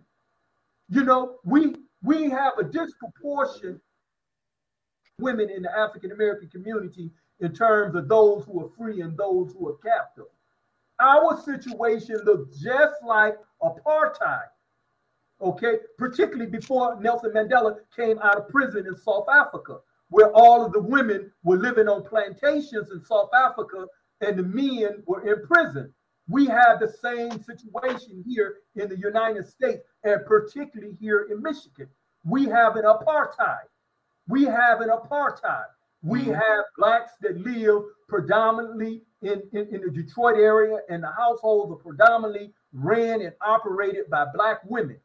[0.89, 3.79] You know, we we have a disproportion
[5.19, 9.53] women in the African American community in terms of those who are free and those
[9.53, 10.25] who are captive.
[10.99, 14.47] Our situation looks just like apartheid,
[15.41, 19.79] okay, particularly before Nelson Mandela came out of prison in South Africa,
[20.09, 23.87] where all of the women were living on plantations in South Africa
[24.21, 25.93] and the men were in prison.
[26.29, 31.87] We have the same situation here in the United States, and particularly here in Michigan.
[32.23, 33.67] We have an apartheid.
[34.27, 35.65] We have an apartheid.
[36.01, 36.33] We mm-hmm.
[36.33, 41.75] have blacks that live predominantly in, in, in, the Detroit area, and the households are
[41.83, 44.97] predominantly ran and operated by black women.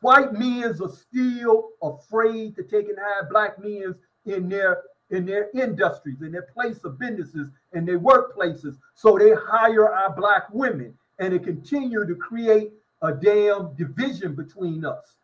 [0.00, 3.94] White men are still afraid to take and have black men
[4.26, 8.76] in their in their industries, in their place of businesses, in their workplaces.
[8.94, 14.84] So they hire our black women and they continue to create a damn division between
[14.84, 15.16] us.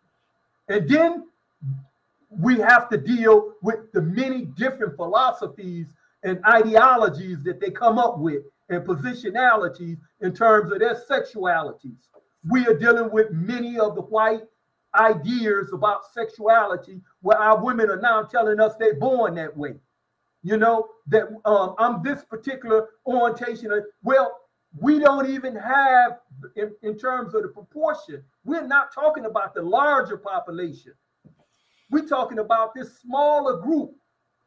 [0.69, 1.25] And then
[2.31, 5.89] we have to deal with the many different philosophies
[6.23, 12.09] and ideologies that they come up with and positionalities in terms of their sexualities.
[12.49, 14.43] We are dealing with many of the white
[14.95, 19.75] ideas about sexuality where our women are now telling us they're born that way.
[20.43, 23.73] You know, that um, I'm this particular orientation.
[23.73, 24.41] Of, well,
[24.79, 26.19] we don't even have,
[26.57, 30.93] in, in terms of the proportion, we're not talking about the larger population.
[31.91, 33.93] We're talking about this smaller group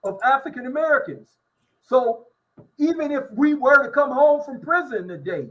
[0.04, 1.30] of African Americans.
[1.82, 2.27] So
[2.78, 5.48] even if we were to come home from prison today,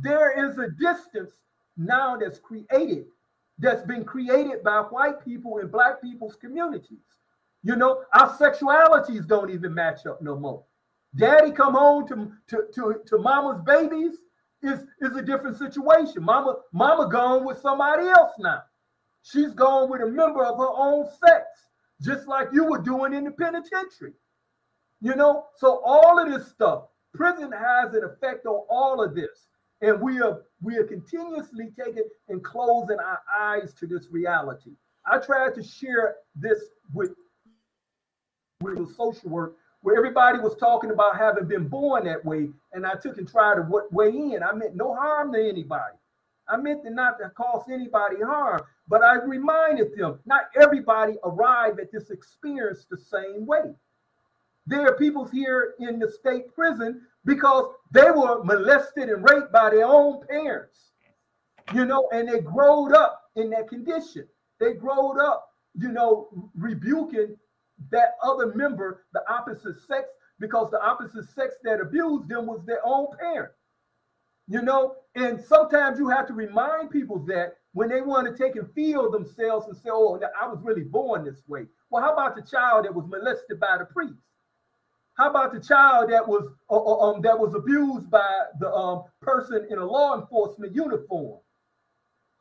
[0.00, 1.32] there is a distance
[1.76, 3.06] now that's created,
[3.58, 6.98] that's been created by white people and black people's communities.
[7.62, 10.64] You know, our sexualities don't even match up no more.
[11.16, 14.14] Daddy come home to, to, to, to mama's babies
[14.62, 16.22] is, is a different situation.
[16.22, 18.62] Mama, mama gone with somebody else now.
[19.22, 21.44] She's gone with a member of her own sex,
[22.00, 24.12] just like you were doing in the penitentiary.
[25.00, 26.84] You know, so all of this stuff,
[27.14, 29.46] prison has an effect on all of this.
[29.80, 34.72] And we are we are continuously taking and closing our eyes to this reality.
[35.06, 37.14] I tried to share this with
[38.60, 42.84] with the social work where everybody was talking about having been born that way, and
[42.84, 44.42] I took and tried to weigh in.
[44.42, 45.94] I meant no harm to anybody.
[46.48, 51.78] I meant to not to cause anybody harm, but I reminded them not everybody arrived
[51.78, 53.74] at this experience the same way.
[54.68, 59.70] There are people here in the state prison because they were molested and raped by
[59.70, 60.92] their own parents,
[61.72, 64.28] you know, and they growed up in that condition.
[64.60, 67.36] They growed up, you know, rebuking
[67.90, 70.08] that other member, the opposite sex,
[70.38, 73.52] because the opposite sex that abused them was their own parent.
[74.48, 78.56] You know, and sometimes you have to remind people that when they want to take
[78.56, 82.36] and feel themselves and say, "Oh, I was really born this way." Well, how about
[82.36, 84.20] the child that was molested by the priest?
[85.18, 89.04] How about the child that was uh, uh um, that was abused by the um,
[89.20, 91.40] person in a law enforcement uniform?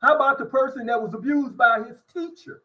[0.02, 2.62] How about the person that was abused by his teacher?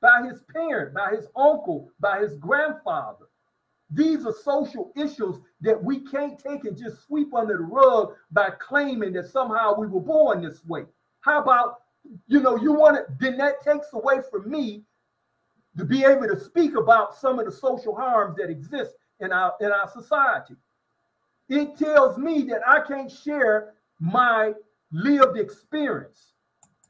[0.00, 3.26] by his parent, by his uncle, by his grandfather.
[3.90, 8.50] These are social issues that we can't take and just sweep under the rug by
[8.50, 10.84] claiming that somehow we were born this way.
[11.20, 11.82] How about,
[12.28, 14.84] you know, you want to, then that takes away from me
[15.76, 19.54] to be able to speak about some of the social harms that exist in our
[19.60, 20.54] in our society.
[21.48, 24.54] It tells me that I can't share my
[24.92, 26.32] lived experience.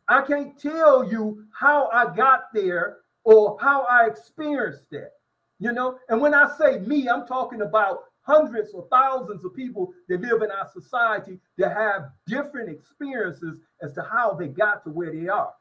[0.08, 5.12] I can't tell you how I got there or how I experienced that.
[5.58, 9.92] You know, and when I say me, I'm talking about hundreds or thousands of people
[10.08, 14.90] that live in our society that have different experiences as to how they got to
[14.90, 15.52] where they are.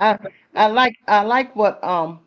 [0.00, 0.18] I
[0.54, 2.20] I like I like what um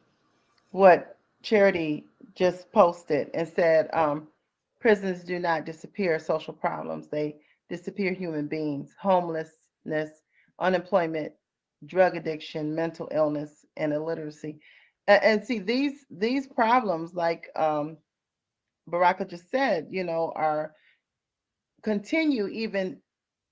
[0.71, 1.12] what
[1.43, 4.29] Charity just posted and said um
[4.81, 7.37] prisons do not disappear social problems they
[7.69, 10.23] disappear human beings homelessness
[10.59, 11.33] unemployment
[11.85, 14.59] drug addiction, mental illness, and illiteracy.
[15.07, 17.97] And, and see these these problems, like um,
[18.87, 20.73] Baraka just said, you know, are
[21.83, 22.99] continue even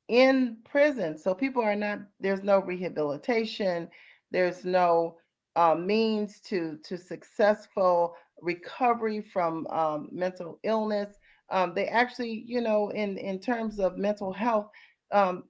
[0.08, 1.18] in prison.
[1.18, 3.90] So people are not, there's no rehabilitation,
[4.32, 5.18] there's no
[5.56, 11.18] uh, means to, to successful recovery from um, mental illness.
[11.50, 14.70] Um, they actually, you know, in, in terms of mental health,
[15.12, 15.44] um,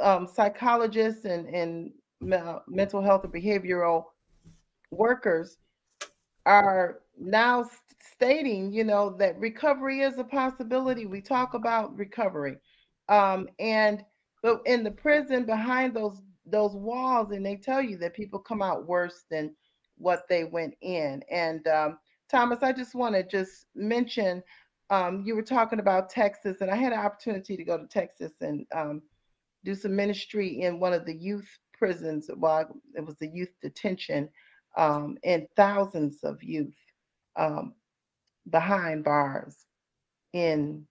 [0.00, 1.90] um, psychologists and, and
[2.20, 4.04] mental health and behavioral
[4.90, 5.56] workers
[6.46, 7.68] are now
[8.00, 11.06] stating, you know, that recovery is a possibility.
[11.06, 12.56] We talk about recovery.
[13.08, 14.04] Um, and
[14.42, 18.62] but in the prison behind those those walls, and they tell you that people come
[18.62, 19.54] out worse than
[19.96, 21.22] what they went in.
[21.30, 21.98] And um,
[22.30, 24.42] Thomas, I just want to just mention
[24.90, 28.32] um, you were talking about Texas, and I had an opportunity to go to Texas
[28.40, 29.02] and um,
[29.64, 32.30] do some ministry in one of the youth prisons.
[32.36, 34.28] Well, it was the youth detention,
[34.76, 36.74] um, and thousands of youth
[37.36, 37.74] um,
[38.50, 39.66] behind bars
[40.34, 40.86] in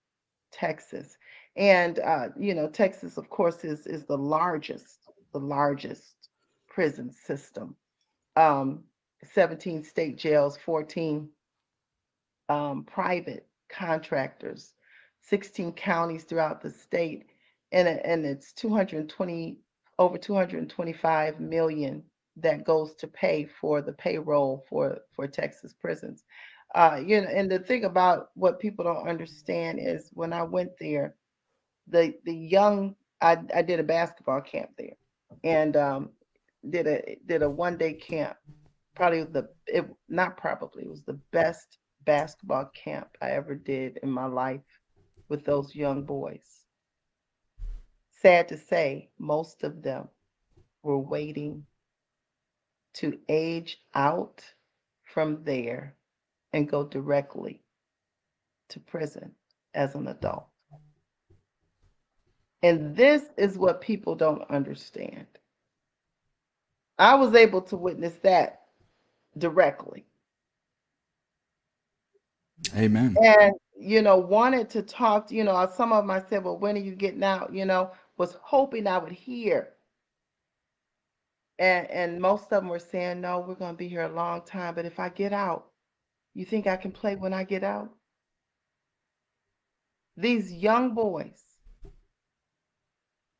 [0.52, 1.16] Texas.
[1.56, 5.03] And uh, you know, Texas, of course, is is the largest,
[5.34, 6.30] the largest
[6.68, 7.76] prison system.
[8.36, 8.84] Um,
[9.32, 11.28] 17 state jails, 14
[12.48, 14.74] um, private contractors,
[15.22, 17.26] 16 counties throughout the state,
[17.72, 19.58] and, and it's 220
[19.98, 22.02] over 225 million
[22.36, 26.24] that goes to pay for the payroll for for Texas prisons.
[26.74, 30.72] Uh, you know, and the thing about what people don't understand is when I went
[30.80, 31.14] there,
[31.86, 34.96] the the young I, I did a basketball camp there,
[35.42, 36.10] and um,
[36.70, 38.36] did a did a one day camp.
[38.94, 44.10] Probably the it not probably it was the best basketball camp I ever did in
[44.10, 44.60] my life
[45.28, 46.66] with those young boys.
[48.10, 50.08] Sad to say, most of them
[50.82, 51.66] were waiting
[52.94, 54.42] to age out
[55.02, 55.96] from there
[56.52, 57.62] and go directly
[58.68, 59.32] to prison
[59.74, 60.46] as an adult.
[62.64, 65.26] And this is what people don't understand.
[66.98, 68.62] I was able to witness that
[69.36, 70.06] directly.
[72.74, 73.16] Amen.
[73.22, 76.56] And, you know, wanted to talk, to, you know, some of them I said, well,
[76.56, 77.52] when are you getting out?
[77.52, 79.68] You know, was hoping I would hear.
[81.58, 84.40] And and most of them were saying, no, we're going to be here a long
[84.40, 84.74] time.
[84.74, 85.66] But if I get out,
[86.32, 87.90] you think I can play when I get out?
[90.16, 91.42] These young boys,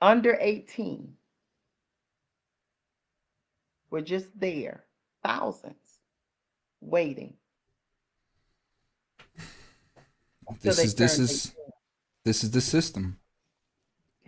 [0.04, 1.14] under 18,
[3.90, 4.84] were just there,
[5.24, 6.00] thousands,
[6.82, 7.32] waiting.
[10.60, 11.54] This is this is
[12.22, 13.18] this is the system.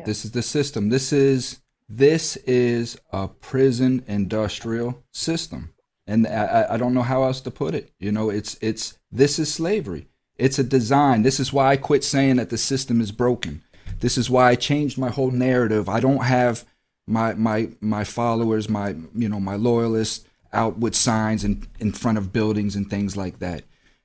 [0.02, 0.88] This is the system.
[0.88, 5.74] This is this is a prison industrial system.
[6.06, 7.92] And I, I don't know how else to put it.
[7.98, 10.08] You know it's it's this is slavery.
[10.36, 11.22] It's a design.
[11.22, 13.62] This is why i quit saying that the system is broken
[14.00, 16.64] this is why i changed my whole narrative i don't have
[17.06, 22.16] my my my followers my you know my loyalists out with signs in, in front
[22.16, 23.62] of buildings and things like that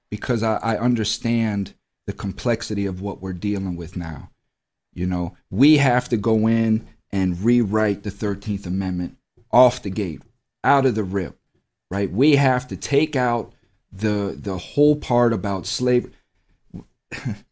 [0.10, 1.74] because I, I understand
[2.08, 4.30] the complexity of what we're dealing with now
[4.94, 9.18] you know we have to go in and rewrite the 13th Amendment
[9.52, 10.22] off the gate,
[10.64, 11.38] out of the rip,
[11.90, 12.12] right?
[12.12, 13.54] We have to take out
[13.92, 16.12] the the whole part about slavery.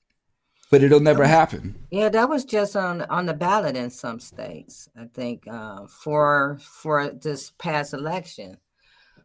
[0.69, 1.75] but it'll never happen.
[1.91, 4.89] Yeah, that was just on on the ballot in some states.
[4.97, 8.57] I think uh, for for this past election,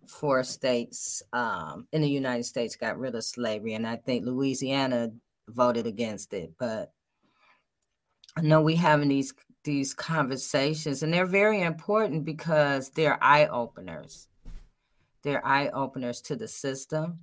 [0.07, 5.11] four states um, in the United States got rid of slavery, and I think Louisiana
[5.49, 6.53] voted against it.
[6.59, 6.93] But
[8.37, 9.35] I know we having these
[9.65, 14.29] these conversations and they're very important because they're eye openers
[15.23, 17.19] they're eye openers to the system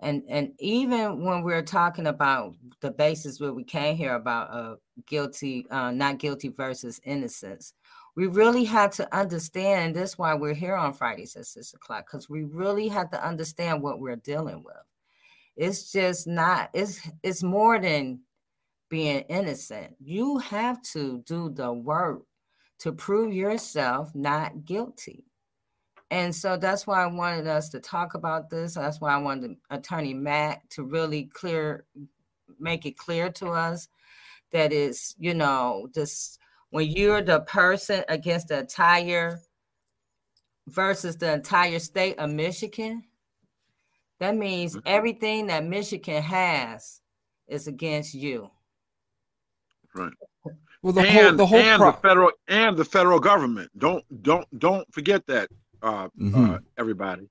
[0.00, 4.76] and and even when we're talking about the basis where we came here about uh
[5.06, 7.74] guilty uh not guilty versus innocence
[8.16, 12.28] we really have to understand this why we're here on fridays at six o'clock because
[12.28, 14.76] we really have to understand what we're dealing with
[15.56, 18.20] it's just not it's it's more than
[18.94, 19.96] being innocent.
[19.98, 22.22] You have to do the work
[22.78, 25.24] to prove yourself not guilty.
[26.14, 28.74] And so that's why I wanted us to talk about this.
[28.74, 31.86] That's why I wanted Attorney Mack to really clear,
[32.60, 33.88] make it clear to us
[34.52, 36.38] that it's, you know, this
[36.70, 39.40] when you're the person against the entire
[40.68, 43.02] versus the entire state of Michigan,
[44.20, 44.86] that means mm-hmm.
[44.86, 47.00] everything that Michigan has
[47.48, 48.52] is against you.
[49.96, 50.12] Right.
[50.80, 53.68] Well, the and, whole the whole and pro- the federal and the federal government.
[53.78, 55.48] Don't don't don't forget that,
[55.84, 56.50] uh, mm-hmm.
[56.54, 57.28] uh, everybody,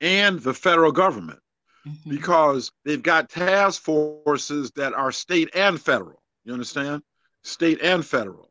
[0.00, 1.40] and the federal government,
[1.86, 2.10] mm-hmm.
[2.10, 6.22] because they've got task forces that are state and federal.
[6.44, 7.02] You understand?
[7.42, 8.50] State and federal.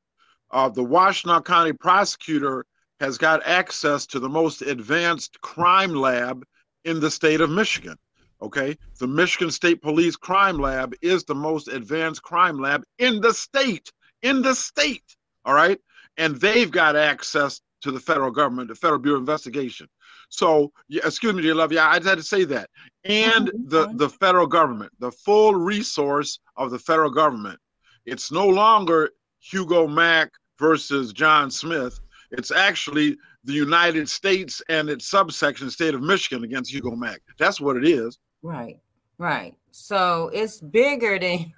[0.52, 2.65] uh, the Washtenaw County prosecutor
[2.99, 6.45] has got access to the most advanced crime lab
[6.86, 7.98] in the state of Michigan.
[8.41, 13.34] Okay, the Michigan State Police Crime Lab is the most advanced crime lab in the
[13.34, 13.91] state.
[14.22, 15.15] In the state,
[15.45, 15.80] all right,
[16.18, 19.88] and they've got access to the federal government, the Federal Bureau of Investigation.
[20.30, 22.68] So, yeah, excuse me, dear love, yeah, I just had to say that.
[23.03, 27.60] And the the federal government, the full resource of the federal government.
[28.07, 31.99] It's no longer Hugo Mack versus John Smith.
[32.32, 37.22] It's actually the United States and its subsection, state of Michigan, against Hugo Mack.
[37.38, 38.18] That's what it is.
[38.41, 38.80] Right,
[39.20, 39.53] right.
[39.70, 41.53] So it's bigger than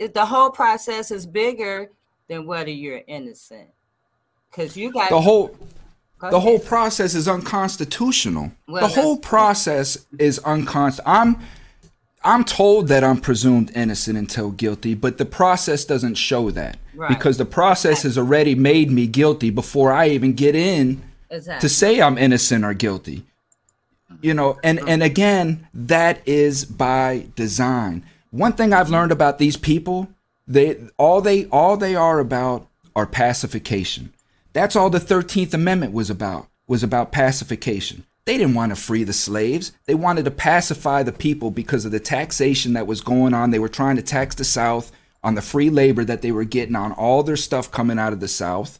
[0.12, 1.92] the whole process is bigger
[2.28, 3.68] than whether you're innocent.
[4.54, 5.56] Because you got the whole
[6.20, 8.52] the whole process is unconstitutional.
[8.68, 11.00] Well, the whole process is unconst.
[11.04, 11.38] I'm
[12.24, 17.08] I'm told that I'm presumed innocent until guilty, but the process doesn't show that Right.
[17.08, 21.66] because the process has already made me guilty before I even get in exactly.
[21.66, 23.24] to say I'm innocent or guilty.
[24.20, 24.88] You know, and mm-hmm.
[24.88, 28.04] and again, that is by design.
[28.30, 30.08] One thing I've learned about these people,
[30.46, 34.12] they all they all they are about are pacification.
[34.52, 38.04] That's all the 13th Amendment was about, was about pacification.
[38.24, 39.72] They didn't want to free the slaves.
[39.86, 43.50] They wanted to pacify the people because of the taxation that was going on.
[43.50, 44.92] They were trying to tax the South
[45.24, 48.20] on the free labor that they were getting on all their stuff coming out of
[48.20, 48.78] the South.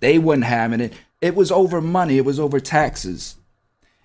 [0.00, 0.92] They wasn't having it.
[1.20, 3.36] It was over money, it was over taxes.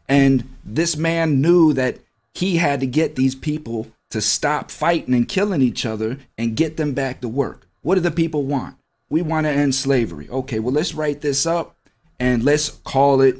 [0.07, 1.97] And this man knew that
[2.33, 6.77] he had to get these people to stop fighting and killing each other and get
[6.77, 7.67] them back to work.
[7.81, 8.77] What do the people want?
[9.09, 10.29] We want to end slavery.
[10.29, 11.77] Okay, well, let's write this up
[12.19, 13.37] and let's call it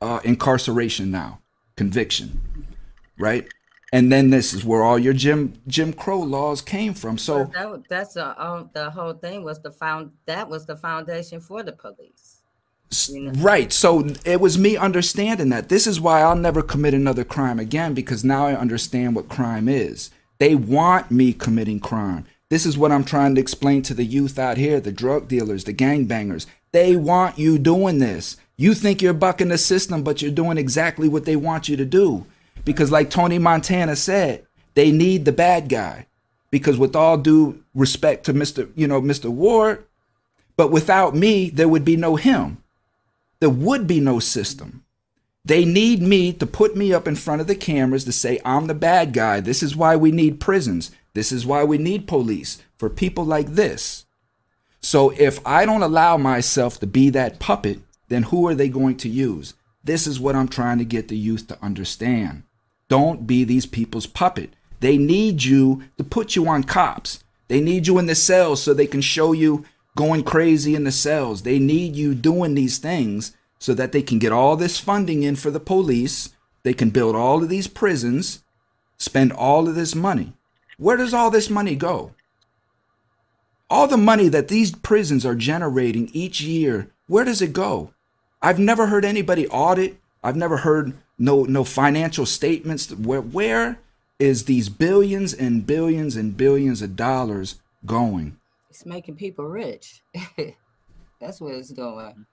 [0.00, 1.40] uh, incarceration now,
[1.76, 2.40] conviction,
[3.18, 3.46] right?
[3.92, 7.18] And then this is where all your Jim Jim Crow laws came from.
[7.18, 11.40] So that, that's the um, the whole thing was the found that was the foundation
[11.40, 12.42] for the police.
[13.08, 13.30] You know?
[13.40, 13.72] Right.
[13.72, 15.68] So it was me understanding that.
[15.68, 19.68] This is why I'll never commit another crime again because now I understand what crime
[19.68, 20.10] is.
[20.38, 22.26] They want me committing crime.
[22.48, 25.64] This is what I'm trying to explain to the youth out here, the drug dealers,
[25.64, 26.46] the gangbangers.
[26.72, 28.36] They want you doing this.
[28.56, 31.84] You think you're bucking the system, but you're doing exactly what they want you to
[31.84, 32.26] do.
[32.64, 36.06] Because like Tony Montana said, they need the bad guy.
[36.50, 38.70] Because with all due respect to Mr.
[38.76, 39.28] You know, Mr.
[39.28, 39.84] Ward,
[40.56, 42.62] but without me, there would be no him
[43.40, 44.82] there would be no system.
[45.44, 48.66] They need me to put me up in front of the cameras to say, I'm
[48.66, 49.40] the bad guy.
[49.40, 50.90] This is why we need prisons.
[51.16, 54.04] This is why we need police for people like this.
[54.82, 58.98] So if I don't allow myself to be that puppet, then who are they going
[58.98, 59.54] to use?
[59.82, 62.42] This is what I'm trying to get the youth to understand.
[62.90, 64.50] Don't be these people's puppet.
[64.80, 67.24] They need you to put you on cops.
[67.48, 69.64] They need you in the cells so they can show you
[69.96, 71.44] going crazy in the cells.
[71.44, 75.36] They need you doing these things so that they can get all this funding in
[75.36, 76.34] for the police.
[76.62, 78.42] They can build all of these prisons,
[78.98, 80.34] spend all of this money.
[80.78, 82.12] Where does all this money go?
[83.68, 87.90] All the money that these prisons are generating each year, where does it go?
[88.42, 89.98] I've never heard anybody audit.
[90.22, 92.90] I've never heard no no financial statements.
[92.92, 93.78] Where where
[94.18, 98.36] is these billions and billions and billions of dollars going?
[98.70, 100.02] It's making people rich.
[101.20, 102.26] that's where it's going.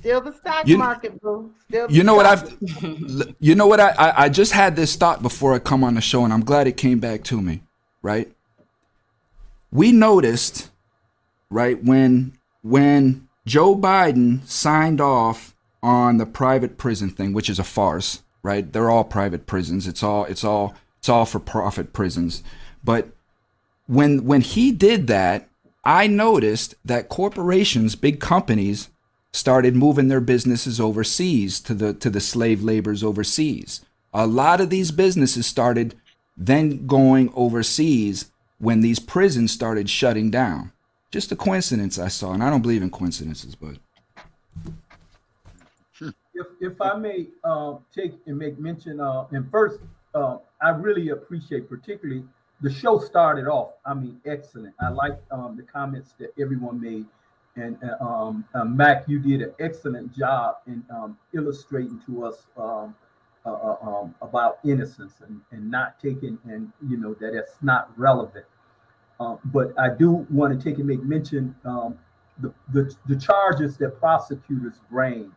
[0.00, 1.52] Still the stock You- market, boo.
[1.68, 5.22] Still You know what I've you know what I, I I just had this thought
[5.22, 7.62] before I come on the show and I'm glad it came back to me,
[8.06, 8.30] right?
[9.72, 10.70] We noticed
[11.50, 17.64] right when when Joe Biden signed off on the private prison thing, which is a
[17.64, 18.72] farce, right?
[18.72, 19.88] They're all private prisons.
[19.88, 22.44] It's all it's all it's all for profit prisons.
[22.84, 23.08] But
[23.88, 25.48] when when he did that,
[25.84, 28.88] I noticed that corporations, big companies,
[29.32, 33.84] started moving their businesses overseas to the to the slave laborers overseas.
[34.14, 35.96] A lot of these businesses started
[36.36, 40.72] then going overseas when these prisons started shutting down.
[41.10, 43.76] Just a coincidence I saw, and I don't believe in coincidences, but
[46.38, 49.80] If, if I may um, take and make mention, uh, and first,
[50.14, 52.24] uh, I really appreciate particularly
[52.60, 53.70] the show started off.
[53.86, 54.74] I mean, excellent.
[54.80, 57.06] I like um, the comments that everyone made,
[57.56, 62.46] and uh, um, uh, Mack, you did an excellent job in um, illustrating to us
[62.58, 62.94] um,
[63.46, 67.90] uh, uh, um, about innocence and, and not taking and you know that it's not
[67.96, 68.44] relevant.
[69.18, 71.98] Uh, but I do want to take and make mention um,
[72.40, 75.32] the, the the charges that prosecutors bring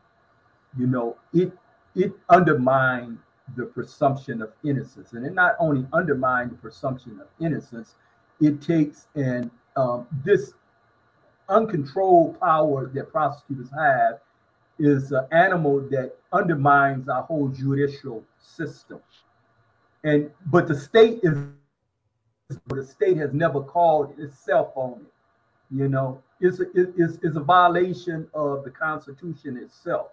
[0.77, 1.51] you know, it
[1.95, 3.17] it undermined
[3.55, 7.95] the presumption of innocence, and it not only undermined the presumption of innocence,
[8.39, 10.53] it takes and um, this
[11.47, 14.19] uncontrolled power that prosecutors have
[14.79, 18.99] is an animal that undermines our whole judicial system.
[20.03, 21.37] And but the state is
[22.67, 25.75] the state has never called itself on it.
[25.75, 30.07] You know, it's a, it's, it's a violation of the Constitution itself.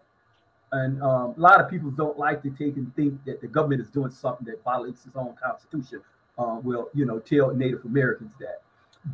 [0.73, 3.81] And um, a lot of people don't like to take and think that the government
[3.81, 6.01] is doing something that violates its own Constitution.
[6.39, 8.61] Uh, will you know tell Native Americans that.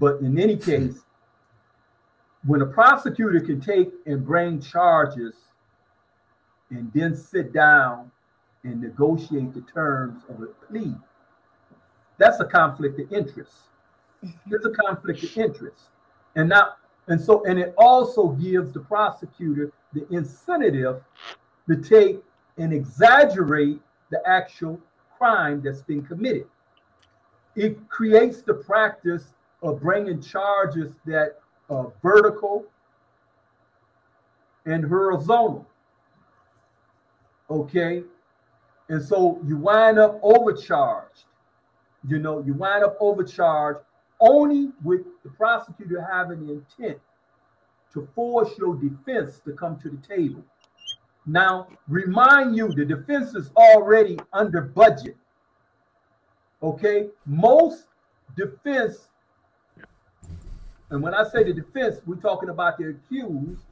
[0.01, 1.05] But in any case,
[2.45, 5.35] when a prosecutor can take and bring charges
[6.71, 8.11] and then sit down
[8.65, 10.95] and negotiate the terms of a plea,
[12.19, 13.53] that's a conflict of interest.
[14.47, 15.91] There's a conflict of interest.
[16.37, 16.75] And now,
[17.09, 21.03] and so, and it also gives the prosecutor the incentive
[21.69, 22.21] to take
[22.59, 24.81] and exaggerate the actual
[25.19, 26.47] crime that's been committed.
[27.55, 31.41] It creates the practice of bringing charges that
[31.73, 32.65] are vertical
[34.67, 35.67] and horizontal.
[37.51, 38.03] Okay.
[38.89, 41.25] And so you wind up overcharged.
[42.07, 43.81] You know, you wind up overcharged
[44.21, 46.99] only with the prosecutor having the intent
[47.93, 50.43] to force your defense to come to the table.
[51.27, 55.17] Now, remind you, the defense is already under budget.
[56.63, 57.87] Okay, most
[58.37, 59.09] defense,
[60.93, 63.63] and when I say the defense, we're talking about the accused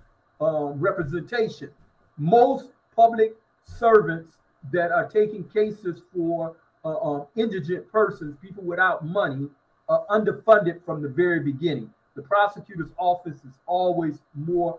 [0.40, 1.70] um, representation.
[2.16, 3.36] Most public
[3.66, 4.38] servants
[4.72, 9.48] that are taking cases for uh, um, indigent persons, people without money,
[9.90, 11.92] are underfunded from the very beginning.
[12.16, 14.78] The prosecutor's office is always more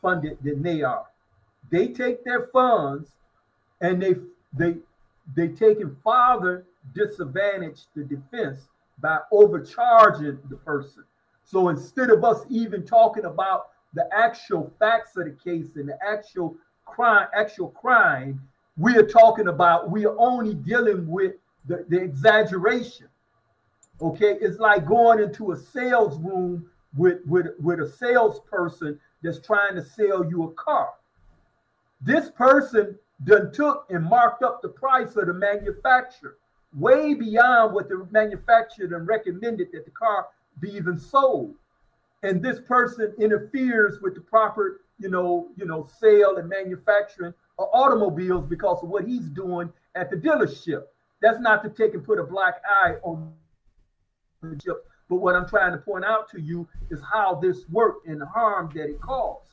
[0.00, 1.06] funded than they are.
[1.72, 3.10] They take their funds
[3.80, 4.14] and they
[4.52, 4.76] they
[5.34, 8.68] they take and further disadvantage the defense
[9.00, 11.04] by overcharging the person.
[11.50, 15.98] So instead of us even talking about the actual facts of the case and the
[16.00, 18.40] actual crime, actual crime,
[18.76, 21.32] we are talking about we are only dealing with
[21.66, 23.08] the, the exaggeration.
[24.00, 26.64] Okay, it's like going into a sales room
[26.96, 30.90] with, with, with a salesperson that's trying to sell you a car.
[32.00, 36.36] This person done took and marked up the price of the manufacturer
[36.74, 40.28] way beyond what the manufacturer done recommended that the car
[40.60, 41.54] be even sold.
[42.22, 47.68] And this person interferes with the proper, you know, you know, sale and manufacturing of
[47.72, 50.84] automobiles because of what he's doing at the dealership.
[51.22, 53.32] That's not to take and put a black eye on
[55.10, 58.26] but what I'm trying to point out to you is how this worked and the
[58.26, 59.50] harm that it caused.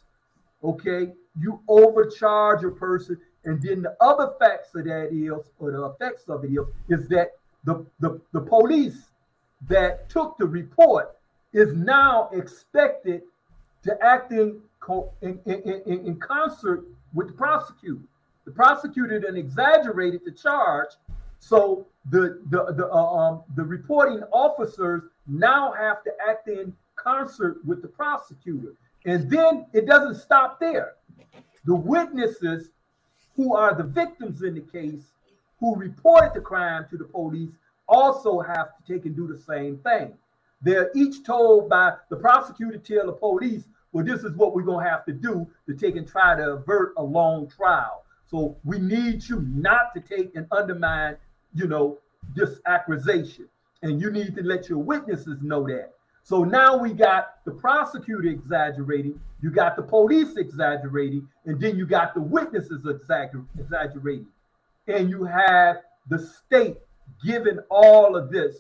[0.64, 5.84] Okay, you overcharge a person, and then the other facts of that is, or the
[5.86, 6.60] effects of it is,
[6.90, 7.32] is that
[7.64, 9.07] the, the, the police
[9.68, 11.18] that took the report
[11.54, 13.22] is now expected
[13.84, 14.62] to act in,
[15.22, 18.04] in, in, in concert with the prosecutor.
[18.46, 20.90] The prosecutor then exaggerated the charge
[21.40, 27.58] so the the the uh, um the reporting officers now have to act in concert
[27.66, 28.74] with the prosecutor,
[29.06, 30.94] and then it doesn't stop there.
[31.66, 32.70] The witnesses
[33.36, 35.14] who are the victims in the case,
[35.60, 37.52] who reported the crime to the police,
[37.88, 40.14] also have to take and do the same thing.
[40.62, 44.90] They're each told by the prosecutor tell the police, well, this is what we're gonna
[44.90, 48.04] have to do to take and try to avert a long trial.
[48.30, 51.18] So we need you not to take and undermine
[51.58, 51.98] you know,
[52.36, 53.48] this accusation.
[53.82, 55.94] And you need to let your witnesses know that.
[56.24, 61.86] So now we got the prosecutor exaggerating, you got the police exaggerating, and then you
[61.86, 64.28] got the witnesses exaggerating.
[64.88, 65.78] And you have
[66.10, 66.78] the state
[67.26, 68.56] giving all of this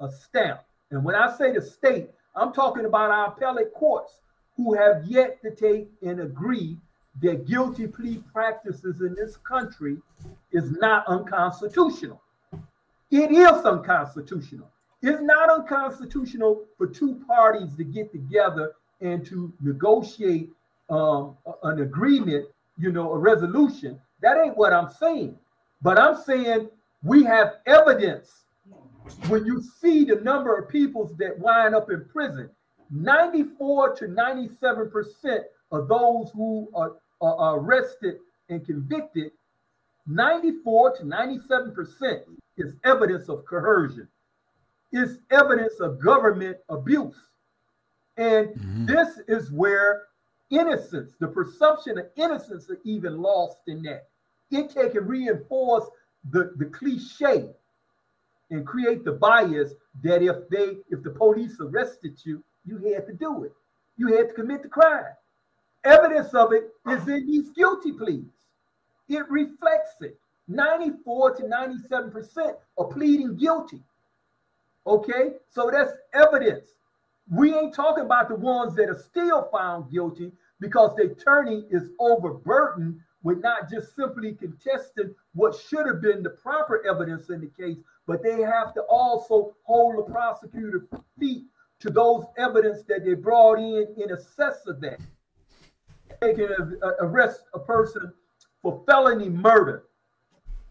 [0.00, 0.60] a stamp.
[0.90, 4.20] And when I say the state, I'm talking about our appellate courts
[4.56, 6.76] who have yet to take and agree
[7.22, 9.96] that guilty plea practices in this country
[10.52, 12.20] is not unconstitutional.
[13.10, 14.68] It is unconstitutional.
[15.02, 20.50] It's not unconstitutional for two parties to get together and to negotiate
[20.90, 22.46] um, an agreement,
[22.78, 24.00] you know, a resolution.
[24.20, 25.38] That ain't what I'm saying.
[25.82, 26.68] But I'm saying
[27.06, 28.44] we have evidence
[29.28, 32.50] when you see the number of people that wind up in prison,
[32.90, 38.16] 94 to 97 percent of those who are are arrested
[38.48, 39.32] and convicted,
[40.06, 42.22] 94 to 97%
[42.58, 44.06] is evidence of coercion.
[44.92, 47.16] It's evidence of government abuse.
[48.16, 48.86] And mm-hmm.
[48.86, 50.02] this is where
[50.50, 54.08] innocence, the presumption of innocence are even lost in that.
[54.50, 55.86] It can reinforce
[56.30, 57.48] the, the cliche
[58.50, 59.72] and create the bias
[60.02, 63.52] that if they if the police arrested you, you had to do it.
[63.96, 65.04] you had to commit the crime.
[65.84, 68.24] Evidence of it is in these guilty pleas.
[69.08, 70.18] It reflects it.
[70.48, 73.82] 94 to 97% are pleading guilty.
[74.86, 76.66] Okay, so that's evidence.
[77.30, 81.90] We ain't talking about the ones that are still found guilty because the attorney is
[81.98, 87.48] overburdened with not just simply contesting what should have been the proper evidence in the
[87.60, 87.76] case,
[88.06, 90.86] but they have to also hold the prosecutor
[91.18, 91.42] feet
[91.80, 95.00] to those evidence that they brought in in excess of that.
[96.20, 98.12] They can arrest a person
[98.62, 99.86] for felony murder.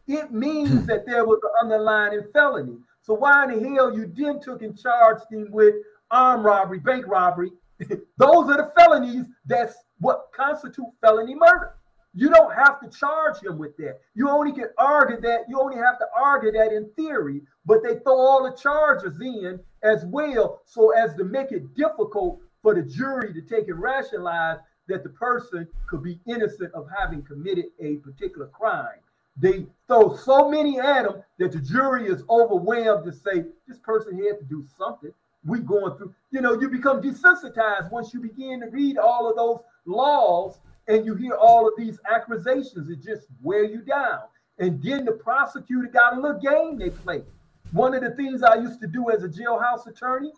[0.07, 0.85] It means hmm.
[0.85, 2.77] that there was an underlying felony.
[3.01, 5.75] So why in the hell you then took and charged him with
[6.09, 7.51] armed robbery, bank robbery?
[8.17, 9.25] Those are the felonies.
[9.45, 11.75] That's what constitute felony murder.
[12.15, 13.99] You don't have to charge him with that.
[14.15, 15.45] You only can argue that.
[15.49, 19.59] You only have to argue that in theory, but they throw all the charges in
[19.83, 24.57] as well, so as to make it difficult for the jury to take and rationalize
[24.87, 28.99] that the person could be innocent of having committed a particular crime.
[29.37, 34.17] They throw so many at them that the jury is overwhelmed to say this person
[34.17, 35.11] had to do something.
[35.43, 39.35] We going through, you know, you become desensitized once you begin to read all of
[39.35, 42.89] those laws and you hear all of these accusations.
[42.89, 44.21] It just wear you down.
[44.59, 47.23] And then the prosecutor got a little game they play.
[47.71, 50.31] One of the things I used to do as a jailhouse attorney,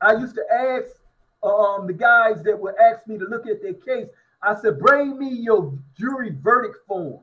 [0.00, 0.90] I used to ask
[1.42, 4.08] um, the guys that would ask me to look at their case.
[4.42, 7.20] I said, "Bring me your jury verdict form."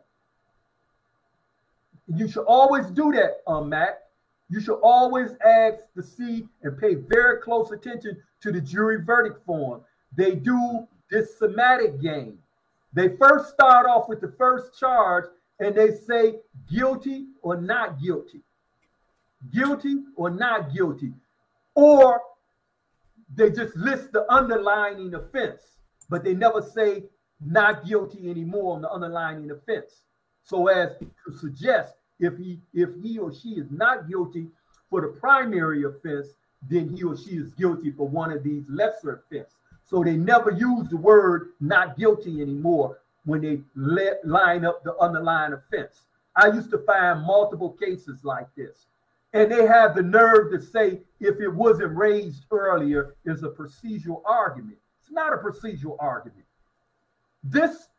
[2.07, 4.09] You should always do that, um, Matt.
[4.49, 9.45] You should always ask to see and pay very close attention to the jury verdict
[9.45, 9.81] form.
[10.15, 12.39] They do this semantic game.
[12.93, 15.26] They first start off with the first charge
[15.59, 16.39] and they say
[16.69, 18.41] guilty or not guilty,
[19.53, 21.13] guilty or not guilty,
[21.76, 22.22] or
[23.34, 25.61] they just list the underlying offense,
[26.09, 27.03] but they never say
[27.39, 30.01] not guilty anymore on the underlying offense.
[30.43, 34.47] So as to suggest if he if he or she is not guilty
[34.89, 36.27] for the primary offense,
[36.69, 39.53] then he or she is guilty for one of these lesser offenses.
[39.91, 44.95] So they never use the word not guilty anymore when they let, line up the
[44.97, 46.03] underlying offense.
[46.34, 48.85] I used to find multiple cases like this.
[49.34, 54.22] And they have the nerve to say if it wasn't raised earlier is a procedural
[54.26, 54.77] argument.
[55.01, 56.45] It's not a procedural argument.
[57.43, 57.89] This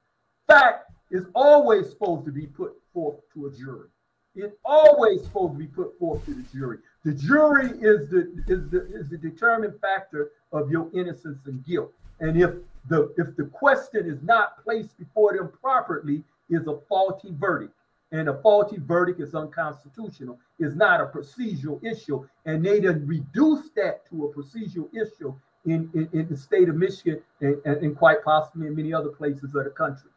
[0.47, 3.89] fact is always supposed to be put forth to a jury.
[4.35, 6.79] It's always supposed to be put forth to the jury.
[7.05, 11.93] The jury is the is the is the determined factor of your innocence and guilt.
[12.21, 12.51] And if
[12.89, 17.73] the if the question is not placed before them properly, is a faulty verdict.
[18.13, 22.27] And a faulty verdict is unconstitutional, is not a procedural issue.
[22.45, 25.35] And they done reduced that to a procedural issue
[25.65, 29.09] in, in, in the state of Michigan and, and, and, quite possibly in many other
[29.09, 30.11] places of the country.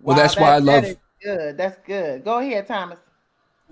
[0.00, 1.56] Well, wow, that's that, why I love that good.
[1.56, 2.24] That's good.
[2.24, 2.98] Go ahead, Thomas.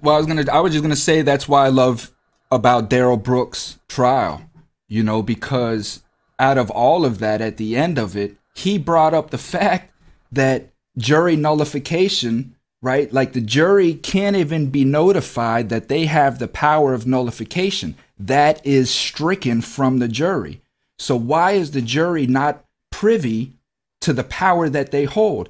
[0.00, 2.12] Well, I was gonna I was just gonna say that's why I love
[2.50, 4.42] about Darrell Brooks' trial,
[4.88, 6.02] you know, because
[6.38, 9.92] out of all of that, at the end of it, he brought up the fact
[10.32, 13.12] that jury nullification, right?
[13.12, 17.96] Like the jury can't even be notified that they have the power of nullification.
[18.18, 20.60] That is stricken from the jury.
[20.98, 23.52] So why is the jury not privy
[24.00, 25.48] to the power that they hold?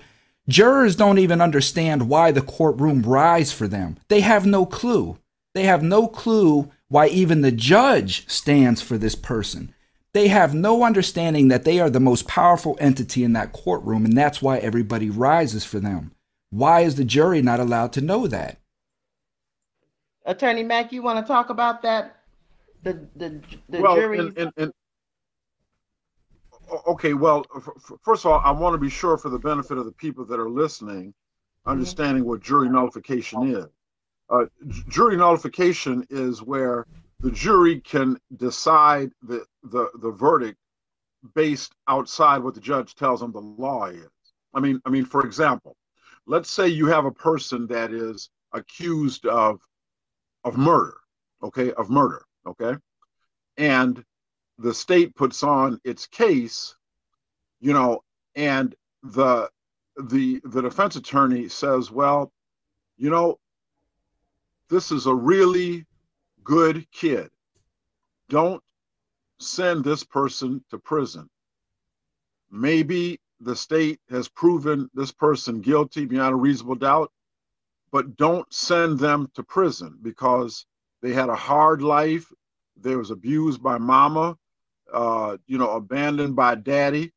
[0.49, 3.99] Jurors don't even understand why the courtroom rise for them.
[4.09, 5.19] They have no clue.
[5.55, 9.75] They have no clue why even the judge stands for this person.
[10.15, 14.17] They have no understanding that they are the most powerful entity in that courtroom, and
[14.17, 16.13] that's why everybody rises for them.
[16.51, 18.59] Why is the jury not allowed to know that?
[20.25, 22.17] Attorney Mack, you want to talk about that?
[22.83, 24.19] The the, the well, jury.
[24.19, 24.73] And, and, and,
[26.87, 27.45] okay, well,
[28.03, 30.39] first of all, I want to be sure for the benefit of the people that
[30.39, 31.71] are listening, mm-hmm.
[31.71, 32.31] understanding mm-hmm.
[32.31, 33.67] what jury nullification is.
[34.31, 34.45] Uh,
[34.89, 36.87] jury nullification is where
[37.21, 40.59] the jury can decide the, the, the verdict
[41.35, 44.09] based outside what the judge tells them the law is.
[44.55, 45.77] I mean, I mean, for example,
[46.27, 49.61] let's say you have a person that is accused of
[50.45, 50.97] of murder,
[51.43, 52.75] okay, of murder, okay,
[53.57, 54.03] and
[54.59, 56.75] the state puts on its case,
[57.61, 58.03] you know,
[58.35, 59.51] and the
[59.97, 62.33] the the defense attorney says, well,
[62.97, 63.39] you know,
[64.71, 65.87] this is a really
[66.45, 67.31] good kid.
[68.31, 68.63] Don't
[69.41, 71.29] send this person to prison.
[72.51, 77.13] Maybe the state has proven this person guilty beyond a reasonable doubt,
[77.93, 80.67] but don't send them to prison because
[81.03, 82.33] they had a hard life.
[82.77, 84.37] They was abused by mama.
[84.93, 87.13] uh, you know, abandoned by daddy.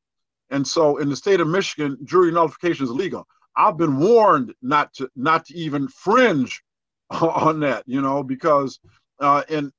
[0.51, 3.27] And so in the state of Michigan, jury nullification is legal.
[3.55, 6.63] I've been warned not to not to even fringe
[7.21, 8.79] on that, you know, because
[9.19, 9.71] uh, in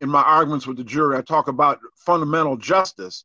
[0.00, 3.24] in my arguments with the jury, I talk about fundamental justice.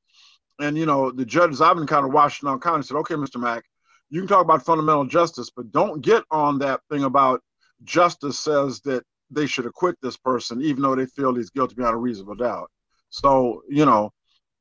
[0.60, 3.40] And you know, the judges I've been kind of Washtenaw County said, okay, Mr.
[3.40, 3.64] Mack,
[4.10, 7.42] you can talk about fundamental justice, but don't get on that thing about
[7.84, 11.96] justice says that they should acquit this person, even though they feel he's guilty beyond
[11.96, 12.70] a reasonable doubt.
[13.10, 14.12] So, you know,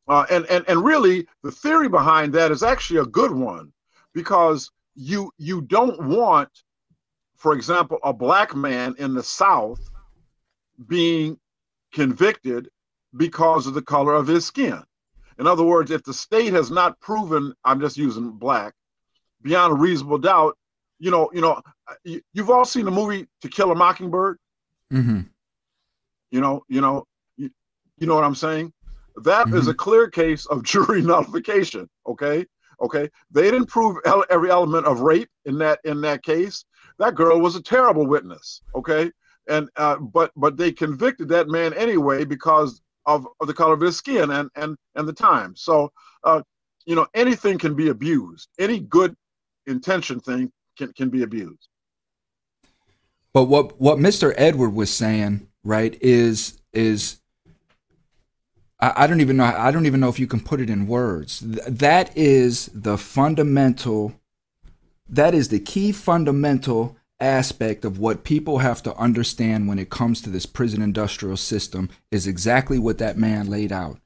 [0.09, 3.73] uh, and, and, and really the theory behind that is actually a good one
[4.15, 6.49] because you, you don't want,
[7.43, 9.90] for example, a black man in the South
[10.86, 11.36] being
[11.93, 12.69] convicted
[13.16, 14.81] because of the color of his skin.
[15.40, 18.74] In other words, if the state has not proven, I'm just using black,
[19.43, 20.56] beyond a reasonable doubt,
[21.01, 21.60] you know, you know,
[22.05, 24.39] you, have all seen the movie To Kill a Mockingbird.
[24.93, 25.23] Mm-hmm.
[26.31, 27.51] You know, you know, you,
[27.98, 28.73] you know what I'm saying.
[29.16, 29.56] That mm-hmm.
[29.56, 31.90] is a clear case of jury nullification.
[32.06, 32.47] Okay,
[32.81, 33.10] okay.
[33.32, 33.97] They didn't prove
[34.31, 36.64] every element of rape in that in that case.
[36.98, 38.62] That girl was a terrible witness.
[38.74, 39.10] Okay,
[39.48, 43.81] and uh, but but they convicted that man anyway because of, of the color of
[43.81, 45.56] his skin and and and the time.
[45.56, 45.93] So,
[46.24, 46.43] uh,
[46.86, 48.48] you know, anything can be abused.
[48.59, 49.16] Any good
[49.66, 51.69] intention thing can, can be abused.
[53.32, 54.35] But what what Mr.
[54.36, 57.20] Edward was saying, right, is is
[58.78, 61.39] I, don't even know I don't even know if you can put it in words.
[61.39, 64.12] Th- that is the fundamental
[65.09, 70.20] that is the key fundamental aspect of what people have to understand when it comes
[70.20, 73.99] to this prison industrial system is exactly what that man laid out,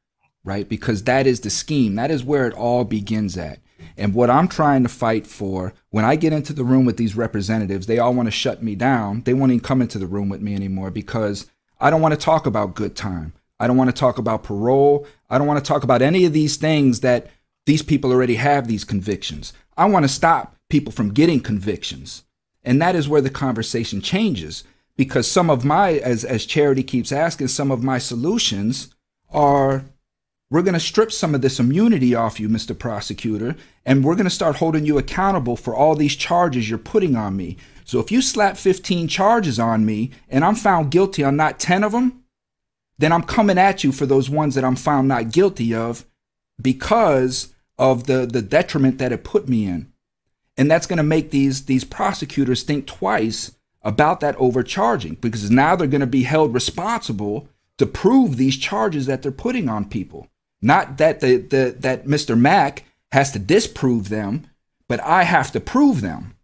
[0.44, 0.68] right?
[0.68, 1.94] Because that is the scheme.
[1.94, 3.58] That is where it all begins at.
[3.96, 7.16] And what I'm trying to fight for, when I get into the room with these
[7.16, 9.22] representatives, they all want to shut me down.
[9.22, 11.46] They won't even come into the room with me anymore because
[11.80, 13.32] I don't want to talk about good time.
[13.58, 15.06] I don't want to talk about parole.
[15.30, 17.28] I don't want to talk about any of these things that
[17.64, 19.52] these people already have these convictions.
[19.76, 22.24] I want to stop people from getting convictions.
[22.64, 24.64] And that is where the conversation changes
[24.96, 28.94] because some of my, as, as Charity keeps asking, some of my solutions
[29.30, 29.84] are
[30.48, 32.78] we're going to strip some of this immunity off you, Mr.
[32.78, 37.16] Prosecutor, and we're going to start holding you accountable for all these charges you're putting
[37.16, 37.56] on me.
[37.84, 41.82] So if you slap 15 charges on me and I'm found guilty on not 10
[41.82, 42.24] of them,
[42.98, 46.06] then I'm coming at you for those ones that I'm found not guilty of
[46.60, 49.92] because of the, the detriment that it put me in.
[50.56, 53.52] And that's going to make these, these prosecutors think twice
[53.82, 59.06] about that overcharging because now they're going to be held responsible to prove these charges
[59.06, 60.28] that they're putting on people.
[60.62, 62.38] Not that the, the that Mr.
[62.38, 64.46] Mack has to disprove them,
[64.88, 66.36] but I have to prove them.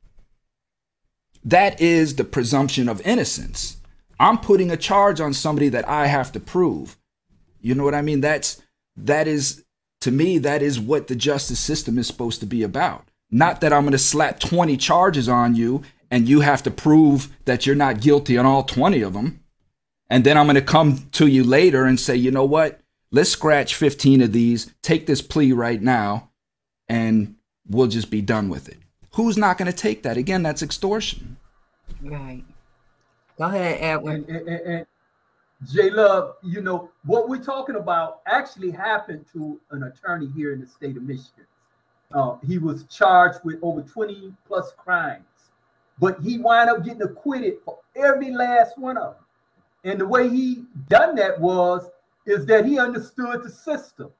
[1.44, 3.78] That is the presumption of innocence.
[4.20, 6.96] I'm putting a charge on somebody that I have to prove.
[7.60, 8.20] You know what I mean?
[8.20, 8.62] That's
[8.96, 9.64] that is
[10.02, 13.08] to me that is what the justice system is supposed to be about.
[13.32, 17.34] Not that I'm going to slap 20 charges on you and you have to prove
[17.46, 19.40] that you're not guilty on all 20 of them.
[20.08, 22.82] And then I'm going to come to you later and say, "You know what?
[23.12, 26.30] let's scratch 15 of these, take this plea right now,
[26.88, 27.36] and
[27.68, 28.78] we'll just be done with it.
[29.12, 30.16] Who's not going to take that?
[30.16, 31.36] Again, that's extortion.
[32.02, 32.42] Right.
[33.38, 34.24] Go ahead, Edwin.
[34.28, 34.86] And, and, and
[35.70, 40.60] J Love, you know, what we're talking about actually happened to an attorney here in
[40.60, 41.44] the state of Michigan.
[42.12, 45.24] Uh, he was charged with over 20 plus crimes,
[45.98, 49.24] but he wound up getting acquitted for every last one of them.
[49.84, 51.88] And the way he done that was
[52.26, 54.10] is that he understood the system.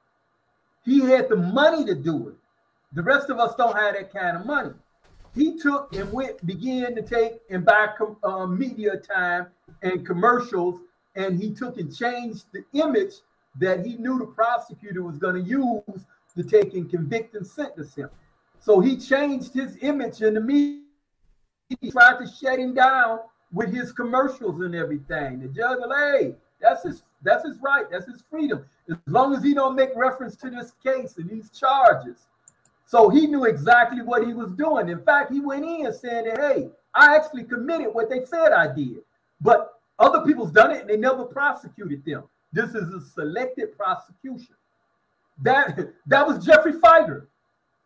[0.83, 2.35] He had the money to do it.
[2.93, 4.73] The rest of us don't have that kind of money.
[5.33, 7.87] He took and went, began to take and buy
[8.23, 9.47] uh, media time
[9.81, 10.81] and commercials,
[11.15, 13.13] and he took and changed the image
[13.59, 17.95] that he knew the prosecutor was going to use to take and convict and sentence
[17.95, 18.09] him.
[18.59, 20.81] So he changed his image in the media.
[21.81, 23.19] He tried to shut him down
[23.51, 25.41] with his commercials and everything.
[25.41, 27.85] The judge, hey, that's his that's his right.
[27.89, 28.65] That's his freedom.
[28.89, 32.27] As long as he don't make reference to this case and these charges.
[32.85, 34.89] So he knew exactly what he was doing.
[34.89, 38.73] In fact, he went in saying that, hey, I actually committed what they said I
[38.73, 38.97] did.
[39.39, 42.23] But other people's done it and they never prosecuted them.
[42.51, 44.55] This is a selected prosecution.
[45.41, 47.25] That that was Geoffrey Fieger.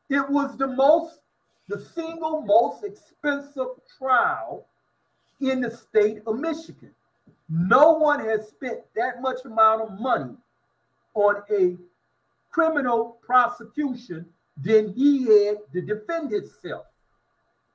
[0.10, 1.22] It was the most,
[1.68, 3.68] the single most expensive
[3.98, 4.66] trial
[5.42, 6.92] in the state of Michigan.
[7.50, 10.36] No one has spent that much amount of money
[11.14, 11.78] on a
[12.52, 14.26] criminal prosecution
[14.64, 16.86] than he had to defend himself.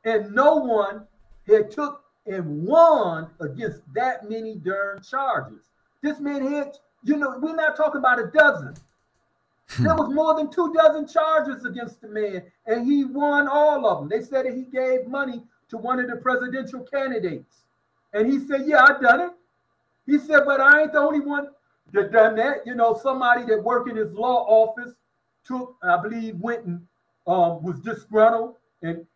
[0.05, 1.07] And no one
[1.47, 5.61] had took and won against that many darn charges.
[6.03, 8.74] This man had, you know, we're not talking about a dozen.
[9.78, 14.01] There was more than two dozen charges against the man, and he won all of
[14.01, 14.09] them.
[14.09, 17.62] They said that he gave money to one of the presidential candidates.
[18.12, 19.32] And he said, Yeah, I done it.
[20.07, 21.49] He said, but I ain't the only one
[21.93, 22.66] that done that.
[22.66, 24.94] You know, somebody that worked in his law office
[25.44, 26.86] took, I believe, went and
[27.27, 29.07] um, was disgruntled and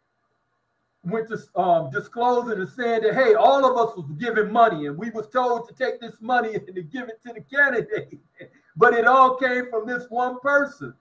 [1.06, 4.98] went to um, disclosing and saying that, hey, all of us was giving money and
[4.98, 8.18] we was told to take this money and to give it to the candidate.
[8.76, 10.92] but it all came from this one person,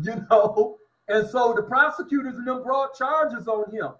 [0.00, 0.78] you know.
[1.08, 3.90] And so the prosecutors and them brought charges on him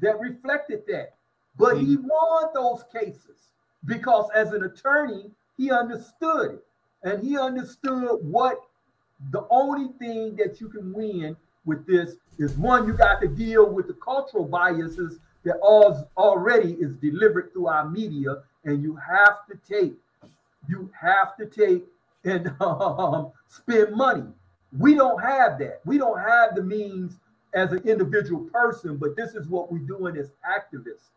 [0.00, 1.14] that reflected that.
[1.58, 3.52] But he won those cases
[3.84, 6.64] because as an attorney, he understood it.
[7.02, 8.58] And he understood what
[9.30, 11.36] the only thing that you can win
[11.66, 16.72] with this is one, you got to deal with the cultural biases that all, already
[16.74, 19.94] is delivered through our media, and you have to take,
[20.68, 21.84] you have to take
[22.24, 24.24] and um, spend money.
[24.76, 25.80] We don't have that.
[25.84, 27.18] We don't have the means
[27.54, 31.10] as an individual person, but this is what we're doing as activists.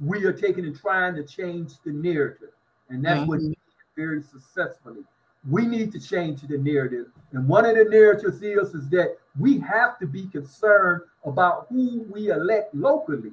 [0.00, 2.50] We are taking and trying to change the narrative,
[2.88, 3.54] and that's what Mhm.
[3.96, 5.04] very successfully.
[5.48, 9.58] We need to change the narrative, and one of the narratives is is that we
[9.60, 13.32] have to be concerned about who we elect locally.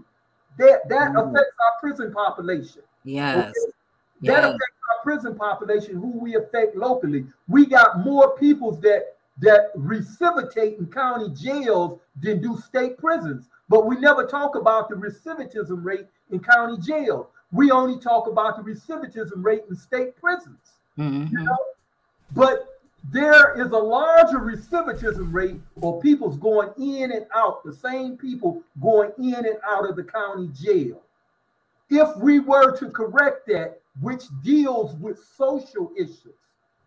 [0.57, 1.29] That that Mhm.
[1.29, 2.83] affects our prison population.
[3.03, 3.53] Yes.
[4.21, 4.45] That Yes.
[4.45, 7.27] affects our prison population, who we affect locally.
[7.47, 13.49] We got more peoples that that recidivitate in county jails than do state prisons.
[13.69, 17.27] But we never talk about the recidivism rate in county jails.
[17.51, 20.79] We only talk about the recidivism rate in state prisons.
[20.97, 21.29] Mhm.
[21.31, 21.57] You know?
[22.31, 22.76] But
[23.09, 28.61] there is a larger recidivism rate for people's going in and out, the same people
[28.81, 31.01] going in and out of the county jail.
[31.89, 36.35] If we were to correct that, which deals with social issues,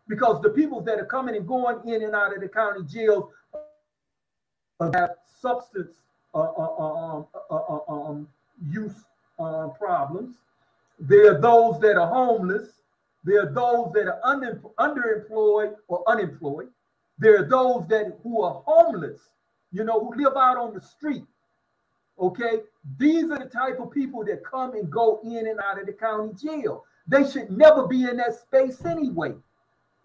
[0.09, 3.32] because the people that are coming and going in and out of the county jails
[4.92, 5.10] have
[5.40, 5.94] substance
[6.34, 8.28] uh, uh, um, uh, uh, um,
[8.68, 8.92] use
[9.38, 10.36] uh, problems.
[10.98, 12.80] There are those that are homeless.
[13.24, 16.68] There are those that are under, underemployed or unemployed.
[17.18, 19.20] There are those that who are homeless,
[19.72, 21.24] you know, who live out on the street.
[22.18, 22.60] Okay,
[22.98, 25.92] these are the type of people that come and go in and out of the
[25.92, 26.84] county jail.
[27.06, 29.34] They should never be in that space anyway.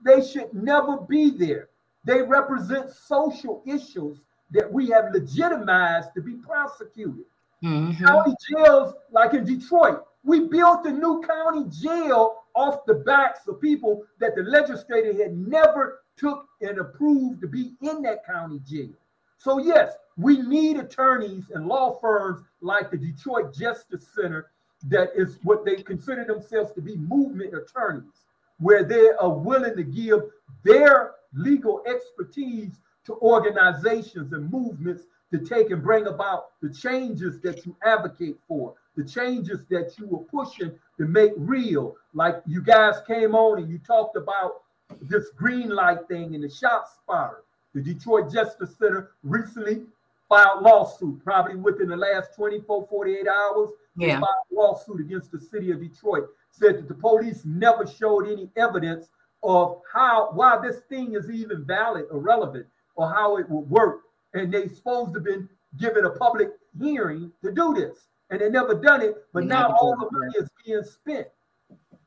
[0.04, 1.70] They should never be there.
[2.06, 7.26] They represent social issues that we have legitimized to be prosecuted.
[7.64, 7.98] Mhm.
[8.06, 13.62] County jails, like in Detroit, we built a new county jail off the backs of
[13.62, 18.94] people that the legislator had never took and approved to be in that county jail.
[19.38, 24.52] So yes, we need attorneys and law firms like the Detroit Justice Center
[24.88, 28.26] that is what they consider themselves to be movement attorneys,
[28.60, 30.22] where they are willing to give
[30.64, 37.66] their legal expertise to organizations and movements to take and bring about the changes that
[37.66, 41.96] you advocate for, the changes that you were pushing to make real.
[42.14, 44.64] Like you guys came on and you talked about
[45.02, 47.38] this green light thing and the ShotSpotter.
[47.74, 49.84] The Detroit Justice Center recently
[50.30, 53.70] filed lawsuit, probably within the last 24, 48 hours.
[53.98, 54.20] Yeah.
[54.20, 56.28] filed a lawsuit against the city of Detroit.
[56.52, 59.10] Said that the police never showed any evidence
[59.44, 62.66] of how why this thing is even valid or relevant
[62.96, 64.02] or how it would work.
[64.34, 66.50] And they supposed to have been given a public
[66.80, 68.08] hearing to do this.
[68.30, 71.28] And they never done it, but now all the money is being spent.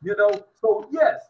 [0.02, 0.30] You know,
[0.60, 1.20] so yes,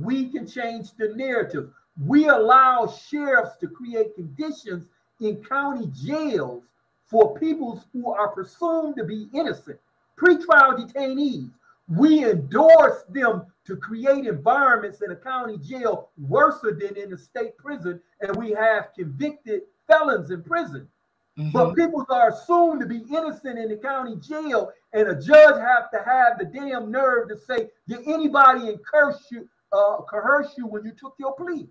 [0.00, 1.70] we can change the narrative.
[2.04, 4.86] We allow sheriffs to create conditions
[5.20, 6.64] in county jails
[7.06, 9.78] for people who are presumed to be innocent,
[10.16, 11.50] pretrial detainees.
[11.88, 17.56] We endorse them to create environments in a county jail worse than in a state
[17.56, 20.88] prison, and we have convicted felons in prison.
[21.36, 21.76] But Mhm.
[21.76, 25.98] people are assumed to be innocent in the county jail, and a judge have to
[25.98, 30.92] have the damn nerve to say, "Did anybody encourage you, uh, coerce you when you
[30.92, 31.68] took your plea?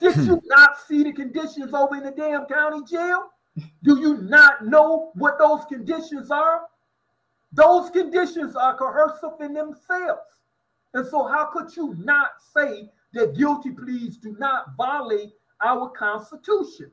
[0.00, 3.30] Did you not see the conditions over in the damn county jail?
[3.82, 6.68] Do you not know what those conditions are?
[7.52, 10.40] Those conditions are coercive in themselves.
[10.92, 16.92] And so, how could you not say that guilty pleas do not violate our Constitution?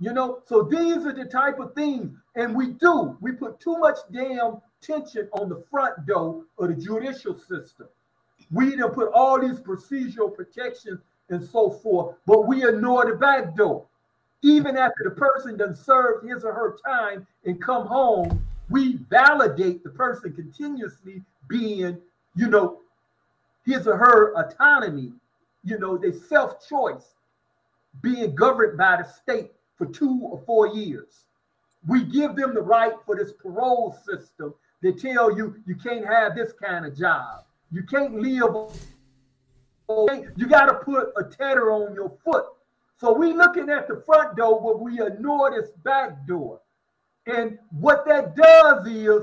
[0.00, 3.16] You know, so these are the type of things, and we do.
[3.20, 7.88] We put too much damn tension on the front door of the judicial system.
[8.52, 11.00] We done put all these procedural protections
[11.30, 13.86] and so forth, but we ignore the back door.
[14.42, 19.82] Even after the person done served his or her time and come home, we validate
[19.82, 21.98] the person continuously being,
[22.36, 22.78] you know,
[23.66, 25.12] his or her autonomy,
[25.64, 27.14] you know, their self-choice.
[28.02, 31.24] being governed by the state for two or four years.
[31.86, 34.52] We give them the right for this parole system
[34.82, 37.44] they tell you you can't have this kind of job.
[37.70, 38.70] You can't live.
[39.88, 42.44] You got to put a tether on your foot.
[42.96, 46.60] So we looking at the front door, but we ignore this back door.
[47.26, 49.22] And what that does is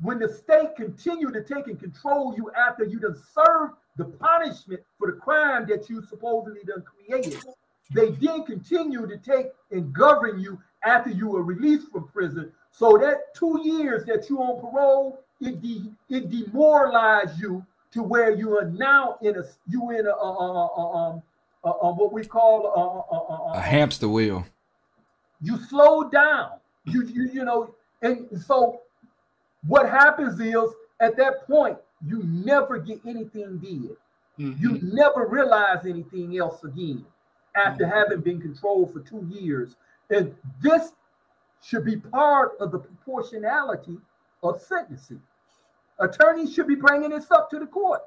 [0.00, 4.80] when the state continue to take and control you after you done served the punishment
[4.98, 7.44] for the crime that you supposedly done created,
[7.92, 12.96] they then continue to take and govern you after you were released from prison so
[12.98, 18.56] that two years that you on parole, it de- it demoralized you to where you
[18.56, 21.22] are now in a you in a, um
[21.62, 24.46] what we call a hamster wheel.
[25.42, 26.52] You slow down.
[26.84, 28.82] You you you know, and so
[29.66, 31.76] what happens is at that point
[32.06, 33.96] you never get anything did.
[34.38, 34.62] Mm-hmm.
[34.62, 37.04] You never realize anything else again
[37.56, 39.76] after having been controlled for two years.
[40.10, 40.92] And this
[41.62, 43.98] should be part of the proportionality
[44.42, 45.22] of sentencing.
[45.98, 48.02] Attorneys should be bringing this up to the court.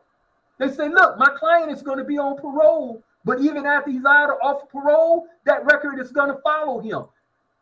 [0.57, 4.06] They say, look, my client is going to be on parole, but even after he's
[4.06, 7.06] out of off parole, that record is going to follow him.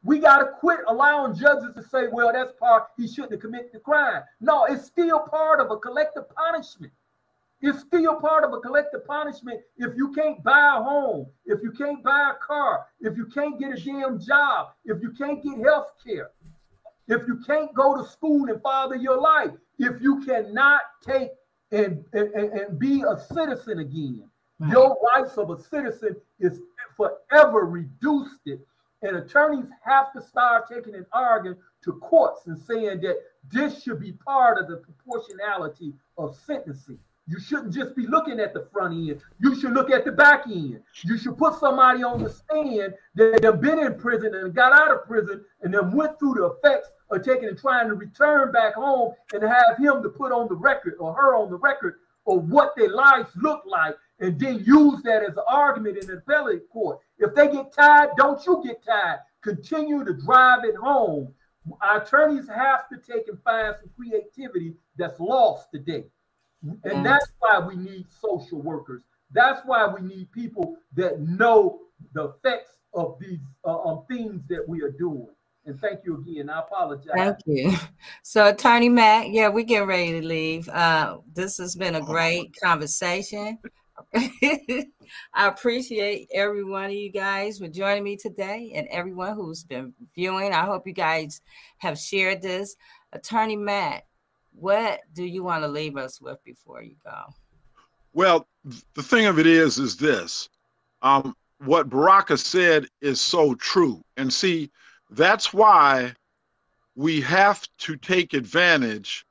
[0.03, 3.72] We got to quit allowing judges to say, well, that's part, he shouldn't have committed
[3.74, 4.24] the crime.
[4.40, 6.91] No, it's still part of a collective punishment.
[7.62, 11.72] It's still part of a collective punishment if you can't buy a home, if you
[11.72, 15.60] can't buy a car, if you can't get a damn job, if you can't get
[15.60, 16.32] health care,
[17.08, 21.30] if you can't go to school and father your life, if you cannot take
[21.72, 24.30] and, and, and be a citizen again.
[24.70, 26.60] Your rights of a citizen is
[26.96, 28.60] forever reduced it.
[29.02, 33.18] And attorneys have to start taking an argument to courts and saying that
[33.50, 37.00] this should be part of the proportionality of sentencing.
[37.32, 39.22] You shouldn't just be looking at the front end.
[39.40, 40.82] You should look at the back end.
[41.06, 44.91] You should put somebody on the stand that have been in prison and got out
[44.91, 48.74] of prison and then went through the effects of taking and trying to return back
[48.74, 52.49] home and have him to put on the record or her on the record of
[52.49, 56.70] what their lives look like and then use that as an argument in the appellate
[56.70, 56.99] court.
[57.18, 59.20] If they get tired, don't you get tired.
[59.41, 61.34] Continue to drive it home.
[61.80, 66.03] Our attorneys have to take and find some creativity that's lost today.
[66.84, 69.04] And that's why we need social workers.
[69.34, 71.80] That's why we need people that know
[72.14, 75.28] the effects of these uh, um, things that we are doing.
[75.66, 76.50] And thank you again.
[76.50, 77.14] I apologize.
[77.16, 77.74] Thank you.
[78.24, 80.68] So, Attorney Mack, yeah, we're getting ready to leave.
[80.70, 83.60] Uh, this has been a great conversation.
[84.14, 84.86] I
[85.36, 90.52] appreciate every one of you guys for joining me today and everyone who's been viewing.
[90.54, 91.42] I hope you guys
[91.78, 92.76] have shared this.
[93.14, 94.06] Attorney Mack,
[94.53, 97.34] what do you want to leave us with before you go?
[98.14, 98.48] Well,
[98.94, 100.49] the thing of it is, is this.
[101.02, 104.03] Um, what Baraka said is so true.
[104.18, 104.69] And see,
[105.10, 106.14] that's why
[106.95, 109.26] we have to take advantage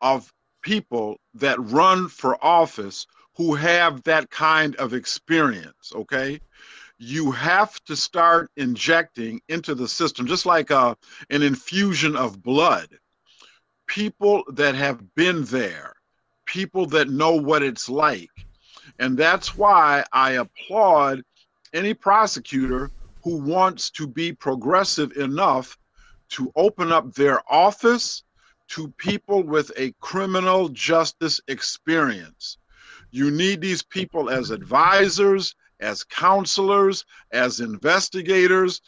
[0.00, 0.32] of
[0.62, 3.06] people that run for office
[3.36, 6.40] who have that kind of experience, okay?
[6.98, 10.94] You have to start injecting into the system, just like a, uh,
[11.30, 12.88] an infusion of blood
[13.86, 15.94] people that have been there,
[16.46, 18.30] people that know what it's like.
[18.98, 21.22] And that's why I applaud
[21.72, 22.90] any prosecutor
[23.22, 25.76] who wants to be progressive enough
[26.30, 28.22] to open up their office
[28.68, 32.58] to people with a criminal justice experience.
[33.10, 38.80] You need these people as advisors, as counselors, as investigators,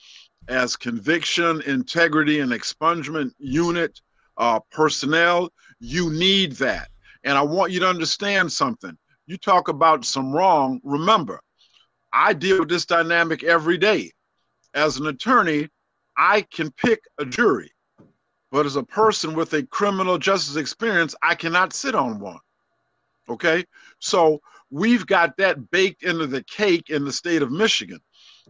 [0.49, 4.01] as conviction, integrity, and expungement unit
[4.39, 5.51] uh, personnel.
[5.81, 6.89] You need that.
[7.25, 8.97] And I want you to understand something.
[9.27, 10.81] You talk about some wrong.
[10.85, 11.41] Remember,
[12.13, 14.11] I deal with this dynamic every day.
[14.75, 15.69] As an attorney,
[16.17, 17.71] I can pick a jury,
[18.51, 22.39] but as a person with a criminal justice experience, I cannot sit on one.
[23.29, 23.65] Okay,
[23.99, 24.41] so
[24.71, 28.01] we've got that baked into the cake in the state of Michigan.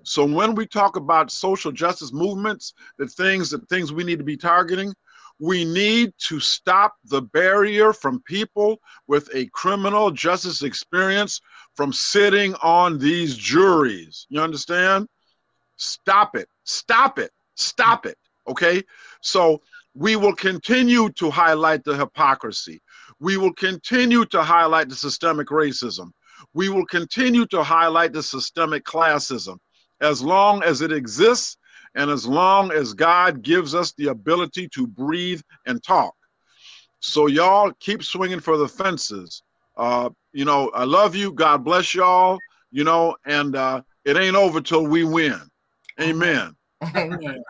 [0.04, 4.24] So when we talk about social justice movements, the things the things we need to
[4.24, 4.94] be targeting,
[5.40, 11.40] we need to stop the barrier from people with a criminal justice experience
[11.74, 14.26] from sitting on these juries.
[14.28, 15.08] You understand?
[15.76, 16.48] Stop it.
[16.64, 17.30] Stop it.
[17.54, 18.18] Stop it.
[18.48, 18.82] Okay?
[19.20, 19.62] So
[19.94, 22.80] we will continue to highlight the hypocrisy.
[23.20, 26.10] We will continue to highlight the systemic racism.
[26.52, 29.58] We will continue to highlight the systemic classism.
[30.00, 31.56] As long as it exists,
[31.98, 36.14] and as long as God gives us the ability to breathe and talk.
[37.00, 39.42] So, y'all keep swinging for the fences.
[39.76, 41.32] Uh, you know, I love you.
[41.32, 42.38] God bless y'all.
[42.70, 45.40] You know, and uh, it ain't over till we win.
[46.00, 46.54] Amen.
[46.94, 47.42] Amen.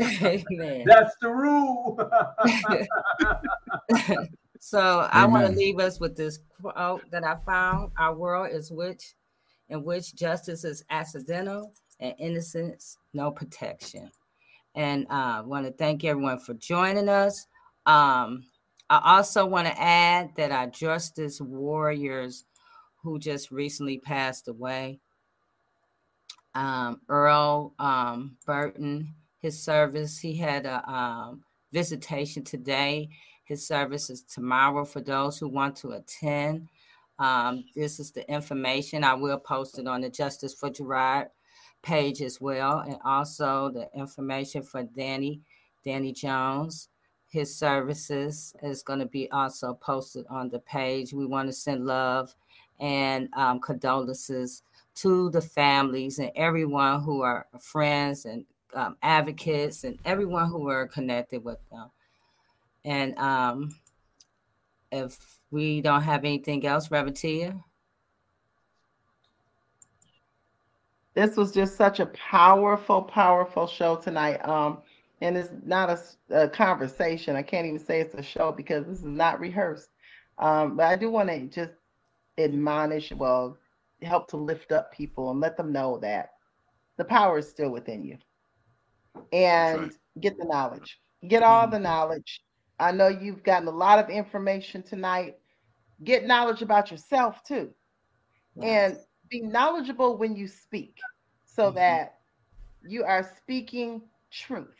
[0.00, 0.84] Amen.
[0.86, 1.98] That's the rule.
[4.64, 8.70] So I want to leave us with this quote that I found: "Our world is
[8.70, 9.14] which,
[9.68, 14.10] in which justice is accidental and innocence no protection."
[14.74, 17.46] And I uh, want to thank everyone for joining us.
[17.84, 18.44] Um,
[18.88, 22.44] I also want to add that our justice warriors,
[23.02, 25.00] who just recently passed away,
[26.54, 31.42] um, Earl um, Burton, his service, he had a um,
[31.72, 33.08] visitation today.
[33.44, 36.68] His service is tomorrow for those who want to attend.
[37.18, 39.04] Um, this is the information.
[39.04, 41.28] I will post it on the Justice for Gerard
[41.82, 45.40] page as well, and also the information for Danny,
[45.84, 46.88] Danny Jones.
[47.28, 51.14] His services is going to be also posted on the page.
[51.14, 52.34] We want to send love
[52.78, 54.62] and um, condolences
[54.96, 58.44] to the families and everyone who are friends and
[58.74, 61.90] um, advocates and everyone who are connected with them.
[62.84, 63.70] And um,
[64.90, 67.62] if we don't have anything else, Reverend Tia,
[71.14, 74.38] This was just such a powerful, powerful show tonight.
[74.48, 74.78] Um,
[75.20, 75.96] and it's not
[76.30, 77.36] a conversation.
[77.36, 79.90] I can't even say it's a show because this is not rehearsed.
[80.38, 81.72] Um, but I do want to just
[82.38, 83.58] admonish, well,
[84.02, 86.32] help to lift up people and let them know that
[86.96, 88.18] the power is still within you.
[89.32, 89.92] And right.
[90.20, 90.98] get the knowledge.
[91.28, 92.42] Get all the knowledge.
[92.80, 95.36] I know you've gotten a lot of information tonight.
[96.02, 97.72] Get knowledge about yourself too
[98.60, 98.98] and
[99.32, 101.06] be knowledgeable when you speak
[101.46, 101.80] so Mhm.
[101.80, 102.20] that
[102.82, 104.02] you are speaking
[104.32, 104.78] truth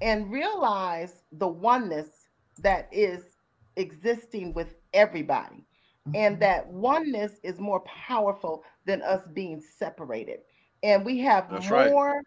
[0.00, 2.28] and realize the oneness
[2.58, 3.36] that is
[3.76, 5.66] existing with everybody
[6.14, 10.40] and that oneness is more powerful than us being separated
[10.82, 11.92] and we have That's right.
[11.92, 12.22] more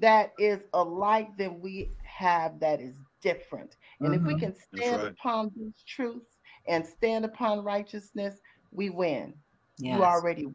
[0.00, 4.36] that is alike than we have that is different and if we Mhm.
[4.36, 5.14] can stand right.
[5.18, 6.38] upon these truths
[6.68, 8.40] and stand upon righteousness
[8.72, 9.34] we win
[9.78, 10.48] yes, you already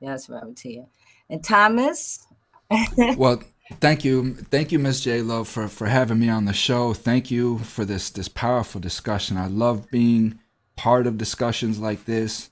[0.00, 0.86] yes, Reverend Tia,
[1.30, 2.26] and Thomas.
[3.16, 3.42] Well,
[3.80, 6.94] thank you, thank you, Miss J Love, for for having me on the show.
[6.94, 9.36] Thank you for this this powerful discussion.
[9.36, 10.40] I love being
[10.76, 12.50] part of discussions like this.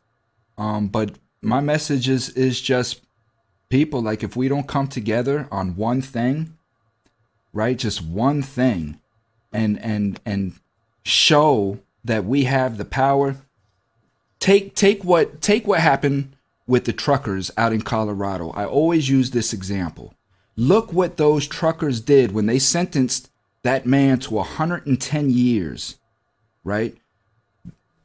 [0.56, 3.02] Um, but my message is is just
[3.68, 6.56] people like if we don't come together on one thing,
[7.52, 7.76] right?
[7.76, 9.00] Just one thing,
[9.52, 10.54] and and and
[11.04, 13.36] show that we have the power.
[14.44, 18.50] Take take what take what happened with the truckers out in Colorado.
[18.50, 20.12] I always use this example.
[20.54, 23.30] Look what those truckers did when they sentenced
[23.62, 25.96] that man to 110 years,
[26.62, 26.94] right?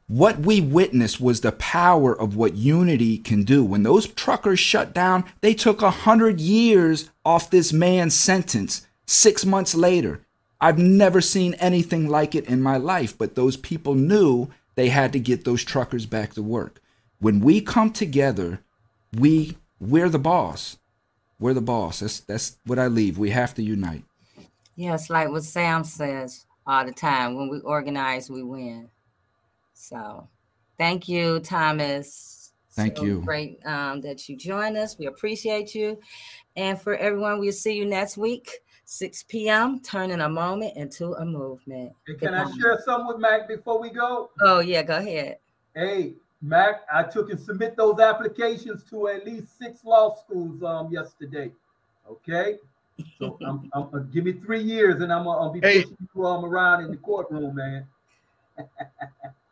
[0.06, 3.62] What we witnessed was the power of what unity can do.
[3.62, 9.74] When those truckers shut down, they took 100 years off this man's sentence six months
[9.74, 10.22] later.
[10.58, 14.48] I've never seen anything like it in my life, but those people knew
[14.80, 16.80] they had to get those truckers back to work.
[17.18, 18.60] When we come together,
[19.14, 20.78] we we're the boss.
[21.38, 22.00] We're the boss.
[22.00, 23.18] That's that's what I leave.
[23.18, 24.04] We have to unite.
[24.76, 27.34] Yes, like what Sam says all the time.
[27.34, 28.88] When we organize, we win.
[29.74, 30.26] So,
[30.78, 32.52] thank you, Thomas.
[32.72, 33.20] Thank So you.
[33.20, 34.98] Great um, that you joined us.
[34.98, 35.98] We appreciate you.
[36.56, 38.50] And for everyone, we'll see you next week,
[38.90, 39.78] 6 p.m.
[39.80, 41.92] Turning a moment into a movement.
[42.08, 42.56] Hey, can I Goodbye.
[42.58, 44.30] share something with Mack before we go?
[44.40, 45.38] Oh yeah, go ahead.
[45.76, 50.92] Hey, Mack, I took and submit those applications to at least six law schools um
[50.92, 51.52] yesterday.
[52.10, 52.56] Okay,
[53.16, 55.82] so I'm, I'm, uh, give me three years and I'm gonna be Hey.
[55.82, 57.86] pushing you um around in the courtroom, man.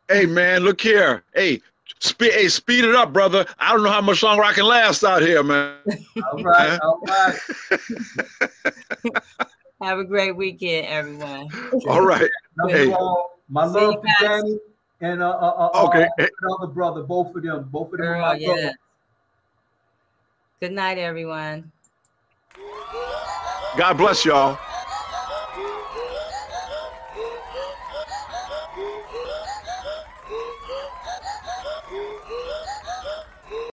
[0.09, 1.23] Hey man, look here.
[1.35, 1.61] Hey,
[1.99, 3.45] spe- hey, speed it up, brother.
[3.57, 5.75] I don't know how much longer I can last out here, man.
[6.31, 7.39] All right, all right.
[9.81, 11.47] Have a great weekend, everyone.
[11.87, 12.29] All right.
[12.57, 12.93] Love Hey.
[13.47, 14.27] My See love you to.
[14.27, 14.59] Danny
[15.01, 16.07] and uh, uh, uh, Okay.
[16.19, 18.01] uh, the brother, both of them, both of them.
[18.01, 18.47] Girl, my yeah.
[18.47, 18.71] brothers.
[20.59, 21.71] Good night, everyone.
[23.77, 24.59] God bless y'all.